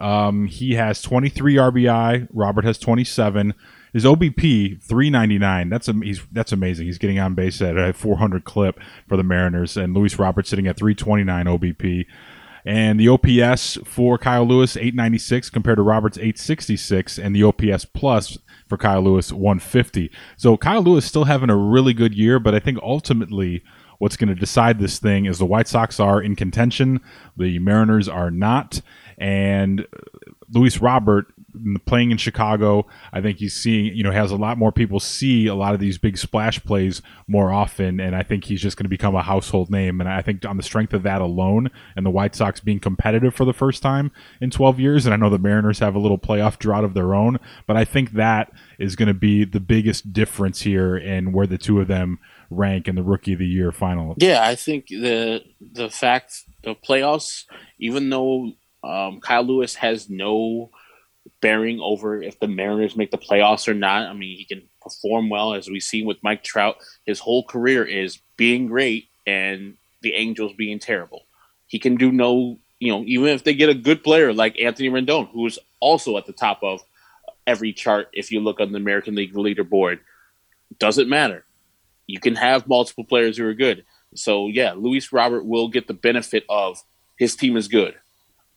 Um, 0.00 0.46
he 0.46 0.74
has 0.74 1.00
23 1.00 1.54
RBI. 1.54 2.28
Robert 2.32 2.64
has 2.64 2.76
27. 2.78 3.54
His 3.92 4.04
OBP 4.04 4.82
399. 4.82 5.68
That's 5.68 5.88
a, 5.88 5.92
he's 5.94 6.22
that's 6.32 6.52
amazing. 6.52 6.86
He's 6.86 6.98
getting 6.98 7.18
on 7.18 7.34
base 7.34 7.60
at 7.60 7.76
a 7.76 7.92
400 7.92 8.44
clip 8.44 8.78
for 9.08 9.16
the 9.16 9.22
Mariners, 9.22 9.76
and 9.76 9.94
Luis 9.94 10.18
Roberts 10.18 10.48
sitting 10.48 10.66
at 10.66 10.76
329 10.76 11.46
OBP. 11.46 12.06
And 12.64 13.00
the 13.00 13.08
OPS 13.08 13.78
for 13.84 14.18
Kyle 14.18 14.44
Lewis, 14.44 14.76
896 14.76 15.50
compared 15.50 15.76
to 15.76 15.82
Roberts, 15.82 16.18
866. 16.18 17.18
And 17.18 17.34
the 17.34 17.42
OPS 17.42 17.86
plus 17.86 18.38
for 18.68 18.76
Kyle 18.76 19.02
Lewis, 19.02 19.32
150. 19.32 20.10
So 20.36 20.56
Kyle 20.56 20.82
Lewis 20.82 21.04
still 21.04 21.24
having 21.24 21.50
a 21.50 21.56
really 21.56 21.94
good 21.94 22.14
year, 22.14 22.38
but 22.38 22.54
I 22.54 22.60
think 22.60 22.78
ultimately 22.82 23.62
what's 23.98 24.16
going 24.16 24.28
to 24.28 24.34
decide 24.34 24.78
this 24.78 24.98
thing 24.98 25.26
is 25.26 25.38
the 25.38 25.46
White 25.46 25.68
Sox 25.68 26.00
are 26.00 26.22
in 26.22 26.36
contention, 26.36 27.00
the 27.36 27.58
Mariners 27.58 28.08
are 28.08 28.30
not. 28.30 28.80
And 29.18 29.80
uh, 29.80 29.84
Luis 30.50 30.78
Robert 30.78 31.26
playing 31.86 32.10
in 32.10 32.16
Chicago, 32.16 32.86
I 33.12 33.20
think 33.20 33.38
he's 33.38 33.54
seeing, 33.54 33.94
you 33.94 34.02
know, 34.02 34.12
has 34.12 34.30
a 34.30 34.36
lot 34.36 34.58
more 34.58 34.72
people 34.72 35.00
see 35.00 35.46
a 35.46 35.54
lot 35.54 35.74
of 35.74 35.80
these 35.80 35.98
big 35.98 36.18
splash 36.18 36.62
plays 36.62 37.02
more 37.26 37.52
often. 37.52 38.00
And 38.00 38.14
I 38.14 38.22
think 38.22 38.44
he's 38.44 38.60
just 38.60 38.76
going 38.76 38.84
to 38.84 38.90
become 38.90 39.14
a 39.14 39.22
household 39.22 39.70
name. 39.70 40.00
And 40.00 40.08
I 40.08 40.22
think 40.22 40.44
on 40.44 40.56
the 40.56 40.62
strength 40.62 40.92
of 40.92 41.02
that 41.02 41.20
alone 41.20 41.70
and 41.96 42.04
the 42.04 42.10
White 42.10 42.34
Sox 42.34 42.60
being 42.60 42.80
competitive 42.80 43.34
for 43.34 43.44
the 43.44 43.52
first 43.52 43.82
time 43.82 44.10
in 44.40 44.50
12 44.50 44.80
years, 44.80 45.06
and 45.06 45.14
I 45.14 45.16
know 45.16 45.30
the 45.30 45.38
Mariners 45.38 45.78
have 45.80 45.94
a 45.94 46.00
little 46.00 46.18
playoff 46.18 46.58
drought 46.58 46.84
of 46.84 46.94
their 46.94 47.14
own, 47.14 47.38
but 47.66 47.76
I 47.76 47.84
think 47.84 48.12
that 48.12 48.52
is 48.78 48.96
going 48.96 49.08
to 49.08 49.14
be 49.14 49.44
the 49.44 49.60
biggest 49.60 50.12
difference 50.12 50.62
here 50.62 50.96
in 50.96 51.32
where 51.32 51.46
the 51.46 51.58
two 51.58 51.80
of 51.80 51.88
them 51.88 52.18
rank 52.50 52.88
in 52.88 52.96
the 52.96 53.02
rookie 53.02 53.32
of 53.32 53.38
the 53.38 53.46
year 53.46 53.72
final. 53.72 54.14
Yeah, 54.18 54.40
I 54.42 54.54
think 54.54 54.88
the 54.88 55.44
the 55.60 55.88
fact 55.88 56.44
the 56.62 56.74
playoffs, 56.74 57.44
even 57.78 58.10
though 58.10 58.52
um, 58.82 59.20
Kyle 59.20 59.44
Lewis 59.44 59.76
has 59.76 60.10
no 60.10 60.70
bearing 61.40 61.80
over 61.80 62.22
if 62.22 62.38
the 62.38 62.48
Mariners 62.48 62.96
make 62.96 63.10
the 63.10 63.18
playoffs 63.18 63.68
or 63.68 63.74
not. 63.74 64.08
I 64.08 64.12
mean, 64.12 64.36
he 64.36 64.44
can 64.44 64.62
perform 64.80 65.28
well, 65.28 65.54
as 65.54 65.68
we've 65.68 65.82
seen 65.82 66.06
with 66.06 66.22
Mike 66.22 66.42
Trout. 66.42 66.76
His 67.06 67.18
whole 67.20 67.44
career 67.44 67.84
is 67.84 68.18
being 68.36 68.66
great 68.66 69.08
and 69.26 69.76
the 70.02 70.14
Angels 70.14 70.52
being 70.56 70.78
terrible. 70.78 71.24
He 71.66 71.78
can 71.78 71.96
do 71.96 72.10
no, 72.10 72.58
you 72.78 72.92
know, 72.92 73.04
even 73.04 73.28
if 73.28 73.44
they 73.44 73.54
get 73.54 73.68
a 73.68 73.74
good 73.74 74.02
player 74.02 74.32
like 74.32 74.58
Anthony 74.58 74.88
Rendon, 74.88 75.30
who's 75.30 75.58
also 75.78 76.16
at 76.16 76.26
the 76.26 76.32
top 76.32 76.62
of 76.62 76.82
every 77.46 77.72
chart 77.72 78.08
if 78.12 78.30
you 78.30 78.40
look 78.40 78.60
on 78.60 78.72
the 78.72 78.78
American 78.78 79.14
League 79.14 79.34
leaderboard, 79.34 80.00
doesn't 80.78 81.08
matter. 81.08 81.44
You 82.06 82.20
can 82.20 82.34
have 82.36 82.68
multiple 82.68 83.04
players 83.04 83.36
who 83.36 83.46
are 83.46 83.54
good. 83.54 83.84
So, 84.14 84.48
yeah, 84.48 84.72
Luis 84.72 85.12
Robert 85.12 85.44
will 85.44 85.68
get 85.68 85.86
the 85.86 85.94
benefit 85.94 86.44
of 86.48 86.82
his 87.16 87.36
team 87.36 87.56
is 87.56 87.68
good 87.68 87.94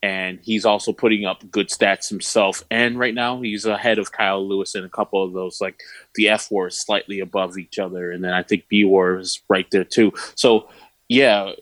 and 0.04 0.40
he's 0.42 0.66
also 0.66 0.92
putting 0.92 1.24
up 1.24 1.50
good 1.50 1.70
stats 1.70 2.10
himself. 2.10 2.62
And 2.70 3.00
right 3.00 3.14
now, 3.14 3.42
he's 3.42 3.66
ahead 3.66 4.00
of 4.00 4.12
Kyle 4.12 4.46
Lewis 4.46 4.76
in 4.76 4.84
a 4.84 4.90
couple 4.90 5.24
of 5.24 5.32
those. 5.32 5.62
Like 5.62 5.80
the 6.16 6.26
fWAR 6.26 6.68
is 6.68 6.76
slightly 6.76 7.22
above 7.22 7.58
each 7.58 7.80
other, 7.80 8.12
and 8.12 8.22
then 8.22 8.34
I 8.34 8.44
think 8.44 8.66
bWAR 8.70 9.22
is 9.22 9.42
right 9.48 9.66
there 9.72 9.86
too. 9.86 10.12
So, 10.36 10.68
yeah, 11.08 11.54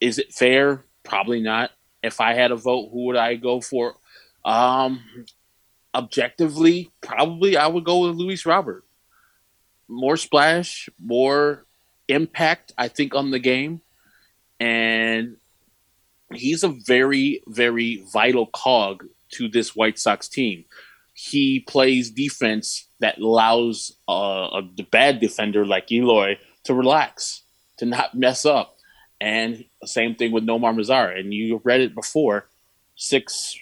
is 0.00 0.18
it 0.18 0.34
fair? 0.34 0.84
Probably 1.02 1.40
not. 1.40 1.70
If 2.02 2.20
I 2.20 2.34
had 2.34 2.50
a 2.52 2.56
vote, 2.56 2.90
who 2.92 3.06
would 3.06 3.16
I 3.16 3.36
go 3.36 3.62
for? 3.62 3.96
Um, 4.44 5.02
objectively, 5.94 6.90
probably 7.00 7.56
I 7.56 7.68
would 7.68 7.84
go 7.84 8.06
with 8.06 8.16
Luis 8.16 8.44
Robert. 8.44 8.84
More 9.88 10.18
splash, 10.18 10.90
more 11.02 11.64
impact, 12.06 12.74
I 12.76 12.88
think, 12.88 13.14
on 13.14 13.30
the 13.30 13.38
game. 13.38 13.80
And 14.60 15.37
he's 16.32 16.64
a 16.64 16.68
very, 16.68 17.42
very 17.46 18.04
vital 18.12 18.46
cog 18.46 19.04
to 19.32 19.48
this 19.48 19.74
White 19.76 19.98
Sox 19.98 20.28
team. 20.28 20.64
He 21.14 21.60
plays 21.60 22.10
defense 22.10 22.86
that 23.00 23.18
allows 23.18 23.96
uh, 24.08 24.12
a, 24.12 24.68
a 24.78 24.82
bad 24.90 25.20
defender 25.20 25.66
like 25.66 25.90
Eloy 25.90 26.38
to 26.64 26.74
relax, 26.74 27.42
to 27.78 27.86
not 27.86 28.14
mess 28.14 28.44
up. 28.44 28.76
And 29.20 29.64
same 29.84 30.14
thing 30.14 30.32
with 30.32 30.46
Nomar 30.46 30.74
Mazara. 30.74 31.18
And 31.18 31.34
you 31.34 31.60
read 31.64 31.80
it 31.80 31.94
before, 31.94 32.46
six 32.94 33.58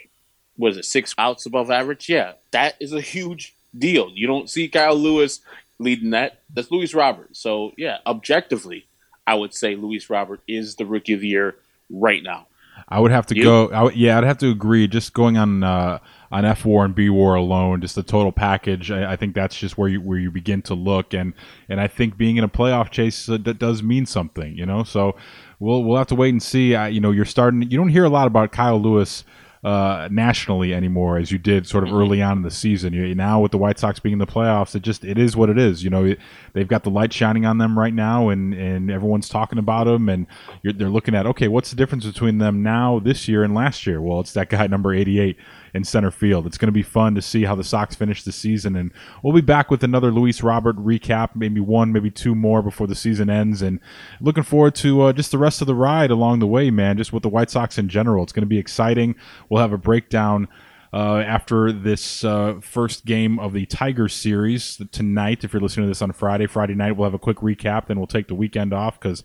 was 0.59 0.77
it 0.77 0.85
six 0.85 1.15
outs 1.19 1.47
above 1.47 1.71
average? 1.71 2.09
Yeah, 2.09 2.33
that 2.51 2.77
is 2.81 2.93
a 2.93 3.01
huge 3.01 3.55
deal. 3.77 4.11
You 4.15 4.27
don't 4.27 4.51
see 4.51 4.69
Kyle 4.69 4.97
Lewis 4.97 5.41
leading 5.79 6.11
that. 6.11 6.41
That's 6.53 6.71
Luis 6.71 6.95
Robert. 6.95 7.37
So 7.37 7.73
yeah, 7.77 7.99
objectively, 8.07 8.87
I 9.27 9.35
would 9.35 9.55
say 9.55 9.77
Luis 9.77 10.09
Robert 10.09 10.41
is 10.49 10.77
the 10.77 10.87
rookie 10.87 11.13
of 11.13 11.21
the 11.21 11.29
year 11.29 11.57
right 11.91 12.23
now. 12.23 12.47
I 12.89 13.01
would 13.01 13.11
have 13.11 13.27
to 13.27 13.37
you? 13.37 13.43
go. 13.43 13.67
I 13.69 13.83
w- 13.85 13.97
yeah, 13.97 14.19
I'd 14.19 14.25
have 14.25 14.39
to 14.39 14.51
agree. 14.51 14.87
Just 14.87 15.13
going 15.13 15.37
on 15.37 15.63
uh, 15.63 15.99
on 16.31 16.45
fWAR 16.45 16.85
and 16.85 16.95
bWAR 16.95 17.37
alone, 17.37 17.81
just 17.81 17.95
the 17.95 18.03
total 18.03 18.33
package. 18.33 18.91
I, 18.91 19.13
I, 19.13 19.17
think 19.17 19.35
that's 19.35 19.57
just 19.59 19.77
where 19.77 19.89
you 19.89 20.01
where 20.01 20.19
you 20.19 20.31
begin 20.31 20.63
to 20.63 20.75
look, 20.75 21.13
and 21.15 21.35
and 21.69 21.81
I 21.81 21.89
think 21.89 22.17
being 22.17 22.37
in 22.37 22.45
a 22.45 22.49
playoff 22.49 22.91
chase 22.91 23.29
uh, 23.29 23.39
that 23.43 23.59
does 23.59 23.83
mean 23.83 24.07
something, 24.07 24.57
you 24.57 24.67
know. 24.67 24.85
So 24.85 25.17
we'll 25.59 25.85
we'll 25.85 25.97
have 25.97 26.07
to 26.09 26.15
wait 26.15 26.31
and 26.31 26.43
see. 26.43 26.75
Uh, 26.75 26.87
you 26.87 27.01
know, 27.01 27.11
you're 27.11 27.25
starting. 27.25 27.63
You 27.63 27.77
don't 27.77 27.89
hear 27.89 28.05
a 28.05 28.11
lot 28.11 28.27
about 28.27 28.53
Kyle 28.53 28.81
Lewis 28.81 29.25
uh, 29.67 30.09
nationally 30.13 30.73
anymore 30.73 31.19
as 31.19 31.33
you 31.33 31.39
did 31.39 31.67
sort 31.67 31.83
of 31.83 31.89
mm-hmm. 31.89 31.99
early 31.99 32.23
on 32.23 32.37
in 32.37 32.43
the 32.45 32.53
season. 32.53 32.93
You, 32.93 33.13
now 33.17 33.41
with 33.41 33.51
the 33.51 33.59
White 33.59 33.81
Sox 33.81 33.99
being 33.99 34.13
in 34.13 34.21
the 34.21 34.27
playoffs, 34.27 34.77
it 34.77 34.83
just 34.83 35.05
it 35.05 35.19
is 35.19 35.37
what 35.37 35.51
it 35.51 35.59
is. 35.59 35.83
You 35.83 35.91
know, 35.91 36.05
it, 36.05 36.21
they've 36.53 36.69
got 36.69 36.85
the 36.85 36.91
light 36.91 37.13
shining 37.13 37.45
on 37.45 37.59
them 37.59 37.77
right 37.77 37.93
now, 37.93 38.29
and 38.29 38.55
and 38.55 38.93
everyone's 38.93 39.29
talking 39.29 39.59
about 39.59 39.85
them, 39.85 40.09
and 40.09 40.29
they're 40.63 40.89
looking 40.89 41.17
at 41.17 41.27
okay, 41.27 41.49
what's 41.49 41.71
the 41.71 41.77
difference 41.77 42.07
between 42.07 42.39
them 42.39 42.63
now 42.63 43.01
this 43.01 43.27
year 43.27 43.43
and 43.43 43.57
last 43.57 43.89
year? 43.89 44.01
Well, 44.01 44.21
it's 44.21 44.35
that 44.35 44.51
guy 44.51 44.69
number 44.69 44.95
eighty 44.95 45.19
eight 45.19 45.37
in 45.77 45.85
center 45.85 46.11
field. 46.11 46.47
It's 46.47 46.59
going 46.59 46.69
to 46.69 46.73
be 46.73 46.83
fun 46.83 47.15
to 47.15 47.23
see 47.23 47.45
how 47.45 47.55
the 47.55 47.63
Sox 47.63 47.95
finish 47.95 48.25
the 48.25 48.33
season, 48.33 48.75
and 48.75 48.93
we'll 49.23 49.35
be 49.35 49.41
back 49.41 49.71
with 49.71 49.85
another 49.85 50.11
Luis 50.11 50.43
Robert 50.43 50.77
recap, 50.77 51.31
maybe 51.37 51.61
one, 51.61 51.93
maybe 51.93 52.11
two 52.11 52.35
more 52.35 52.63
before 52.63 52.87
the 52.87 52.95
season 52.95 53.31
ends, 53.31 53.63
and 53.63 53.79
looking 54.21 54.43
forward 54.43 54.75
to 54.77 55.03
uh, 55.03 55.13
just 55.13 55.31
the 55.31 55.39
rest 55.39 55.61
of 55.61 55.67
the 55.67 55.75
ride 55.75 56.11
along 56.11 56.41
the 56.41 56.47
way, 56.47 56.71
man. 56.71 56.97
Just 56.97 57.13
with 57.13 57.23
the 57.23 57.29
White 57.29 57.51
Sox 57.51 57.79
in 57.79 57.89
general, 57.89 58.25
it's 58.25 58.33
going 58.33 58.43
to 58.43 58.47
be 58.47 58.59
exciting. 58.59 59.15
We'll 59.49 59.63
have 59.63 59.73
a 59.73 59.79
breakdown. 59.79 60.49
Uh, 60.93 61.19
after 61.19 61.73
this 61.73 62.25
uh, 62.25 62.59
first 62.63 63.05
game 63.05 63.39
of 63.39 63.53
the 63.53 63.67
Tigers 63.67 64.15
series 64.15 64.81
tonight. 64.93 65.45
If 65.45 65.53
you're 65.53 65.61
listening 65.61 65.85
to 65.85 65.91
this 65.91 66.01
on 66.01 66.13
Friday, 66.13 66.47
Friday 66.47 66.75
night, 66.75 66.93
we'll 66.93 67.05
have 67.05 67.13
a 67.13 67.19
quick 67.19 67.39
recap. 67.39 67.89
Then 67.89 67.99
we'll 67.99 68.07
take 68.07 68.29
the 68.29 68.35
weekend 68.35 68.73
off 68.73 68.99
because 68.99 69.23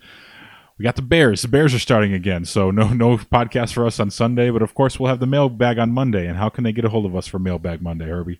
we 0.81 0.83
got 0.83 0.95
the 0.95 1.03
Bears. 1.03 1.43
The 1.43 1.47
Bears 1.47 1.75
are 1.75 1.79
starting 1.79 2.11
again, 2.11 2.43
so 2.43 2.71
no 2.71 2.87
no 2.91 3.15
podcast 3.15 3.71
for 3.73 3.85
us 3.85 3.99
on 3.99 4.09
Sunday, 4.09 4.49
but 4.49 4.63
of 4.63 4.73
course 4.73 4.99
we'll 4.99 5.09
have 5.09 5.19
the 5.19 5.27
mailbag 5.27 5.77
on 5.77 5.91
Monday. 5.91 6.25
And 6.25 6.39
how 6.39 6.49
can 6.49 6.63
they 6.63 6.71
get 6.71 6.85
a 6.85 6.89
hold 6.89 7.05
of 7.05 7.15
us 7.15 7.27
for 7.27 7.37
mailbag 7.37 7.83
Monday, 7.83 8.05
Herbie? 8.05 8.39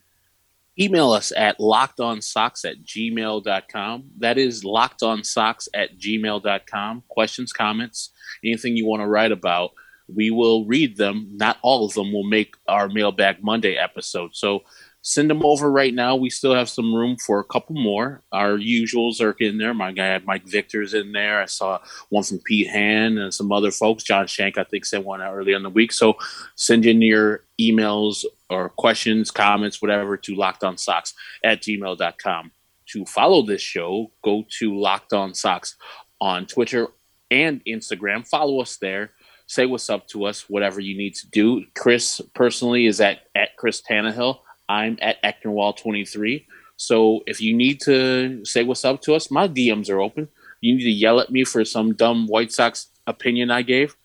Email 0.80 1.12
us 1.12 1.32
at 1.38 1.60
lockedonsox 1.60 2.66
at 2.66 2.84
gmail.com. 2.84 4.06
That 4.18 4.40
is 4.40 4.64
lockedonsox 4.64 5.68
at 5.76 6.00
gmail.com. 6.00 7.04
Questions, 7.10 7.54
comments, 7.54 8.10
anything 8.44 8.76
you 8.76 8.88
want 8.88 9.04
to 9.04 9.08
write 9.08 9.32
about, 9.32 9.74
we 10.08 10.32
will 10.32 10.66
read 10.66 10.98
them. 10.98 11.28
Not 11.34 11.60
all 11.62 11.86
of 11.86 11.94
them 11.94 12.12
will 12.12 12.28
make 12.28 12.56
our 12.68 12.90
mailbag 12.90 13.44
Monday 13.44 13.76
episode. 13.76 14.36
So 14.36 14.62
send 15.02 15.30
them 15.30 15.44
over 15.44 15.72
right 15.72 15.94
now. 15.94 16.16
We 16.16 16.30
still 16.30 16.54
have 16.54 16.70
some 16.70 16.94
room 16.94 17.18
for 17.18 17.40
a 17.40 17.44
couple 17.44 17.76
more. 17.76 18.24
Our 18.32 18.58
usuals 18.58 19.22
are 19.22 19.36
in 19.40 19.58
there. 19.58 19.74
My 19.74 19.92
guy 19.92 20.20
Mike 20.26 20.46
Victor's 20.46 20.94
in 20.94 21.12
there. 21.12 21.42
I 21.42 21.46
saw 21.46 21.80
one 22.10 22.24
from 22.24 22.40
Pete 22.40 22.70
Han 22.70 23.18
and 23.18 23.34
some 23.34 23.52
other 23.52 23.72
folks. 23.72 24.04
John 24.04 24.28
Shank, 24.28 24.58
I 24.58 24.64
think, 24.64 24.86
sent 24.86 25.06
one 25.06 25.22
out 25.22 25.34
early 25.34 25.54
in 25.54 25.64
the 25.64 25.70
week. 25.70 25.92
So 25.92 26.18
send 26.56 26.86
in 26.86 27.02
your 27.02 27.46
emails 27.60 28.26
or 28.50 28.70
questions, 28.70 29.32
comments, 29.32 29.82
whatever 29.82 30.18
to 30.18 30.36
lockedonsox 30.36 31.14
at 31.44 31.62
gmail.com. 31.62 32.52
To 32.88 33.06
follow 33.06 33.42
this 33.42 33.62
show, 33.62 34.12
go 34.22 34.46
to 34.60 34.78
Locked 34.78 35.14
On 35.14 35.34
Sox 35.34 35.78
on 36.20 36.46
Twitter 36.46 36.88
and 37.32 37.64
Instagram. 37.66 38.28
Follow 38.28 38.62
us 38.62 38.78
there. 38.78 39.12
Say 39.48 39.66
what's 39.66 39.90
up 39.90 40.08
to 40.10 40.26
us, 40.26 40.50
whatever 40.50 40.80
you 40.80 40.98
need 40.98 41.16
to 41.16 41.30
do. 41.30 41.66
Chris 41.76 42.22
personally 42.36 42.86
is 42.86 43.02
at, 43.02 43.22
at 43.36 43.56
Chris 43.58 43.82
Tannehill. 43.82 44.40
I'm 44.72 44.98
at 45.02 45.22
Ecknerwall23. 45.22 46.46
So 46.78 47.24
if 47.28 47.42
you 47.42 47.56
need 47.56 47.82
to 47.82 48.44
say 48.46 48.64
what's 48.64 48.86
up 48.86 49.02
to 49.02 49.14
us, 49.16 49.30
my 49.30 49.48
DMs 49.48 49.90
are 49.90 50.00
open. 50.00 50.30
You 50.62 50.76
need 50.76 50.84
to 50.84 50.90
yell 50.90 51.20
at 51.20 51.30
me 51.30 51.44
for 51.44 51.66
some 51.66 51.94
dumb 51.94 52.28
White 52.28 52.54
Sox 52.54 52.88
opinion 53.06 53.52
I 53.52 53.64
gave. 53.64 53.98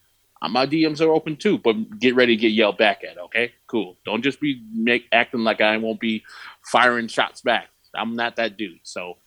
Uh, 0.43 0.49
my 0.49 0.67
DMs 0.67 1.01
are 1.01 1.13
open 1.13 1.37
too, 1.37 1.57
but 1.59 2.01
get 2.01 2.17
ready 2.17 2.37
to 2.37 2.41
get 2.41 2.49
yelled 2.53 2.79
back 2.79 3.03
at. 3.05 3.17
Okay, 3.17 3.53
cool. 3.69 3.97
Don't 4.05 4.23
just 4.23 4.41
be 4.41 4.61
make 4.75 5.05
acting 5.13 5.45
like 5.45 5.61
I 5.61 5.77
won't 5.77 6.01
be 6.01 6.25
firing 6.73 7.07
shots 7.07 7.41
back. 7.43 7.69
I'm 7.95 8.17
not 8.17 8.37
that 8.37 8.57
dude. 8.57 8.81
So 8.83 9.19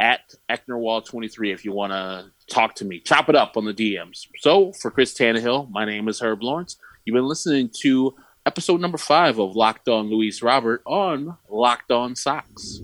at 0.00 0.34
Ecknerwall23 0.50 1.54
if 1.54 1.64
you 1.64 1.72
want 1.72 1.92
to 1.92 2.26
talk 2.52 2.74
to 2.76 2.84
me. 2.84 2.98
Chop 2.98 3.28
it 3.28 3.36
up 3.36 3.56
on 3.56 3.64
the 3.64 3.72
DMs. 3.72 4.26
So 4.38 4.72
for 4.72 4.90
Chris 4.90 5.14
Tannehill, 5.14 5.70
my 5.70 5.84
name 5.84 6.08
is 6.08 6.20
Herb 6.20 6.42
Lawrence. 6.42 6.76
You've 7.04 7.14
been 7.14 7.28
listening 7.28 7.70
to 7.82 8.14
episode 8.46 8.80
number 8.80 8.98
five 8.98 9.38
of 9.38 9.54
Locked 9.56 9.88
On 9.88 10.10
Luis 10.10 10.42
Robert 10.42 10.82
on 10.84 11.36
Locked 11.48 11.92
On 11.92 12.16
Sox. 12.16 12.80